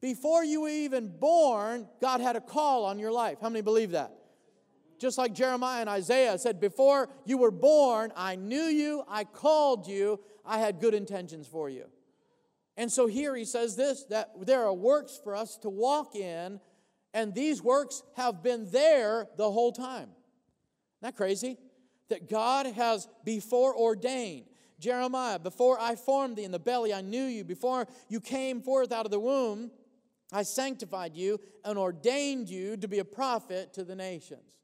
Before 0.00 0.44
you 0.44 0.62
were 0.62 0.68
even 0.68 1.08
born, 1.08 1.88
God 2.00 2.20
had 2.20 2.36
a 2.36 2.40
call 2.40 2.84
on 2.84 2.98
your 2.98 3.10
life. 3.10 3.38
How 3.40 3.48
many 3.48 3.62
believe 3.62 3.92
that? 3.92 4.12
Just 4.98 5.16
like 5.16 5.32
Jeremiah 5.32 5.80
and 5.80 5.88
Isaiah 5.88 6.36
said, 6.36 6.60
Before 6.60 7.08
you 7.24 7.38
were 7.38 7.50
born, 7.50 8.12
I 8.14 8.36
knew 8.36 8.64
you, 8.64 9.04
I 9.08 9.24
called 9.24 9.88
you, 9.88 10.20
I 10.44 10.58
had 10.58 10.80
good 10.80 10.92
intentions 10.92 11.46
for 11.46 11.70
you. 11.70 11.86
And 12.76 12.92
so 12.92 13.06
here 13.06 13.34
he 13.34 13.44
says 13.44 13.76
this 13.76 14.04
that 14.10 14.32
there 14.44 14.64
are 14.64 14.74
works 14.74 15.18
for 15.22 15.34
us 15.34 15.56
to 15.58 15.70
walk 15.70 16.14
in, 16.14 16.60
and 17.14 17.34
these 17.34 17.62
works 17.62 18.02
have 18.16 18.42
been 18.42 18.70
there 18.70 19.28
the 19.36 19.50
whole 19.50 19.72
time. 19.72 20.10
Isn't 20.10 21.02
that 21.02 21.16
crazy? 21.16 21.56
That 22.10 22.28
God 22.28 22.66
has 22.66 23.08
before 23.24 23.74
ordained. 23.74 24.44
Jeremiah, 24.78 25.38
before 25.38 25.78
I 25.80 25.94
formed 25.94 26.36
thee 26.36 26.44
in 26.44 26.50
the 26.50 26.58
belly, 26.58 26.92
I 26.92 27.00
knew 27.00 27.24
you. 27.24 27.44
Before 27.44 27.86
you 28.08 28.20
came 28.20 28.60
forth 28.60 28.92
out 28.92 29.04
of 29.04 29.10
the 29.10 29.20
womb, 29.20 29.70
I 30.32 30.42
sanctified 30.42 31.14
you 31.14 31.38
and 31.64 31.78
ordained 31.78 32.48
you 32.48 32.76
to 32.78 32.88
be 32.88 32.98
a 32.98 33.04
prophet 33.04 33.72
to 33.74 33.84
the 33.84 33.94
nations. 33.94 34.58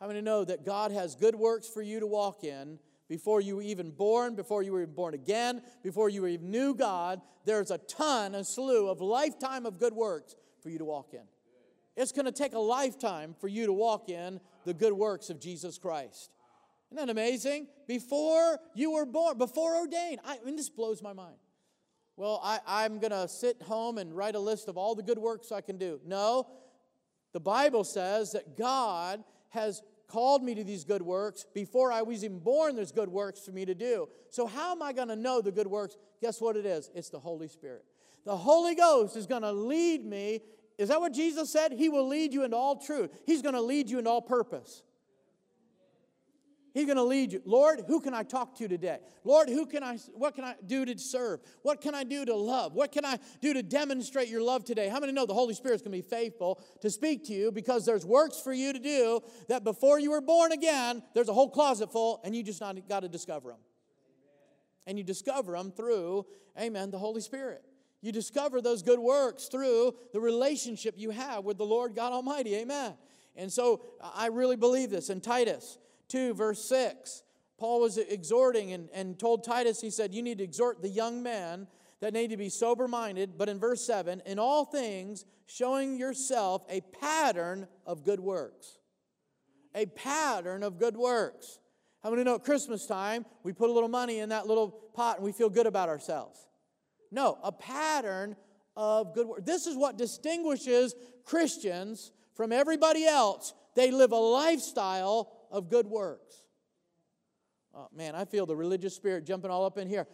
How 0.00 0.06
many 0.06 0.20
know 0.20 0.44
that 0.44 0.64
God 0.64 0.92
has 0.92 1.14
good 1.14 1.34
works 1.34 1.66
for 1.68 1.82
you 1.82 1.98
to 2.00 2.06
walk 2.06 2.44
in 2.44 2.78
before 3.08 3.40
you 3.40 3.56
were 3.56 3.62
even 3.62 3.90
born, 3.90 4.34
before 4.34 4.62
you 4.62 4.72
were 4.72 4.86
born 4.86 5.14
again, 5.14 5.62
before 5.82 6.08
you 6.08 6.26
even 6.26 6.50
knew 6.50 6.74
God? 6.74 7.20
There's 7.44 7.70
a 7.70 7.78
ton, 7.78 8.34
a 8.34 8.44
slew 8.44 8.88
of 8.88 9.00
lifetime 9.00 9.66
of 9.66 9.78
good 9.78 9.94
works 9.94 10.36
for 10.62 10.68
you 10.68 10.78
to 10.78 10.84
walk 10.84 11.14
in. 11.14 11.22
It's 11.96 12.12
going 12.12 12.26
to 12.26 12.32
take 12.32 12.52
a 12.52 12.60
lifetime 12.60 13.34
for 13.40 13.48
you 13.48 13.66
to 13.66 13.72
walk 13.72 14.08
in 14.08 14.40
the 14.64 14.74
good 14.74 14.92
works 14.92 15.30
of 15.30 15.40
Jesus 15.40 15.78
Christ. 15.78 16.30
Isn't 16.90 17.06
that 17.06 17.10
amazing? 17.10 17.66
Before 17.86 18.58
you 18.74 18.92
were 18.92 19.04
born, 19.04 19.36
before 19.36 19.76
ordained. 19.76 20.20
I, 20.24 20.38
I 20.40 20.44
mean, 20.44 20.56
this 20.56 20.70
blows 20.70 21.02
my 21.02 21.12
mind. 21.12 21.36
Well, 22.16 22.40
I, 22.42 22.60
I'm 22.66 22.98
going 22.98 23.12
to 23.12 23.28
sit 23.28 23.62
home 23.62 23.98
and 23.98 24.14
write 24.14 24.34
a 24.34 24.40
list 24.40 24.68
of 24.68 24.76
all 24.76 24.94
the 24.94 25.02
good 25.02 25.18
works 25.18 25.52
I 25.52 25.60
can 25.60 25.78
do. 25.78 26.00
No, 26.04 26.48
the 27.32 27.40
Bible 27.40 27.84
says 27.84 28.32
that 28.32 28.56
God 28.56 29.22
has 29.50 29.82
called 30.08 30.42
me 30.42 30.54
to 30.54 30.64
these 30.64 30.84
good 30.84 31.02
works. 31.02 31.46
Before 31.54 31.92
I 31.92 32.02
was 32.02 32.24
even 32.24 32.38
born, 32.38 32.74
there's 32.74 32.90
good 32.90 33.08
works 33.08 33.44
for 33.44 33.52
me 33.52 33.64
to 33.66 33.74
do. 33.74 34.08
So, 34.30 34.46
how 34.46 34.72
am 34.72 34.82
I 34.82 34.92
going 34.92 35.08
to 35.08 35.16
know 35.16 35.40
the 35.40 35.52
good 35.52 35.66
works? 35.66 35.96
Guess 36.20 36.40
what 36.40 36.56
it 36.56 36.66
is? 36.66 36.90
It's 36.94 37.10
the 37.10 37.20
Holy 37.20 37.48
Spirit. 37.48 37.84
The 38.24 38.36
Holy 38.36 38.74
Ghost 38.74 39.16
is 39.16 39.26
going 39.26 39.42
to 39.42 39.52
lead 39.52 40.04
me. 40.04 40.40
Is 40.76 40.88
that 40.88 41.00
what 41.00 41.12
Jesus 41.12 41.50
said? 41.50 41.72
He 41.72 41.88
will 41.88 42.08
lead 42.08 42.32
you 42.32 42.44
into 42.44 42.56
all 42.56 42.76
truth, 42.76 43.10
He's 43.26 43.42
going 43.42 43.54
to 43.54 43.60
lead 43.62 43.90
you 43.90 43.98
into 43.98 44.10
all 44.10 44.22
purpose. 44.22 44.82
He's 46.78 46.86
going 46.86 46.96
to 46.96 47.02
lead 47.02 47.32
you. 47.32 47.42
Lord, 47.44 47.82
who 47.88 48.00
can 48.00 48.14
I 48.14 48.22
talk 48.22 48.56
to 48.58 48.68
today? 48.68 48.98
Lord, 49.24 49.48
who 49.48 49.66
can 49.66 49.82
I 49.82 49.98
what 50.14 50.36
can 50.36 50.44
I 50.44 50.54
do 50.64 50.84
to 50.84 50.96
serve? 50.96 51.40
What 51.62 51.80
can 51.80 51.92
I 51.92 52.04
do 52.04 52.24
to 52.24 52.36
love? 52.36 52.72
What 52.72 52.92
can 52.92 53.04
I 53.04 53.18
do 53.42 53.52
to 53.52 53.64
demonstrate 53.64 54.28
your 54.28 54.42
love 54.42 54.64
today? 54.64 54.88
How 54.88 55.00
many 55.00 55.12
know 55.12 55.26
the 55.26 55.34
Holy 55.34 55.54
Spirit's 55.54 55.82
going 55.82 55.90
to 55.90 55.98
be 55.98 56.08
faithful 56.08 56.62
to 56.80 56.88
speak 56.88 57.24
to 57.26 57.32
you 57.32 57.50
because 57.50 57.84
there's 57.84 58.06
works 58.06 58.40
for 58.40 58.52
you 58.52 58.72
to 58.72 58.78
do 58.78 59.20
that 59.48 59.64
before 59.64 59.98
you 59.98 60.12
were 60.12 60.20
born 60.20 60.52
again, 60.52 61.02
there's 61.14 61.28
a 61.28 61.32
whole 61.32 61.50
closet 61.50 61.90
full 61.90 62.20
and 62.22 62.36
you 62.36 62.44
just 62.44 62.60
not 62.60 62.76
got 62.88 63.00
to 63.00 63.08
discover 63.08 63.48
them. 63.48 63.58
And 64.86 64.96
you 64.96 65.02
discover 65.02 65.56
them 65.56 65.72
through, 65.72 66.26
amen, 66.56 66.92
the 66.92 66.98
Holy 66.98 67.22
Spirit. 67.22 67.64
You 68.02 68.12
discover 68.12 68.60
those 68.60 68.84
good 68.84 69.00
works 69.00 69.48
through 69.48 69.96
the 70.12 70.20
relationship 70.20 70.94
you 70.96 71.10
have 71.10 71.44
with 71.44 71.58
the 71.58 71.66
Lord 71.66 71.96
God 71.96 72.12
Almighty. 72.12 72.54
Amen. 72.54 72.94
And 73.34 73.52
so 73.52 73.82
I 74.00 74.28
really 74.28 74.56
believe 74.56 74.90
this. 74.90 75.10
In 75.10 75.20
Titus, 75.20 75.76
2, 76.08 76.34
verse 76.34 76.64
6. 76.64 77.22
Paul 77.58 77.80
was 77.80 77.98
exhorting 77.98 78.72
and, 78.72 78.88
and 78.92 79.18
told 79.18 79.44
Titus, 79.44 79.80
he 79.80 79.90
said, 79.90 80.14
You 80.14 80.22
need 80.22 80.38
to 80.38 80.44
exhort 80.44 80.80
the 80.80 80.88
young 80.88 81.22
man 81.22 81.66
that 82.00 82.12
need 82.12 82.30
to 82.30 82.36
be 82.36 82.48
sober 82.48 82.86
minded. 82.86 83.36
But 83.36 83.48
in 83.48 83.58
verse 83.58 83.84
7, 83.84 84.22
in 84.24 84.38
all 84.38 84.64
things, 84.64 85.24
showing 85.46 85.96
yourself 85.96 86.62
a 86.68 86.80
pattern 87.00 87.66
of 87.84 88.04
good 88.04 88.20
works. 88.20 88.78
A 89.74 89.86
pattern 89.86 90.62
of 90.62 90.78
good 90.78 90.96
works. 90.96 91.58
How 92.02 92.10
many 92.10 92.22
know 92.22 92.36
at 92.36 92.44
Christmas 92.44 92.86
time, 92.86 93.26
we 93.42 93.52
put 93.52 93.70
a 93.70 93.72
little 93.72 93.88
money 93.88 94.20
in 94.20 94.28
that 94.28 94.46
little 94.46 94.68
pot 94.68 95.16
and 95.16 95.24
we 95.24 95.32
feel 95.32 95.50
good 95.50 95.66
about 95.66 95.88
ourselves? 95.88 96.46
No, 97.10 97.38
a 97.42 97.50
pattern 97.50 98.36
of 98.76 99.14
good 99.14 99.26
work. 99.26 99.44
This 99.44 99.66
is 99.66 99.76
what 99.76 99.98
distinguishes 99.98 100.94
Christians 101.24 102.12
from 102.34 102.52
everybody 102.52 103.04
else. 103.04 103.52
They 103.74 103.90
live 103.90 104.12
a 104.12 104.16
lifestyle 104.16 105.32
of 105.50 105.68
good 105.68 105.86
works. 105.86 106.36
Oh, 107.74 107.88
man, 107.94 108.14
I 108.14 108.24
feel 108.24 108.46
the 108.46 108.56
religious 108.56 108.94
spirit 108.94 109.24
jumping 109.24 109.50
all 109.50 109.64
up 109.64 109.78
in 109.78 109.88
here. 109.88 110.06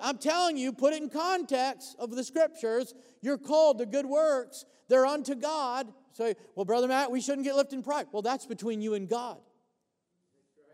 I'm 0.00 0.18
telling 0.18 0.56
you, 0.56 0.72
put 0.72 0.94
it 0.94 1.02
in 1.02 1.10
context 1.10 1.96
of 1.98 2.10
the 2.10 2.22
scriptures. 2.22 2.94
You're 3.20 3.38
called 3.38 3.78
to 3.78 3.86
good 3.86 4.06
works. 4.06 4.64
They're 4.88 5.06
unto 5.06 5.34
God. 5.34 5.92
Say, 6.12 6.36
well, 6.54 6.64
Brother 6.64 6.86
Matt, 6.86 7.10
we 7.10 7.20
shouldn't 7.20 7.44
get 7.44 7.56
lifted 7.56 7.76
in 7.76 7.82
pride. 7.82 8.06
Well, 8.12 8.22
that's 8.22 8.46
between 8.46 8.80
you 8.80 8.94
and 8.94 9.08
God. 9.08 9.38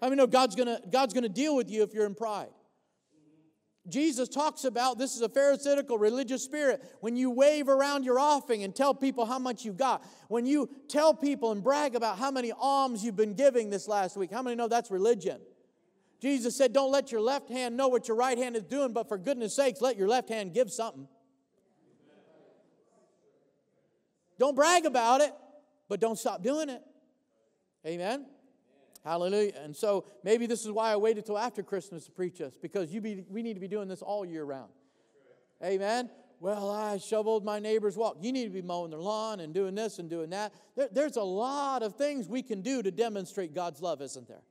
How 0.00 0.08
many 0.08 0.16
know 0.16 0.26
God's 0.26 0.54
gonna, 0.54 0.80
God's 0.90 1.14
gonna 1.14 1.28
deal 1.28 1.56
with 1.56 1.70
you 1.70 1.82
if 1.82 1.94
you're 1.94 2.06
in 2.06 2.14
pride? 2.14 2.50
Jesus 3.90 4.28
talks 4.28 4.64
about 4.64 4.98
this 4.98 5.16
is 5.16 5.22
a 5.22 5.28
pharisaical 5.28 5.98
religious 5.98 6.42
spirit. 6.42 6.82
When 7.00 7.16
you 7.16 7.30
wave 7.30 7.68
around 7.68 8.04
your 8.04 8.18
offering 8.18 8.62
and 8.62 8.74
tell 8.74 8.94
people 8.94 9.26
how 9.26 9.38
much 9.38 9.64
you 9.64 9.72
got, 9.72 10.04
when 10.28 10.46
you 10.46 10.70
tell 10.88 11.14
people 11.14 11.52
and 11.52 11.62
brag 11.62 11.94
about 11.94 12.18
how 12.18 12.30
many 12.30 12.52
alms 12.52 13.04
you've 13.04 13.16
been 13.16 13.34
giving 13.34 13.70
this 13.70 13.88
last 13.88 14.16
week, 14.16 14.30
how 14.30 14.42
many 14.42 14.56
know 14.56 14.68
that's 14.68 14.90
religion? 14.90 15.40
Jesus 16.20 16.56
said, 16.56 16.72
Don't 16.72 16.92
let 16.92 17.10
your 17.10 17.20
left 17.20 17.48
hand 17.48 17.76
know 17.76 17.88
what 17.88 18.08
your 18.08 18.16
right 18.16 18.36
hand 18.36 18.56
is 18.56 18.64
doing, 18.64 18.92
but 18.92 19.08
for 19.08 19.18
goodness 19.18 19.54
sakes, 19.54 19.80
let 19.80 19.96
your 19.96 20.08
left 20.08 20.28
hand 20.28 20.52
give 20.52 20.70
something. 20.70 21.08
Don't 24.38 24.54
brag 24.54 24.86
about 24.86 25.20
it, 25.20 25.34
but 25.88 26.00
don't 26.00 26.18
stop 26.18 26.42
doing 26.42 26.70
it. 26.70 26.82
Amen. 27.86 28.26
Hallelujah. 29.04 29.52
And 29.62 29.74
so 29.74 30.04
maybe 30.22 30.46
this 30.46 30.64
is 30.64 30.70
why 30.70 30.92
I 30.92 30.96
waited 30.96 31.24
till 31.24 31.38
after 31.38 31.62
Christmas 31.62 32.04
to 32.04 32.10
preach 32.10 32.40
us, 32.40 32.52
because 32.60 32.92
you 32.92 33.00
be, 33.00 33.24
we 33.28 33.42
need 33.42 33.54
to 33.54 33.60
be 33.60 33.68
doing 33.68 33.88
this 33.88 34.02
all 34.02 34.24
year 34.24 34.44
round. 34.44 34.70
Amen. 35.64 36.10
Well, 36.38 36.70
I 36.70 36.96
shoveled 36.96 37.44
my 37.44 37.58
neighbor's 37.58 37.96
walk. 37.96 38.16
You 38.20 38.32
need 38.32 38.44
to 38.44 38.50
be 38.50 38.62
mowing 38.62 38.90
their 38.90 39.00
lawn 39.00 39.40
and 39.40 39.52
doing 39.52 39.74
this 39.74 39.98
and 39.98 40.08
doing 40.08 40.30
that. 40.30 40.54
There, 40.74 40.88
there's 40.90 41.16
a 41.16 41.22
lot 41.22 41.82
of 41.82 41.96
things 41.96 42.28
we 42.28 42.42
can 42.42 42.62
do 42.62 42.82
to 42.82 42.90
demonstrate 42.90 43.54
God's 43.54 43.82
love, 43.82 44.00
isn't 44.00 44.26
there? 44.26 44.42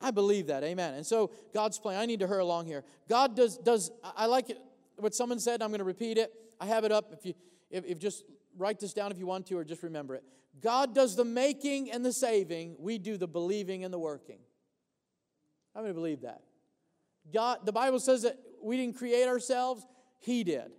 I 0.00 0.10
believe 0.10 0.46
that. 0.46 0.64
Amen. 0.64 0.94
And 0.94 1.06
so 1.06 1.30
God's 1.52 1.78
plan, 1.78 1.98
I 1.98 2.06
need 2.06 2.20
to 2.20 2.26
hurry 2.26 2.40
along 2.40 2.66
here. 2.66 2.84
God 3.08 3.36
does, 3.36 3.58
does 3.58 3.90
I 4.16 4.26
like 4.26 4.50
it, 4.50 4.58
what 4.96 5.14
someone 5.14 5.40
said, 5.40 5.62
I'm 5.62 5.70
going 5.70 5.78
to 5.78 5.84
repeat 5.84 6.18
it. 6.18 6.32
I 6.60 6.66
have 6.66 6.84
it 6.84 6.92
up. 6.92 7.12
If 7.12 7.26
you 7.26 7.34
if, 7.70 7.84
if 7.84 7.98
just 7.98 8.24
write 8.56 8.78
this 8.78 8.92
down 8.92 9.10
if 9.10 9.18
you 9.18 9.26
want 9.26 9.46
to, 9.46 9.58
or 9.58 9.64
just 9.64 9.82
remember 9.82 10.14
it. 10.14 10.24
God 10.60 10.94
does 10.94 11.16
the 11.16 11.24
making 11.24 11.90
and 11.90 12.04
the 12.04 12.12
saving, 12.12 12.76
we 12.78 12.98
do 12.98 13.16
the 13.16 13.26
believing 13.26 13.84
and 13.84 13.92
the 13.92 13.98
working. 13.98 14.38
How 15.74 15.82
many 15.82 15.92
believe 15.92 16.22
that? 16.22 16.42
God, 17.32 17.60
the 17.64 17.72
Bible 17.72 17.98
says 17.98 18.22
that 18.22 18.38
we 18.62 18.76
didn't 18.76 18.96
create 18.96 19.26
ourselves, 19.26 19.84
He 20.20 20.44
did. 20.44 20.70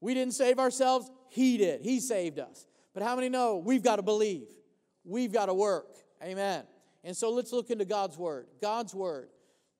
We 0.00 0.14
didn't 0.14 0.34
save 0.34 0.58
ourselves, 0.58 1.10
He 1.30 1.56
did. 1.56 1.82
He 1.82 2.00
saved 2.00 2.38
us. 2.38 2.66
But 2.92 3.02
how 3.02 3.16
many 3.16 3.28
know 3.28 3.56
we've 3.56 3.82
got 3.82 3.96
to 3.96 4.02
believe? 4.02 4.48
We've 5.04 5.32
got 5.32 5.46
to 5.46 5.54
work. 5.54 5.96
Amen. 6.22 6.64
And 7.04 7.16
so 7.16 7.30
let's 7.30 7.52
look 7.52 7.70
into 7.70 7.84
God's 7.84 8.18
Word. 8.18 8.46
God's 8.60 8.94
Word 8.94 9.28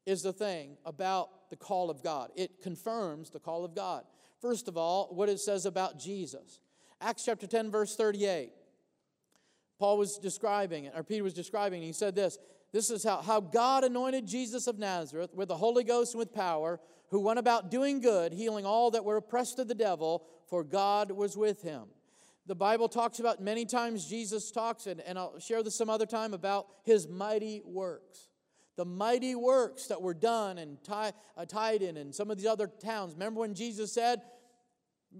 is 0.06 0.22
the 0.22 0.32
thing 0.32 0.76
about 0.84 1.50
the 1.50 1.56
call 1.56 1.90
of 1.90 2.02
God, 2.02 2.30
it 2.34 2.62
confirms 2.62 3.28
the 3.28 3.38
call 3.38 3.64
of 3.64 3.74
God. 3.74 4.04
First 4.40 4.66
of 4.66 4.76
all, 4.76 5.10
what 5.14 5.28
it 5.28 5.38
says 5.38 5.66
about 5.66 5.98
Jesus. 5.98 6.60
Acts 7.00 7.26
chapter 7.26 7.46
10, 7.46 7.70
verse 7.70 7.94
38. 7.94 8.50
Paul 9.82 9.98
was 9.98 10.16
describing 10.16 10.84
it, 10.84 10.92
or 10.94 11.02
Peter 11.02 11.24
was 11.24 11.34
describing 11.34 11.82
it. 11.82 11.86
He 11.86 11.92
said 11.92 12.14
this 12.14 12.38
This 12.70 12.88
is 12.88 13.02
how, 13.02 13.20
how 13.20 13.40
God 13.40 13.82
anointed 13.82 14.28
Jesus 14.28 14.68
of 14.68 14.78
Nazareth 14.78 15.34
with 15.34 15.48
the 15.48 15.56
Holy 15.56 15.82
Ghost 15.82 16.14
and 16.14 16.20
with 16.20 16.32
power, 16.32 16.78
who 17.10 17.18
went 17.18 17.40
about 17.40 17.68
doing 17.68 18.00
good, 18.00 18.32
healing 18.32 18.64
all 18.64 18.92
that 18.92 19.04
were 19.04 19.16
oppressed 19.16 19.58
of 19.58 19.66
the 19.66 19.74
devil, 19.74 20.24
for 20.46 20.62
God 20.62 21.10
was 21.10 21.36
with 21.36 21.62
him. 21.62 21.86
The 22.46 22.54
Bible 22.54 22.88
talks 22.88 23.18
about 23.18 23.42
many 23.42 23.64
times 23.64 24.06
Jesus 24.06 24.52
talks, 24.52 24.86
and, 24.86 25.00
and 25.00 25.18
I'll 25.18 25.40
share 25.40 25.64
this 25.64 25.74
some 25.74 25.90
other 25.90 26.06
time 26.06 26.32
about 26.32 26.68
his 26.84 27.08
mighty 27.08 27.60
works. 27.64 28.28
The 28.76 28.84
mighty 28.84 29.34
works 29.34 29.88
that 29.88 30.00
were 30.00 30.14
done 30.14 30.58
in 30.58 30.78
Ty, 30.84 31.10
uh, 31.36 31.44
Tidon 31.44 31.96
and 31.96 32.14
some 32.14 32.30
of 32.30 32.36
these 32.36 32.46
other 32.46 32.68
towns. 32.68 33.14
Remember 33.14 33.40
when 33.40 33.54
Jesus 33.54 33.92
said, 33.92 34.22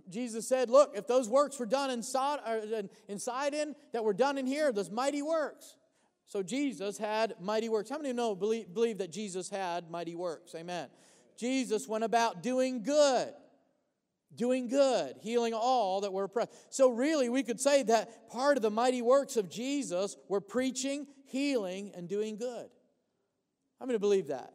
Jesus 0.08 0.48
said, 0.48 0.70
Look, 0.70 0.92
if 0.96 1.06
those 1.06 1.28
works 1.28 1.58
were 1.58 1.66
done 1.66 1.90
in, 1.90 2.02
uh, 2.14 2.82
in 3.08 3.18
Sidon 3.18 3.74
that 3.92 4.04
were 4.04 4.14
done 4.14 4.38
in 4.38 4.46
here, 4.46 4.72
those 4.72 4.90
mighty 4.90 5.22
works. 5.22 5.76
So 6.26 6.42
Jesus 6.42 6.98
had 6.98 7.34
mighty 7.40 7.68
works. 7.68 7.90
How 7.90 7.98
many 7.98 8.12
know, 8.12 8.34
believe, 8.34 8.72
believe 8.72 8.98
that 8.98 9.12
Jesus 9.12 9.50
had 9.50 9.90
mighty 9.90 10.14
works? 10.14 10.54
Amen. 10.54 10.88
Jesus 11.36 11.86
went 11.88 12.04
about 12.04 12.42
doing 12.42 12.82
good 12.82 13.32
doing 14.34 14.66
good, 14.66 15.16
healing 15.20 15.52
all 15.54 16.00
that 16.00 16.10
were 16.10 16.24
oppressed. 16.24 16.52
So, 16.72 16.90
really, 16.90 17.28
we 17.28 17.42
could 17.42 17.60
say 17.60 17.82
that 17.82 18.30
part 18.30 18.56
of 18.56 18.62
the 18.62 18.70
mighty 18.70 19.02
works 19.02 19.36
of 19.36 19.50
Jesus 19.50 20.16
were 20.26 20.40
preaching, 20.40 21.06
healing, 21.26 21.92
and 21.94 22.08
doing 22.08 22.38
good. 22.38 22.68
Going 23.78 23.94
to 23.94 23.98
believe 23.98 24.28
that. 24.28 24.52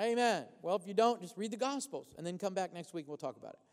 Amen. 0.00 0.44
Well, 0.62 0.74
if 0.74 0.86
you 0.86 0.94
don't, 0.94 1.20
just 1.20 1.36
read 1.36 1.52
the 1.52 1.56
Gospels 1.56 2.12
and 2.18 2.26
then 2.26 2.38
come 2.38 2.54
back 2.54 2.74
next 2.74 2.92
week 2.92 3.04
and 3.04 3.08
we'll 3.08 3.16
talk 3.16 3.36
about 3.36 3.52
it. 3.52 3.67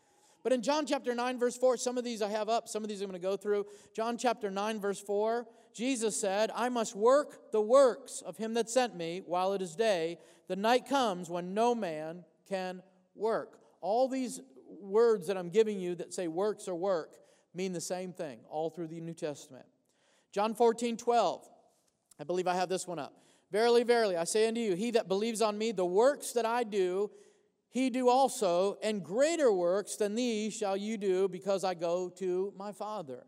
But 0.46 0.52
in 0.52 0.62
John 0.62 0.86
chapter 0.86 1.12
9, 1.12 1.40
verse 1.40 1.56
4, 1.56 1.76
some 1.76 1.98
of 1.98 2.04
these 2.04 2.22
I 2.22 2.28
have 2.28 2.48
up, 2.48 2.68
some 2.68 2.84
of 2.84 2.88
these 2.88 3.00
I'm 3.00 3.08
going 3.08 3.20
to 3.20 3.26
go 3.26 3.36
through. 3.36 3.66
John 3.96 4.16
chapter 4.16 4.48
9, 4.48 4.78
verse 4.78 5.00
4, 5.00 5.44
Jesus 5.74 6.20
said, 6.20 6.52
I 6.54 6.68
must 6.68 6.94
work 6.94 7.50
the 7.50 7.60
works 7.60 8.22
of 8.24 8.36
him 8.36 8.54
that 8.54 8.70
sent 8.70 8.94
me 8.94 9.22
while 9.26 9.54
it 9.54 9.60
is 9.60 9.74
day. 9.74 10.18
The 10.46 10.54
night 10.54 10.88
comes 10.88 11.28
when 11.28 11.52
no 11.52 11.74
man 11.74 12.22
can 12.48 12.80
work. 13.16 13.58
All 13.80 14.06
these 14.06 14.40
words 14.80 15.26
that 15.26 15.36
I'm 15.36 15.48
giving 15.48 15.80
you 15.80 15.96
that 15.96 16.14
say 16.14 16.28
works 16.28 16.68
or 16.68 16.76
work 16.76 17.16
mean 17.52 17.72
the 17.72 17.80
same 17.80 18.12
thing 18.12 18.38
all 18.48 18.70
through 18.70 18.86
the 18.86 19.00
New 19.00 19.14
Testament. 19.14 19.66
John 20.30 20.54
14, 20.54 20.96
12. 20.96 21.44
I 22.20 22.22
believe 22.22 22.46
I 22.46 22.54
have 22.54 22.68
this 22.68 22.86
one 22.86 23.00
up. 23.00 23.14
Verily, 23.50 23.82
verily, 23.82 24.16
I 24.16 24.22
say 24.22 24.46
unto 24.46 24.60
you, 24.60 24.76
he 24.76 24.92
that 24.92 25.08
believes 25.08 25.42
on 25.42 25.58
me, 25.58 25.72
the 25.72 25.84
works 25.84 26.30
that 26.34 26.46
I 26.46 26.62
do, 26.62 27.10
he 27.76 27.90
do 27.90 28.08
also, 28.08 28.78
and 28.82 29.04
greater 29.04 29.52
works 29.52 29.96
than 29.96 30.14
these 30.14 30.56
shall 30.56 30.78
you 30.78 30.96
do, 30.96 31.28
because 31.28 31.62
I 31.62 31.74
go 31.74 32.08
to 32.16 32.54
my 32.56 32.72
Father. 32.72 33.26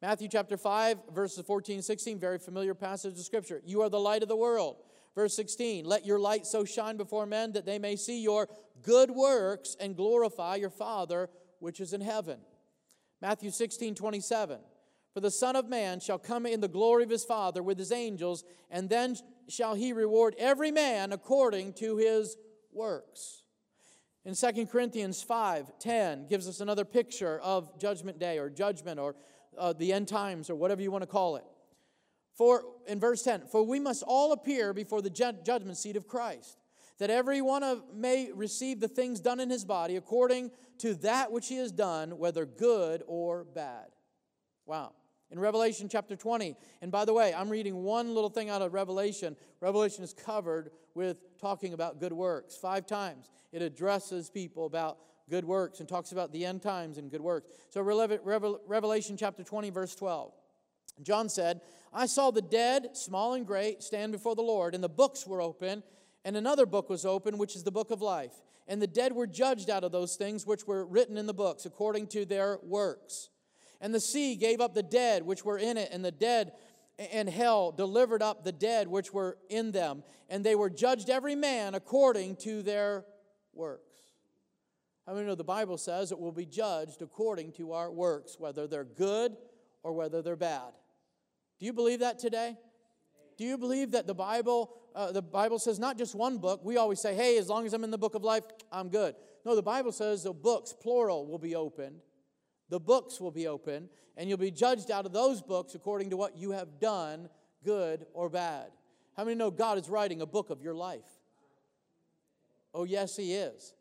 Matthew 0.00 0.28
chapter 0.28 0.56
5, 0.56 0.96
verses 1.14 1.44
14 1.44 1.74
and 1.74 1.84
16, 1.84 2.18
very 2.18 2.38
familiar 2.38 2.72
passage 2.72 3.12
of 3.12 3.18
Scripture. 3.18 3.60
You 3.66 3.82
are 3.82 3.90
the 3.90 4.00
light 4.00 4.22
of 4.22 4.30
the 4.30 4.36
world. 4.36 4.76
Verse 5.14 5.36
16, 5.36 5.84
let 5.84 6.06
your 6.06 6.18
light 6.18 6.46
so 6.46 6.64
shine 6.64 6.96
before 6.96 7.26
men 7.26 7.52
that 7.52 7.66
they 7.66 7.78
may 7.78 7.96
see 7.96 8.22
your 8.22 8.48
good 8.80 9.10
works 9.10 9.76
and 9.78 9.94
glorify 9.94 10.56
your 10.56 10.70
Father 10.70 11.28
which 11.58 11.78
is 11.78 11.92
in 11.92 12.00
heaven. 12.00 12.38
Matthew 13.20 13.50
16, 13.50 13.94
27, 13.94 14.58
for 15.12 15.20
the 15.20 15.30
Son 15.30 15.54
of 15.54 15.68
Man 15.68 16.00
shall 16.00 16.18
come 16.18 16.46
in 16.46 16.62
the 16.62 16.66
glory 16.66 17.04
of 17.04 17.10
his 17.10 17.26
Father 17.26 17.62
with 17.62 17.78
his 17.78 17.92
angels, 17.92 18.42
and 18.70 18.88
then 18.88 19.16
shall 19.50 19.74
he 19.74 19.92
reward 19.92 20.34
every 20.38 20.70
man 20.70 21.12
according 21.12 21.74
to 21.74 21.98
his 21.98 22.38
works. 22.72 23.41
In 24.24 24.34
2 24.34 24.66
Corinthians 24.66 25.22
5 25.22 25.78
10 25.78 26.26
gives 26.28 26.48
us 26.48 26.60
another 26.60 26.84
picture 26.84 27.40
of 27.40 27.78
judgment 27.78 28.18
day 28.18 28.38
or 28.38 28.48
judgment 28.48 29.00
or 29.00 29.16
uh, 29.58 29.72
the 29.72 29.92
end 29.92 30.08
times 30.08 30.48
or 30.48 30.54
whatever 30.54 30.80
you 30.80 30.90
want 30.90 31.02
to 31.02 31.08
call 31.08 31.36
it. 31.36 31.44
For 32.34 32.64
in 32.86 32.98
verse 32.98 33.22
10, 33.22 33.42
for 33.50 33.62
we 33.62 33.80
must 33.80 34.02
all 34.06 34.32
appear 34.32 34.72
before 34.72 35.02
the 35.02 35.10
judgment 35.10 35.76
seat 35.76 35.96
of 35.96 36.08
Christ, 36.08 36.56
that 36.98 37.10
every 37.10 37.42
one 37.42 37.62
of 37.62 37.82
may 37.94 38.30
receive 38.32 38.80
the 38.80 38.88
things 38.88 39.20
done 39.20 39.40
in 39.40 39.50
his 39.50 39.64
body 39.64 39.96
according 39.96 40.50
to 40.78 40.94
that 40.94 41.30
which 41.30 41.48
he 41.48 41.56
has 41.56 41.72
done, 41.72 42.16
whether 42.16 42.46
good 42.46 43.02
or 43.06 43.44
bad. 43.44 43.88
Wow. 44.66 44.92
In 45.32 45.40
Revelation 45.40 45.88
chapter 45.88 46.14
20, 46.14 46.54
and 46.82 46.92
by 46.92 47.06
the 47.06 47.14
way, 47.14 47.32
I'm 47.32 47.48
reading 47.48 47.82
one 47.82 48.14
little 48.14 48.28
thing 48.28 48.50
out 48.50 48.60
of 48.60 48.74
Revelation. 48.74 49.34
Revelation 49.60 50.04
is 50.04 50.12
covered 50.12 50.72
with 50.94 51.16
talking 51.40 51.72
about 51.72 52.00
good 52.00 52.12
works. 52.12 52.54
Five 52.54 52.86
times 52.86 53.30
it 53.50 53.62
addresses 53.62 54.28
people 54.28 54.66
about 54.66 54.98
good 55.30 55.46
works 55.46 55.80
and 55.80 55.88
talks 55.88 56.12
about 56.12 56.32
the 56.32 56.44
end 56.44 56.60
times 56.60 56.98
and 56.98 57.10
good 57.10 57.22
works. 57.22 57.50
So, 57.70 57.80
Revelation 57.80 59.16
chapter 59.16 59.42
20, 59.42 59.70
verse 59.70 59.94
12. 59.94 60.34
John 61.02 61.30
said, 61.30 61.62
I 61.94 62.04
saw 62.04 62.30
the 62.30 62.42
dead, 62.42 62.90
small 62.92 63.32
and 63.32 63.46
great, 63.46 63.82
stand 63.82 64.12
before 64.12 64.34
the 64.34 64.42
Lord, 64.42 64.74
and 64.74 64.84
the 64.84 64.88
books 64.90 65.26
were 65.26 65.40
open, 65.40 65.82
and 66.26 66.36
another 66.36 66.66
book 66.66 66.90
was 66.90 67.06
open, 67.06 67.38
which 67.38 67.56
is 67.56 67.62
the 67.62 67.72
book 67.72 67.90
of 67.90 68.02
life. 68.02 68.34
And 68.68 68.82
the 68.82 68.86
dead 68.86 69.14
were 69.14 69.26
judged 69.26 69.70
out 69.70 69.82
of 69.82 69.92
those 69.92 70.16
things 70.16 70.46
which 70.46 70.66
were 70.66 70.84
written 70.84 71.16
in 71.16 71.24
the 71.24 71.32
books, 71.32 71.64
according 71.64 72.08
to 72.08 72.26
their 72.26 72.58
works. 72.62 73.30
And 73.82 73.92
the 73.92 74.00
sea 74.00 74.36
gave 74.36 74.60
up 74.60 74.72
the 74.72 74.82
dead 74.82 75.24
which 75.24 75.44
were 75.44 75.58
in 75.58 75.76
it, 75.76 75.90
and 75.92 76.02
the 76.04 76.12
dead 76.12 76.52
and 76.98 77.28
hell 77.28 77.72
delivered 77.72 78.22
up 78.22 78.44
the 78.44 78.52
dead 78.52 78.86
which 78.86 79.12
were 79.12 79.36
in 79.50 79.72
them, 79.72 80.04
and 80.30 80.44
they 80.44 80.54
were 80.54 80.70
judged 80.70 81.10
every 81.10 81.34
man 81.34 81.74
according 81.74 82.36
to 82.36 82.62
their 82.62 83.04
works. 83.52 83.82
How 85.06 85.14
many 85.14 85.26
know 85.26 85.34
the 85.34 85.42
Bible 85.42 85.78
says 85.78 86.12
it 86.12 86.18
will 86.18 86.32
be 86.32 86.46
judged 86.46 87.02
according 87.02 87.52
to 87.52 87.72
our 87.72 87.90
works, 87.90 88.36
whether 88.38 88.68
they're 88.68 88.84
good 88.84 89.36
or 89.82 89.92
whether 89.92 90.22
they're 90.22 90.36
bad? 90.36 90.72
Do 91.58 91.66
you 91.66 91.72
believe 91.72 92.00
that 92.00 92.20
today? 92.20 92.56
Do 93.36 93.44
you 93.44 93.58
believe 93.58 93.92
that 93.92 94.06
the 94.06 94.14
Bible, 94.14 94.76
uh, 94.94 95.10
the 95.10 95.22
Bible 95.22 95.58
says 95.58 95.80
not 95.80 95.98
just 95.98 96.14
one 96.14 96.38
book? 96.38 96.60
We 96.62 96.76
always 96.76 97.00
say, 97.00 97.16
hey, 97.16 97.36
as 97.38 97.48
long 97.48 97.66
as 97.66 97.72
I'm 97.72 97.82
in 97.82 97.90
the 97.90 97.98
book 97.98 98.14
of 98.14 98.22
life, 98.22 98.44
I'm 98.70 98.90
good. 98.90 99.16
No, 99.44 99.56
the 99.56 99.62
Bible 99.62 99.90
says 99.90 100.22
the 100.22 100.32
books, 100.32 100.72
plural, 100.72 101.26
will 101.26 101.38
be 101.38 101.56
opened. 101.56 101.96
The 102.72 102.80
books 102.80 103.20
will 103.20 103.30
be 103.30 103.48
open, 103.48 103.90
and 104.16 104.30
you'll 104.30 104.38
be 104.38 104.50
judged 104.50 104.90
out 104.90 105.04
of 105.04 105.12
those 105.12 105.42
books 105.42 105.74
according 105.74 106.08
to 106.08 106.16
what 106.16 106.38
you 106.38 106.52
have 106.52 106.80
done, 106.80 107.28
good 107.62 108.06
or 108.14 108.30
bad. 108.30 108.68
How 109.14 109.24
many 109.24 109.36
know 109.36 109.50
God 109.50 109.76
is 109.76 109.90
writing 109.90 110.22
a 110.22 110.26
book 110.26 110.48
of 110.48 110.62
your 110.62 110.72
life? 110.72 111.04
Oh, 112.72 112.84
yes, 112.84 113.14
He 113.14 113.34
is. 113.34 113.74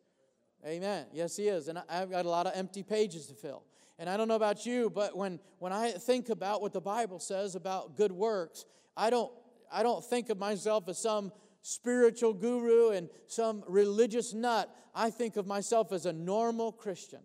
Amen. 0.68 1.06
Yes, 1.14 1.38
He 1.38 1.48
is. 1.48 1.70
And 1.70 1.82
I've 1.90 2.12
got 2.12 2.26
a 2.26 2.30
lot 2.30 2.48
of 2.48 2.52
empty 2.54 2.84
pages 2.84 3.28
to 3.28 3.34
fill. 3.34 3.64
And 3.98 4.10
I 4.10 4.18
don't 4.18 4.28
know 4.28 4.36
about 4.36 4.66
you, 4.66 4.90
but 4.90 5.16
when, 5.16 5.40
when 5.60 5.72
I 5.72 5.92
think 5.92 6.28
about 6.28 6.62
what 6.62 6.74
the 6.74 6.82
Bible 6.82 7.22
says 7.22 7.56
about 7.56 7.96
good 7.96 8.12
works, 8.12 8.66
I 8.98 9.10
don't, 9.10 9.32
I 9.72 9.84
don't 9.84 10.04
think 10.04 10.30
of 10.30 10.38
myself 10.38 10.90
as 10.90 10.98
some 10.98 11.32
spiritual 11.62 12.34
guru 12.34 12.90
and 12.90 13.08
some 13.28 13.64
religious 13.70 14.34
nut. 14.34 14.70
I 14.94 15.12
think 15.12 15.38
of 15.38 15.48
myself 15.48 15.94
as 15.94 16.06
a 16.06 16.12
normal 16.12 16.74
Christian 16.74 17.22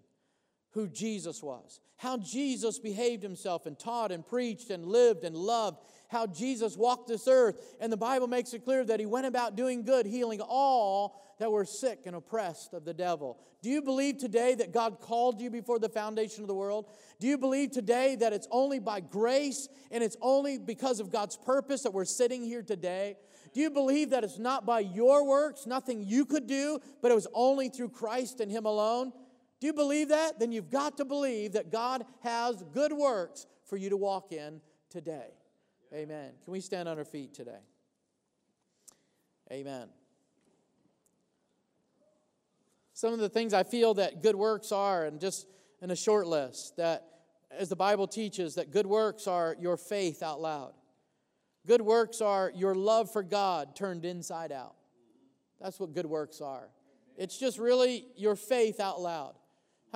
who 0.76 0.86
Jesus 0.86 1.42
was, 1.42 1.80
how 1.96 2.18
Jesus 2.18 2.78
behaved 2.78 3.22
himself 3.22 3.64
and 3.64 3.78
taught 3.78 4.12
and 4.12 4.26
preached 4.26 4.68
and 4.68 4.84
lived 4.84 5.24
and 5.24 5.34
loved, 5.34 5.78
how 6.08 6.26
Jesus 6.26 6.76
walked 6.76 7.08
this 7.08 7.26
earth. 7.26 7.58
And 7.80 7.90
the 7.90 7.96
Bible 7.96 8.26
makes 8.26 8.52
it 8.52 8.62
clear 8.62 8.84
that 8.84 9.00
he 9.00 9.06
went 9.06 9.24
about 9.24 9.56
doing 9.56 9.84
good, 9.84 10.04
healing 10.04 10.42
all 10.42 11.18
that 11.38 11.50
were 11.50 11.64
sick 11.64 12.00
and 12.04 12.14
oppressed 12.14 12.74
of 12.74 12.84
the 12.84 12.92
devil. 12.92 13.38
Do 13.62 13.70
you 13.70 13.80
believe 13.80 14.18
today 14.18 14.54
that 14.56 14.70
God 14.70 15.00
called 15.00 15.40
you 15.40 15.48
before 15.48 15.78
the 15.78 15.88
foundation 15.88 16.42
of 16.42 16.48
the 16.48 16.54
world? 16.54 16.90
Do 17.20 17.26
you 17.26 17.38
believe 17.38 17.70
today 17.70 18.14
that 18.16 18.34
it's 18.34 18.46
only 18.50 18.78
by 18.78 19.00
grace 19.00 19.68
and 19.90 20.04
it's 20.04 20.16
only 20.20 20.58
because 20.58 21.00
of 21.00 21.10
God's 21.10 21.38
purpose 21.38 21.84
that 21.84 21.94
we're 21.94 22.04
sitting 22.04 22.42
here 22.44 22.62
today? 22.62 23.16
Do 23.54 23.62
you 23.62 23.70
believe 23.70 24.10
that 24.10 24.24
it's 24.24 24.38
not 24.38 24.66
by 24.66 24.80
your 24.80 25.26
works, 25.26 25.66
nothing 25.66 26.02
you 26.02 26.26
could 26.26 26.46
do, 26.46 26.78
but 27.00 27.10
it 27.10 27.14
was 27.14 27.26
only 27.32 27.70
through 27.70 27.88
Christ 27.88 28.40
and 28.40 28.52
Him 28.52 28.66
alone? 28.66 29.14
Do 29.60 29.66
you 29.66 29.72
believe 29.72 30.08
that? 30.08 30.38
Then 30.38 30.52
you've 30.52 30.70
got 30.70 30.98
to 30.98 31.04
believe 31.04 31.52
that 31.52 31.70
God 31.72 32.04
has 32.22 32.62
good 32.74 32.92
works 32.92 33.46
for 33.64 33.76
you 33.76 33.90
to 33.90 33.96
walk 33.96 34.32
in 34.32 34.60
today. 34.90 35.28
Amen. 35.94 36.32
Can 36.44 36.52
we 36.52 36.60
stand 36.60 36.88
on 36.88 36.98
our 36.98 37.04
feet 37.04 37.32
today? 37.32 37.60
Amen. 39.50 39.88
Some 42.92 43.12
of 43.12 43.18
the 43.18 43.28
things 43.28 43.52
I 43.54 43.62
feel 43.62 43.94
that 43.94 44.22
good 44.22 44.36
works 44.36 44.72
are, 44.72 45.04
and 45.04 45.20
just 45.20 45.46
in 45.80 45.90
a 45.90 45.96
short 45.96 46.26
list, 46.26 46.76
that 46.76 47.04
as 47.50 47.68
the 47.68 47.76
Bible 47.76 48.06
teaches, 48.06 48.56
that 48.56 48.70
good 48.70 48.86
works 48.86 49.26
are 49.26 49.56
your 49.60 49.76
faith 49.76 50.22
out 50.22 50.40
loud. 50.40 50.72
Good 51.66 51.82
works 51.82 52.20
are 52.20 52.52
your 52.54 52.74
love 52.74 53.12
for 53.12 53.22
God 53.22 53.76
turned 53.76 54.04
inside 54.04 54.52
out. 54.52 54.74
That's 55.60 55.78
what 55.80 55.94
good 55.94 56.06
works 56.06 56.40
are. 56.40 56.68
It's 57.16 57.38
just 57.38 57.58
really 57.58 58.06
your 58.16 58.36
faith 58.36 58.80
out 58.80 59.00
loud. 59.00 59.34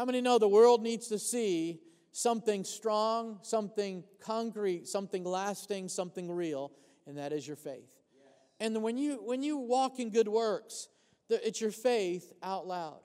How 0.00 0.06
many 0.06 0.22
know 0.22 0.38
the 0.38 0.48
world 0.48 0.82
needs 0.82 1.08
to 1.08 1.18
see 1.18 1.78
something 2.12 2.64
strong, 2.64 3.38
something 3.42 4.02
concrete, 4.18 4.88
something 4.88 5.24
lasting, 5.24 5.90
something 5.90 6.32
real, 6.32 6.72
and 7.06 7.18
that 7.18 7.34
is 7.34 7.46
your 7.46 7.58
faith. 7.58 7.90
And 8.60 8.82
when 8.82 8.96
you 8.96 9.20
when 9.22 9.42
you 9.42 9.58
walk 9.58 10.00
in 10.00 10.08
good 10.08 10.26
works, 10.26 10.88
it's 11.28 11.60
your 11.60 11.70
faith 11.70 12.32
out 12.42 12.66
loud. 12.66 13.00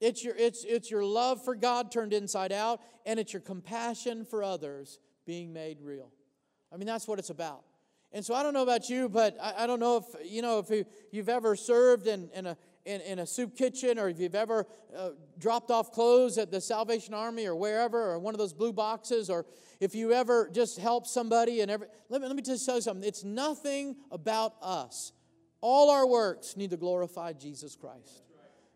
It's 0.00 0.22
your, 0.22 0.36
it's, 0.36 0.62
it's 0.62 0.92
your 0.92 1.04
love 1.04 1.44
for 1.44 1.56
God 1.56 1.90
turned 1.90 2.12
inside 2.12 2.52
out, 2.52 2.80
and 3.04 3.18
it's 3.18 3.32
your 3.32 3.42
compassion 3.42 4.24
for 4.24 4.44
others 4.44 5.00
being 5.26 5.52
made 5.52 5.80
real. 5.80 6.12
I 6.72 6.76
mean, 6.76 6.86
that's 6.86 7.08
what 7.08 7.18
it's 7.18 7.30
about. 7.30 7.64
And 8.12 8.24
so 8.24 8.34
I 8.34 8.42
don't 8.42 8.52
know 8.52 8.62
about 8.62 8.90
you, 8.90 9.08
but 9.08 9.36
I, 9.40 9.64
I 9.64 9.66
don't 9.66 9.80
know 9.80 9.96
if, 9.96 10.30
you 10.30 10.42
know, 10.42 10.58
if 10.58 10.70
you, 10.70 10.84
you've 11.10 11.30
ever 11.30 11.56
served 11.56 12.06
in, 12.06 12.28
in, 12.34 12.46
a, 12.46 12.56
in, 12.84 13.00
in 13.02 13.18
a 13.20 13.26
soup 13.26 13.56
kitchen 13.56 13.98
or 13.98 14.08
if 14.08 14.18
you've 14.18 14.34
ever 14.34 14.66
uh, 14.96 15.10
dropped 15.38 15.70
off 15.70 15.92
clothes 15.92 16.38
at 16.38 16.50
the 16.50 16.60
Salvation 16.60 17.14
Army 17.14 17.46
or 17.46 17.54
wherever 17.54 18.10
or 18.10 18.18
one 18.18 18.34
of 18.34 18.38
those 18.38 18.52
blue 18.52 18.72
boxes 18.72 19.30
or 19.30 19.46
if 19.80 19.94
you 19.94 20.12
ever 20.12 20.48
just 20.52 20.78
help 20.78 21.06
somebody 21.06 21.60
and 21.60 21.70
every, 21.70 21.86
let 22.08 22.20
me, 22.20 22.26
let 22.26 22.36
me 22.36 22.42
just 22.42 22.64
tell 22.66 22.76
you 22.76 22.82
something. 22.82 23.06
It's 23.06 23.24
nothing 23.24 23.96
about 24.10 24.54
us 24.62 25.12
All 25.60 25.90
our 25.90 26.06
works 26.06 26.56
need 26.56 26.70
to 26.70 26.76
glorify 26.76 27.32
Jesus 27.32 27.76
Christ. 27.76 28.22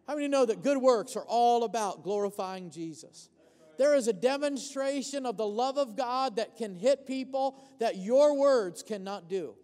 How 0.06 0.14
many 0.14 0.28
know 0.28 0.46
that 0.46 0.62
good 0.62 0.78
works 0.78 1.16
are 1.16 1.24
all 1.26 1.64
about 1.64 2.04
glorifying 2.04 2.70
Jesus? 2.70 3.28
There 3.76 3.94
is 3.94 4.08
a 4.08 4.12
demonstration 4.12 5.26
of 5.26 5.36
the 5.36 5.46
love 5.46 5.78
of 5.78 5.96
God 5.96 6.36
that 6.36 6.56
can 6.56 6.74
hit 6.74 7.06
people 7.06 7.60
that 7.80 7.96
your 7.96 8.38
words 8.38 8.82
cannot 8.82 9.28
do. 9.28 9.54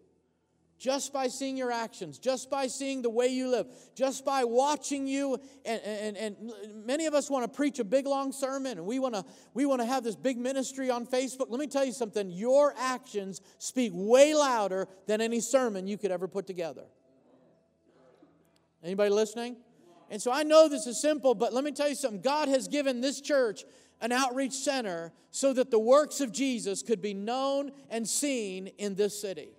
Just 0.82 1.12
by 1.12 1.28
seeing 1.28 1.56
your 1.56 1.70
actions, 1.70 2.18
just 2.18 2.50
by 2.50 2.66
seeing 2.66 3.02
the 3.02 3.08
way 3.08 3.28
you 3.28 3.48
live, 3.48 3.68
just 3.94 4.24
by 4.24 4.42
watching 4.42 5.06
you, 5.06 5.38
and, 5.64 5.80
and, 5.80 6.16
and 6.16 6.52
many 6.84 7.06
of 7.06 7.14
us 7.14 7.30
want 7.30 7.44
to 7.44 7.56
preach 7.56 7.78
a 7.78 7.84
big 7.84 8.04
long 8.04 8.32
sermon 8.32 8.78
and 8.78 8.84
we 8.84 8.98
want 8.98 9.14
to 9.14 9.24
we 9.54 9.64
want 9.64 9.80
to 9.80 9.86
have 9.86 10.02
this 10.02 10.16
big 10.16 10.38
ministry 10.38 10.90
on 10.90 11.06
Facebook. 11.06 11.46
Let 11.50 11.60
me 11.60 11.68
tell 11.68 11.84
you 11.84 11.92
something, 11.92 12.32
your 12.32 12.74
actions 12.76 13.40
speak 13.58 13.92
way 13.94 14.34
louder 14.34 14.88
than 15.06 15.20
any 15.20 15.38
sermon 15.38 15.86
you 15.86 15.96
could 15.96 16.10
ever 16.10 16.26
put 16.26 16.48
together. 16.48 16.82
Anybody 18.82 19.10
listening? 19.10 19.58
And 20.10 20.20
so 20.20 20.32
I 20.32 20.42
know 20.42 20.68
this 20.68 20.88
is 20.88 21.00
simple, 21.00 21.36
but 21.36 21.52
let 21.54 21.62
me 21.62 21.70
tell 21.70 21.88
you 21.88 21.94
something. 21.94 22.22
God 22.22 22.48
has 22.48 22.66
given 22.66 23.00
this 23.00 23.20
church 23.20 23.62
an 24.00 24.10
outreach 24.10 24.54
center 24.54 25.12
so 25.30 25.52
that 25.52 25.70
the 25.70 25.78
works 25.78 26.20
of 26.20 26.32
Jesus 26.32 26.82
could 26.82 27.00
be 27.00 27.14
known 27.14 27.70
and 27.88 28.08
seen 28.08 28.66
in 28.78 28.96
this 28.96 29.20
city. 29.20 29.50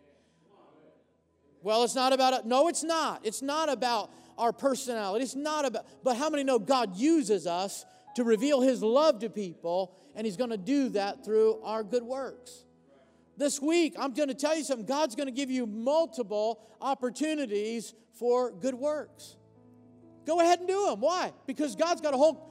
Well, 1.64 1.84
it's 1.84 1.96
not 1.96 2.14
about, 2.14 2.46
no, 2.46 2.68
it's 2.68 2.84
not. 2.84 3.26
It's 3.26 3.42
not 3.42 3.70
about 3.70 4.12
our 4.38 4.52
personality. 4.52 5.24
It's 5.24 5.36
not 5.36 5.66
about, 5.66 5.86
but 6.04 6.18
how 6.18 6.30
many 6.30 6.44
know 6.44 6.60
God 6.60 6.98
uses 6.98 7.48
us 7.48 7.86
to 8.16 8.24
reveal 8.24 8.62
His 8.62 8.84
love 8.84 9.20
to 9.20 9.30
people, 9.30 9.96
and 10.16 10.26
He's 10.26 10.38
going 10.38 10.50
to 10.50 10.58
do 10.58 10.90
that 10.90 11.24
through 11.24 11.62
our 11.64 11.84
good 11.84 12.04
works? 12.04 12.66
This 13.38 13.62
week, 13.62 13.96
I'm 13.98 14.14
going 14.14 14.28
to 14.30 14.36
tell 14.36 14.56
you 14.56 14.64
something. 14.64 14.86
God's 14.86 15.16
going 15.16 15.28
to 15.28 15.34
give 15.34 15.50
you 15.50 15.66
multiple 15.66 16.62
opportunities 16.82 17.94
for 18.20 18.52
good 18.52 18.76
works. 18.76 19.38
Go 20.26 20.40
ahead 20.40 20.60
and 20.60 20.68
do 20.68 20.86
them. 20.88 21.00
Why? 21.00 21.34
Because 21.48 21.76
God's 21.76 22.02
got 22.02 22.14
a 22.14 22.18
whole 22.18 22.50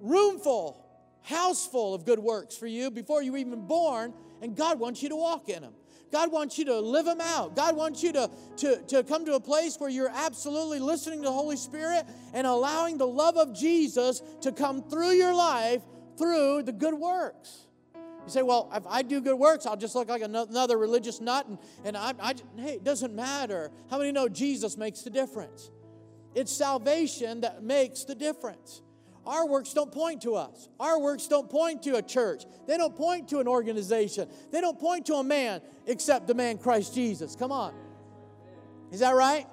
room 0.00 0.40
full 0.40 0.82
house 1.26 1.66
full 1.66 1.92
of 1.92 2.04
good 2.04 2.20
works 2.20 2.56
for 2.56 2.68
you 2.68 2.90
before 2.90 3.20
you 3.20 3.32
were 3.32 3.38
even 3.38 3.66
born, 3.66 4.14
and 4.40 4.56
God 4.56 4.78
wants 4.78 5.02
you 5.02 5.08
to 5.08 5.16
walk 5.16 5.48
in 5.48 5.62
them. 5.62 5.72
God 6.12 6.30
wants 6.30 6.58
you 6.58 6.64
to 6.66 6.80
live 6.80 7.04
them 7.04 7.20
out. 7.20 7.56
God 7.56 7.76
wants 7.76 8.02
you 8.02 8.12
to, 8.12 8.30
to, 8.58 8.82
to 8.82 9.02
come 9.02 9.24
to 9.26 9.34
a 9.34 9.40
place 9.40 9.76
where 9.78 9.90
you're 9.90 10.12
absolutely 10.14 10.78
listening 10.78 11.20
to 11.20 11.26
the 11.26 11.32
Holy 11.32 11.56
Spirit 11.56 12.06
and 12.32 12.46
allowing 12.46 12.96
the 12.96 13.06
love 13.06 13.36
of 13.36 13.54
Jesus 13.54 14.22
to 14.42 14.52
come 14.52 14.82
through 14.88 15.12
your 15.12 15.34
life 15.34 15.82
through 16.16 16.62
the 16.62 16.72
good 16.72 16.94
works. 16.94 17.66
You 17.94 18.32
say, 18.32 18.42
well, 18.42 18.70
if 18.74 18.84
I 18.88 19.02
do 19.02 19.20
good 19.20 19.36
works, 19.36 19.66
I'll 19.66 19.76
just 19.76 19.94
look 19.94 20.08
like 20.08 20.22
another 20.22 20.78
religious 20.78 21.20
nut. 21.20 21.46
And, 21.46 21.58
and 21.84 21.96
I, 21.96 22.12
I, 22.20 22.34
hey, 22.56 22.74
it 22.74 22.84
doesn't 22.84 23.14
matter. 23.14 23.70
How 23.88 23.98
many 23.98 24.10
know 24.10 24.28
Jesus 24.28 24.76
makes 24.76 25.02
the 25.02 25.10
difference? 25.10 25.70
It's 26.34 26.52
salvation 26.52 27.42
that 27.42 27.62
makes 27.62 28.04
the 28.04 28.14
difference. 28.14 28.82
Our 29.26 29.46
works 29.48 29.72
don't 29.72 29.90
point 29.90 30.22
to 30.22 30.36
us. 30.36 30.68
Our 30.78 31.00
works 31.00 31.26
don't 31.26 31.50
point 31.50 31.82
to 31.82 31.96
a 31.96 32.02
church. 32.02 32.44
They 32.66 32.76
don't 32.76 32.94
point 32.94 33.28
to 33.30 33.40
an 33.40 33.48
organization. 33.48 34.28
They 34.52 34.60
don't 34.60 34.78
point 34.78 35.06
to 35.06 35.14
a 35.14 35.24
man 35.24 35.60
except 35.86 36.28
the 36.28 36.34
man 36.34 36.58
Christ 36.58 36.94
Jesus. 36.94 37.34
Come 37.34 37.50
on. 37.50 37.74
Is 38.92 39.00
that 39.00 39.16
right? 39.16 39.46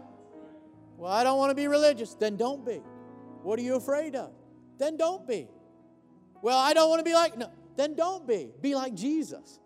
Well, 0.98 1.12
I 1.12 1.24
don't 1.24 1.38
want 1.38 1.50
to 1.50 1.56
be 1.56 1.68
religious. 1.68 2.14
Then 2.14 2.38
don't 2.38 2.66
be. 2.66 2.82
What 3.42 3.58
are 3.58 3.64
you 3.64 3.76
afraid 3.76 4.16
of? 4.16 4.32
Then 4.78 4.96
don't 4.96 5.28
be. 5.28 5.48
Well, 6.42 6.58
I 6.58 6.74
don't 6.74 6.90
want 6.90 7.00
to 7.00 7.06
be 7.06 7.14
like, 7.14 7.38
no, 7.38 7.50
then 7.76 7.96
don't 7.96 8.28
be. 8.28 8.52
Be 8.62 8.76
like 8.76 8.94
Jesus. 8.94 9.60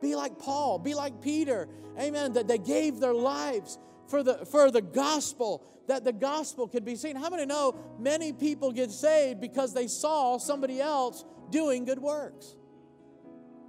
Be 0.00 0.14
like 0.14 0.38
Paul. 0.38 0.78
Be 0.78 0.94
like 0.94 1.20
Peter. 1.20 1.68
Amen. 1.98 2.34
That 2.34 2.46
they 2.46 2.58
gave 2.58 3.00
their 3.00 3.14
lives 3.14 3.78
for 4.06 4.22
the, 4.22 4.44
for 4.46 4.70
the 4.70 4.82
gospel, 4.82 5.64
that 5.90 6.04
the 6.04 6.12
gospel 6.12 6.68
could 6.68 6.84
be 6.84 6.94
seen. 6.94 7.16
How 7.16 7.30
many 7.30 7.44
know 7.46 7.74
many 7.98 8.32
people 8.32 8.70
get 8.70 8.92
saved 8.92 9.40
because 9.40 9.74
they 9.74 9.88
saw 9.88 10.38
somebody 10.38 10.80
else 10.80 11.24
doing 11.50 11.84
good 11.84 11.98
works? 11.98 12.54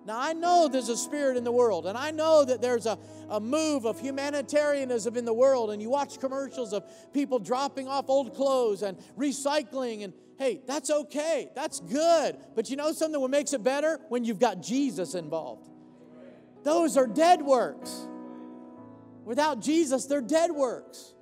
Now, 0.05 0.19
I 0.19 0.33
know 0.33 0.67
there's 0.67 0.89
a 0.89 0.97
spirit 0.97 1.35
in 1.35 1.43
the 1.43 1.51
world, 1.51 1.87
and 1.87 1.97
I 1.97 2.11
know 2.11 2.45
that 2.45 2.61
there's 2.61 2.85
a, 2.85 2.97
a 3.29 3.39
move 3.39 3.85
of 3.85 3.99
humanitarianism 3.99 5.17
in 5.17 5.25
the 5.25 5.33
world, 5.33 5.71
and 5.71 5.81
you 5.81 5.89
watch 5.89 6.19
commercials 6.19 6.73
of 6.73 6.83
people 7.11 7.39
dropping 7.39 7.87
off 7.87 8.05
old 8.07 8.35
clothes 8.35 8.83
and 8.83 8.97
recycling, 9.17 10.03
and 10.03 10.13
hey, 10.37 10.61
that's 10.67 10.91
okay. 10.91 11.49
That's 11.55 11.79
good. 11.79 12.37
But 12.55 12.69
you 12.69 12.75
know 12.75 12.91
something 12.91 13.19
what 13.19 13.31
makes 13.31 13.53
it 13.53 13.63
better? 13.63 13.99
When 14.09 14.23
you've 14.23 14.39
got 14.39 14.61
Jesus 14.61 15.15
involved. 15.15 15.67
Those 16.63 16.97
are 16.97 17.07
dead 17.07 17.41
works. 17.41 18.07
Without 19.25 19.59
Jesus, 19.59 20.05
they're 20.05 20.21
dead 20.21 20.51
works. 20.51 21.13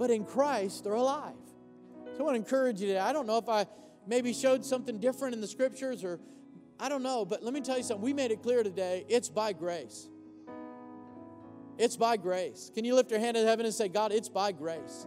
But 0.00 0.10
in 0.10 0.24
Christ, 0.24 0.84
they're 0.84 0.94
alive. 0.94 1.34
So 2.06 2.20
I 2.20 2.22
want 2.22 2.34
to 2.34 2.38
encourage 2.38 2.80
you 2.80 2.86
today. 2.86 3.00
I 3.00 3.12
don't 3.12 3.26
know 3.26 3.36
if 3.36 3.50
I 3.50 3.66
maybe 4.06 4.32
showed 4.32 4.64
something 4.64 4.98
different 4.98 5.34
in 5.34 5.42
the 5.42 5.46
scriptures 5.46 6.02
or 6.02 6.18
I 6.80 6.88
don't 6.88 7.02
know, 7.02 7.26
but 7.26 7.42
let 7.42 7.52
me 7.52 7.60
tell 7.60 7.76
you 7.76 7.82
something. 7.82 8.02
We 8.02 8.14
made 8.14 8.30
it 8.30 8.42
clear 8.42 8.62
today 8.62 9.04
it's 9.10 9.28
by 9.28 9.52
grace. 9.52 10.08
It's 11.76 11.98
by 11.98 12.16
grace. 12.16 12.70
Can 12.74 12.86
you 12.86 12.94
lift 12.94 13.10
your 13.10 13.20
hand 13.20 13.36
in 13.36 13.46
heaven 13.46 13.66
and 13.66 13.74
say, 13.74 13.88
God, 13.88 14.10
it's 14.10 14.30
by 14.30 14.52
grace? 14.52 15.06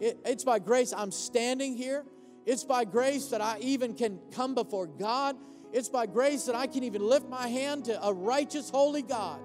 It, 0.00 0.18
it's 0.24 0.42
by 0.42 0.58
grace 0.58 0.92
I'm 0.92 1.12
standing 1.12 1.76
here. 1.76 2.04
It's 2.44 2.64
by 2.64 2.84
grace 2.86 3.28
that 3.28 3.40
I 3.40 3.58
even 3.60 3.94
can 3.94 4.18
come 4.32 4.56
before 4.56 4.88
God. 4.88 5.36
It's 5.72 5.88
by 5.88 6.06
grace 6.06 6.46
that 6.46 6.56
I 6.56 6.66
can 6.66 6.82
even 6.82 7.06
lift 7.08 7.28
my 7.28 7.46
hand 7.46 7.84
to 7.84 8.04
a 8.04 8.12
righteous, 8.12 8.68
holy 8.68 9.02
God. 9.02 9.40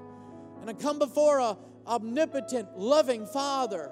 And 0.62 0.68
I 0.68 0.74
come 0.74 0.98
before 0.98 1.38
a, 1.38 1.58
omnipotent, 1.90 2.78
loving 2.78 3.26
Father. 3.26 3.92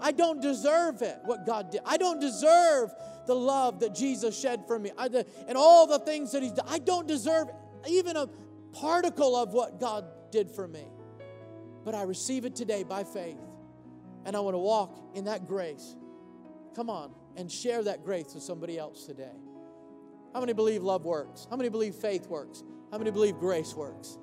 I 0.00 0.12
don't 0.12 0.40
deserve 0.40 1.02
it, 1.02 1.18
what 1.24 1.46
God 1.46 1.70
did. 1.70 1.80
I 1.84 1.96
don't 1.96 2.20
deserve 2.20 2.90
the 3.26 3.34
love 3.34 3.80
that 3.80 3.94
Jesus 3.94 4.38
shed 4.38 4.64
for 4.66 4.78
me 4.78 4.92
I, 4.96 5.08
and 5.48 5.56
all 5.56 5.86
the 5.86 5.98
things 5.98 6.32
that 6.32 6.42
He's 6.42 6.52
done. 6.52 6.66
I 6.68 6.78
don't 6.78 7.06
deserve 7.06 7.48
even 7.88 8.16
a 8.16 8.28
particle 8.72 9.36
of 9.36 9.52
what 9.52 9.80
God 9.80 10.04
did 10.30 10.50
for 10.50 10.66
me. 10.66 10.84
But 11.84 11.94
I 11.94 12.02
receive 12.02 12.44
it 12.44 12.56
today 12.56 12.82
by 12.82 13.04
faith. 13.04 13.38
And 14.24 14.36
I 14.36 14.40
want 14.40 14.54
to 14.54 14.58
walk 14.58 14.98
in 15.14 15.26
that 15.26 15.46
grace. 15.46 15.94
Come 16.74 16.90
on 16.90 17.14
and 17.36 17.50
share 17.50 17.84
that 17.84 18.04
grace 18.04 18.34
with 18.34 18.42
somebody 18.42 18.76
else 18.76 19.06
today. 19.06 19.36
How 20.34 20.40
many 20.40 20.52
believe 20.52 20.82
love 20.82 21.04
works? 21.04 21.46
How 21.48 21.56
many 21.56 21.68
believe 21.68 21.94
faith 21.94 22.26
works? 22.26 22.64
How 22.90 22.98
many 22.98 23.10
believe 23.10 23.36
grace 23.36 23.72
works? 23.74 24.18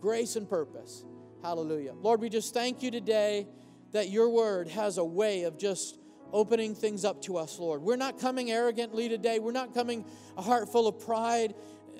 Grace 0.00 0.36
and 0.36 0.48
purpose. 0.48 1.04
Hallelujah. 1.42 1.92
Lord, 1.94 2.20
we 2.20 2.28
just 2.28 2.54
thank 2.54 2.82
you 2.82 2.90
today 2.90 3.46
that 3.92 4.10
your 4.10 4.28
word 4.28 4.68
has 4.68 4.98
a 4.98 5.04
way 5.04 5.44
of 5.44 5.58
just 5.58 5.98
opening 6.32 6.74
things 6.74 7.04
up 7.04 7.22
to 7.22 7.36
us, 7.38 7.58
Lord. 7.58 7.82
We're 7.82 7.96
not 7.96 8.18
coming 8.18 8.50
arrogantly 8.50 9.08
today. 9.08 9.38
We're 9.38 9.52
not 9.52 9.72
coming 9.74 10.04
a 10.36 10.42
heart 10.42 10.70
full 10.70 10.86
of 10.86 11.00
pride 11.00 11.54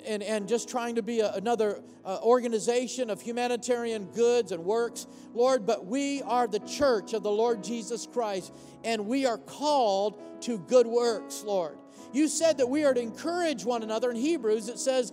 and, 0.07 0.23
and 0.23 0.49
just 0.49 0.69
trying 0.69 0.97
to 0.97 1.03
be 1.03 1.21
a, 1.21 1.33
another 1.33 1.83
uh, 2.05 2.19
organization 2.23 3.11
of 3.11 3.21
humanitarian 3.21 4.07
goods 4.07 4.53
and 4.53 4.65
works, 4.65 5.07
Lord, 5.35 5.67
but 5.67 5.87
we 5.87 6.23
are 6.23 6.47
the 6.47 6.61
church 6.61 7.15
of 7.15 7.23
the 7.23 7.31
Lord 7.31 7.65
Jesus 7.65 8.07
Christ, 8.07 8.53
and 8.85 9.07
we 9.07 9.27
are 9.27 9.39
called 9.39 10.21
to 10.43 10.59
good 10.59 10.87
works, 10.87 11.43
Lord. 11.45 11.79
You 12.13 12.29
said 12.29 12.59
that 12.59 12.69
we 12.69 12.85
are 12.85 12.95
to 12.95 13.01
encourage 13.01 13.65
one 13.65 13.83
another. 13.83 14.11
In 14.11 14.17
Hebrews, 14.17 14.69
it 14.69 14.79
says, 14.79 15.13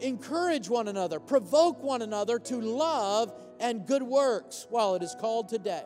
encourage 0.00 0.68
one 0.68 0.88
another, 0.88 1.20
provoke 1.20 1.82
one 1.82 2.02
another 2.02 2.38
to 2.38 2.56
love 2.60 3.32
and 3.60 3.86
good 3.86 4.02
works 4.02 4.66
while 4.68 4.94
it 4.94 5.02
is 5.02 5.14
called 5.18 5.48
today. 5.48 5.82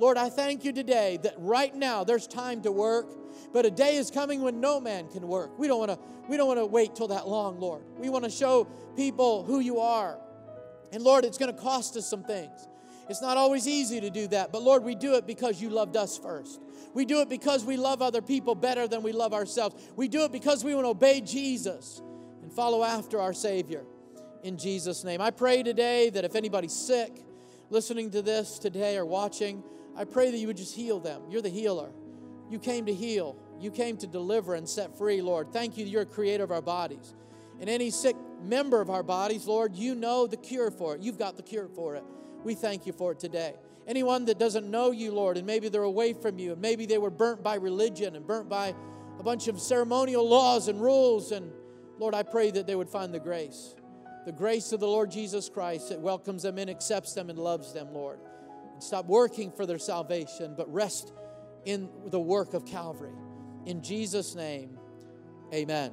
Lord, 0.00 0.16
I 0.16 0.30
thank 0.30 0.64
you 0.64 0.72
today 0.72 1.18
that 1.24 1.34
right 1.36 1.74
now 1.74 2.04
there's 2.04 2.26
time 2.26 2.62
to 2.62 2.72
work, 2.72 3.12
but 3.52 3.66
a 3.66 3.70
day 3.70 3.96
is 3.96 4.10
coming 4.10 4.40
when 4.40 4.58
no 4.58 4.80
man 4.80 5.08
can 5.08 5.28
work. 5.28 5.58
We 5.58 5.66
don't 5.68 5.78
want 5.78 5.90
to 5.90 5.98
we 6.26 6.38
don't 6.38 6.48
want 6.48 6.58
to 6.58 6.64
wait 6.64 6.94
till 6.94 7.08
that 7.08 7.28
long, 7.28 7.60
Lord. 7.60 7.82
We 7.98 8.08
want 8.08 8.24
to 8.24 8.30
show 8.30 8.66
people 8.96 9.44
who 9.44 9.60
you 9.60 9.78
are. 9.80 10.18
And 10.90 11.02
Lord, 11.02 11.26
it's 11.26 11.36
going 11.36 11.54
to 11.54 11.60
cost 11.60 11.98
us 11.98 12.08
some 12.08 12.24
things. 12.24 12.66
It's 13.10 13.20
not 13.20 13.36
always 13.36 13.68
easy 13.68 14.00
to 14.00 14.08
do 14.08 14.26
that, 14.28 14.52
but 14.52 14.62
Lord, 14.62 14.84
we 14.84 14.94
do 14.94 15.16
it 15.16 15.26
because 15.26 15.60
you 15.60 15.68
loved 15.68 15.98
us 15.98 16.16
first. 16.16 16.62
We 16.94 17.04
do 17.04 17.20
it 17.20 17.28
because 17.28 17.66
we 17.66 17.76
love 17.76 18.00
other 18.00 18.22
people 18.22 18.54
better 18.54 18.88
than 18.88 19.02
we 19.02 19.12
love 19.12 19.34
ourselves. 19.34 19.74
We 19.96 20.08
do 20.08 20.24
it 20.24 20.32
because 20.32 20.64
we 20.64 20.74
want 20.74 20.86
to 20.86 20.90
obey 20.90 21.20
Jesus 21.20 22.00
and 22.42 22.50
follow 22.50 22.84
after 22.84 23.20
our 23.20 23.34
Savior 23.34 23.84
in 24.44 24.56
Jesus' 24.56 25.04
name. 25.04 25.20
I 25.20 25.30
pray 25.30 25.62
today 25.62 26.08
that 26.08 26.24
if 26.24 26.36
anybody's 26.36 26.72
sick, 26.72 27.22
listening 27.68 28.10
to 28.12 28.22
this 28.22 28.58
today 28.58 28.96
or 28.96 29.04
watching, 29.04 29.62
I 29.96 30.04
pray 30.04 30.30
that 30.30 30.38
you 30.38 30.46
would 30.46 30.56
just 30.56 30.74
heal 30.74 31.00
them. 31.00 31.22
You're 31.28 31.42
the 31.42 31.48
healer. 31.48 31.90
You 32.50 32.58
came 32.58 32.86
to 32.86 32.94
heal, 32.94 33.36
you 33.60 33.70
came 33.70 33.96
to 33.98 34.06
deliver 34.06 34.54
and 34.54 34.68
set 34.68 34.98
free, 34.98 35.22
Lord. 35.22 35.52
Thank 35.52 35.78
you, 35.78 35.84
you're 35.84 36.02
a 36.02 36.06
creator 36.06 36.42
of 36.42 36.50
our 36.50 36.62
bodies. 36.62 37.14
And 37.60 37.70
any 37.70 37.90
sick 37.90 38.16
member 38.42 38.80
of 38.80 38.90
our 38.90 39.02
bodies, 39.02 39.46
Lord, 39.46 39.76
you 39.76 39.94
know 39.94 40.26
the 40.26 40.36
cure 40.36 40.70
for 40.70 40.96
it. 40.96 41.02
You've 41.02 41.18
got 41.18 41.36
the 41.36 41.42
cure 41.42 41.68
for 41.68 41.94
it. 41.94 42.02
We 42.42 42.54
thank 42.54 42.86
you 42.86 42.92
for 42.92 43.12
it 43.12 43.20
today. 43.20 43.54
Anyone 43.86 44.24
that 44.24 44.38
doesn't 44.38 44.68
know 44.68 44.90
you, 44.90 45.12
Lord, 45.12 45.36
and 45.36 45.46
maybe 45.46 45.68
they're 45.68 45.82
away 45.82 46.12
from 46.12 46.38
you, 46.38 46.52
and 46.52 46.60
maybe 46.60 46.86
they 46.86 46.98
were 46.98 47.10
burnt 47.10 47.42
by 47.42 47.56
religion 47.56 48.16
and 48.16 48.26
burnt 48.26 48.48
by 48.48 48.74
a 49.18 49.22
bunch 49.22 49.46
of 49.46 49.60
ceremonial 49.60 50.28
laws 50.28 50.68
and 50.68 50.80
rules, 50.80 51.30
and 51.30 51.52
Lord, 51.98 52.14
I 52.14 52.22
pray 52.22 52.50
that 52.52 52.66
they 52.66 52.74
would 52.74 52.88
find 52.88 53.12
the 53.14 53.20
grace 53.20 53.74
the 54.26 54.32
grace 54.32 54.72
of 54.72 54.80
the 54.80 54.86
Lord 54.86 55.10
Jesus 55.10 55.48
Christ 55.48 55.88
that 55.88 55.98
welcomes 55.98 56.42
them 56.42 56.58
in, 56.58 56.68
accepts 56.68 57.14
them, 57.14 57.30
and 57.30 57.38
loves 57.38 57.72
them, 57.72 57.92
Lord. 57.92 58.18
Stop 58.82 59.06
working 59.06 59.50
for 59.50 59.66
their 59.66 59.78
salvation, 59.78 60.54
but 60.56 60.72
rest 60.72 61.12
in 61.64 61.88
the 62.06 62.20
work 62.20 62.54
of 62.54 62.64
Calvary. 62.66 63.14
In 63.66 63.82
Jesus' 63.82 64.34
name, 64.34 64.78
amen. 65.52 65.92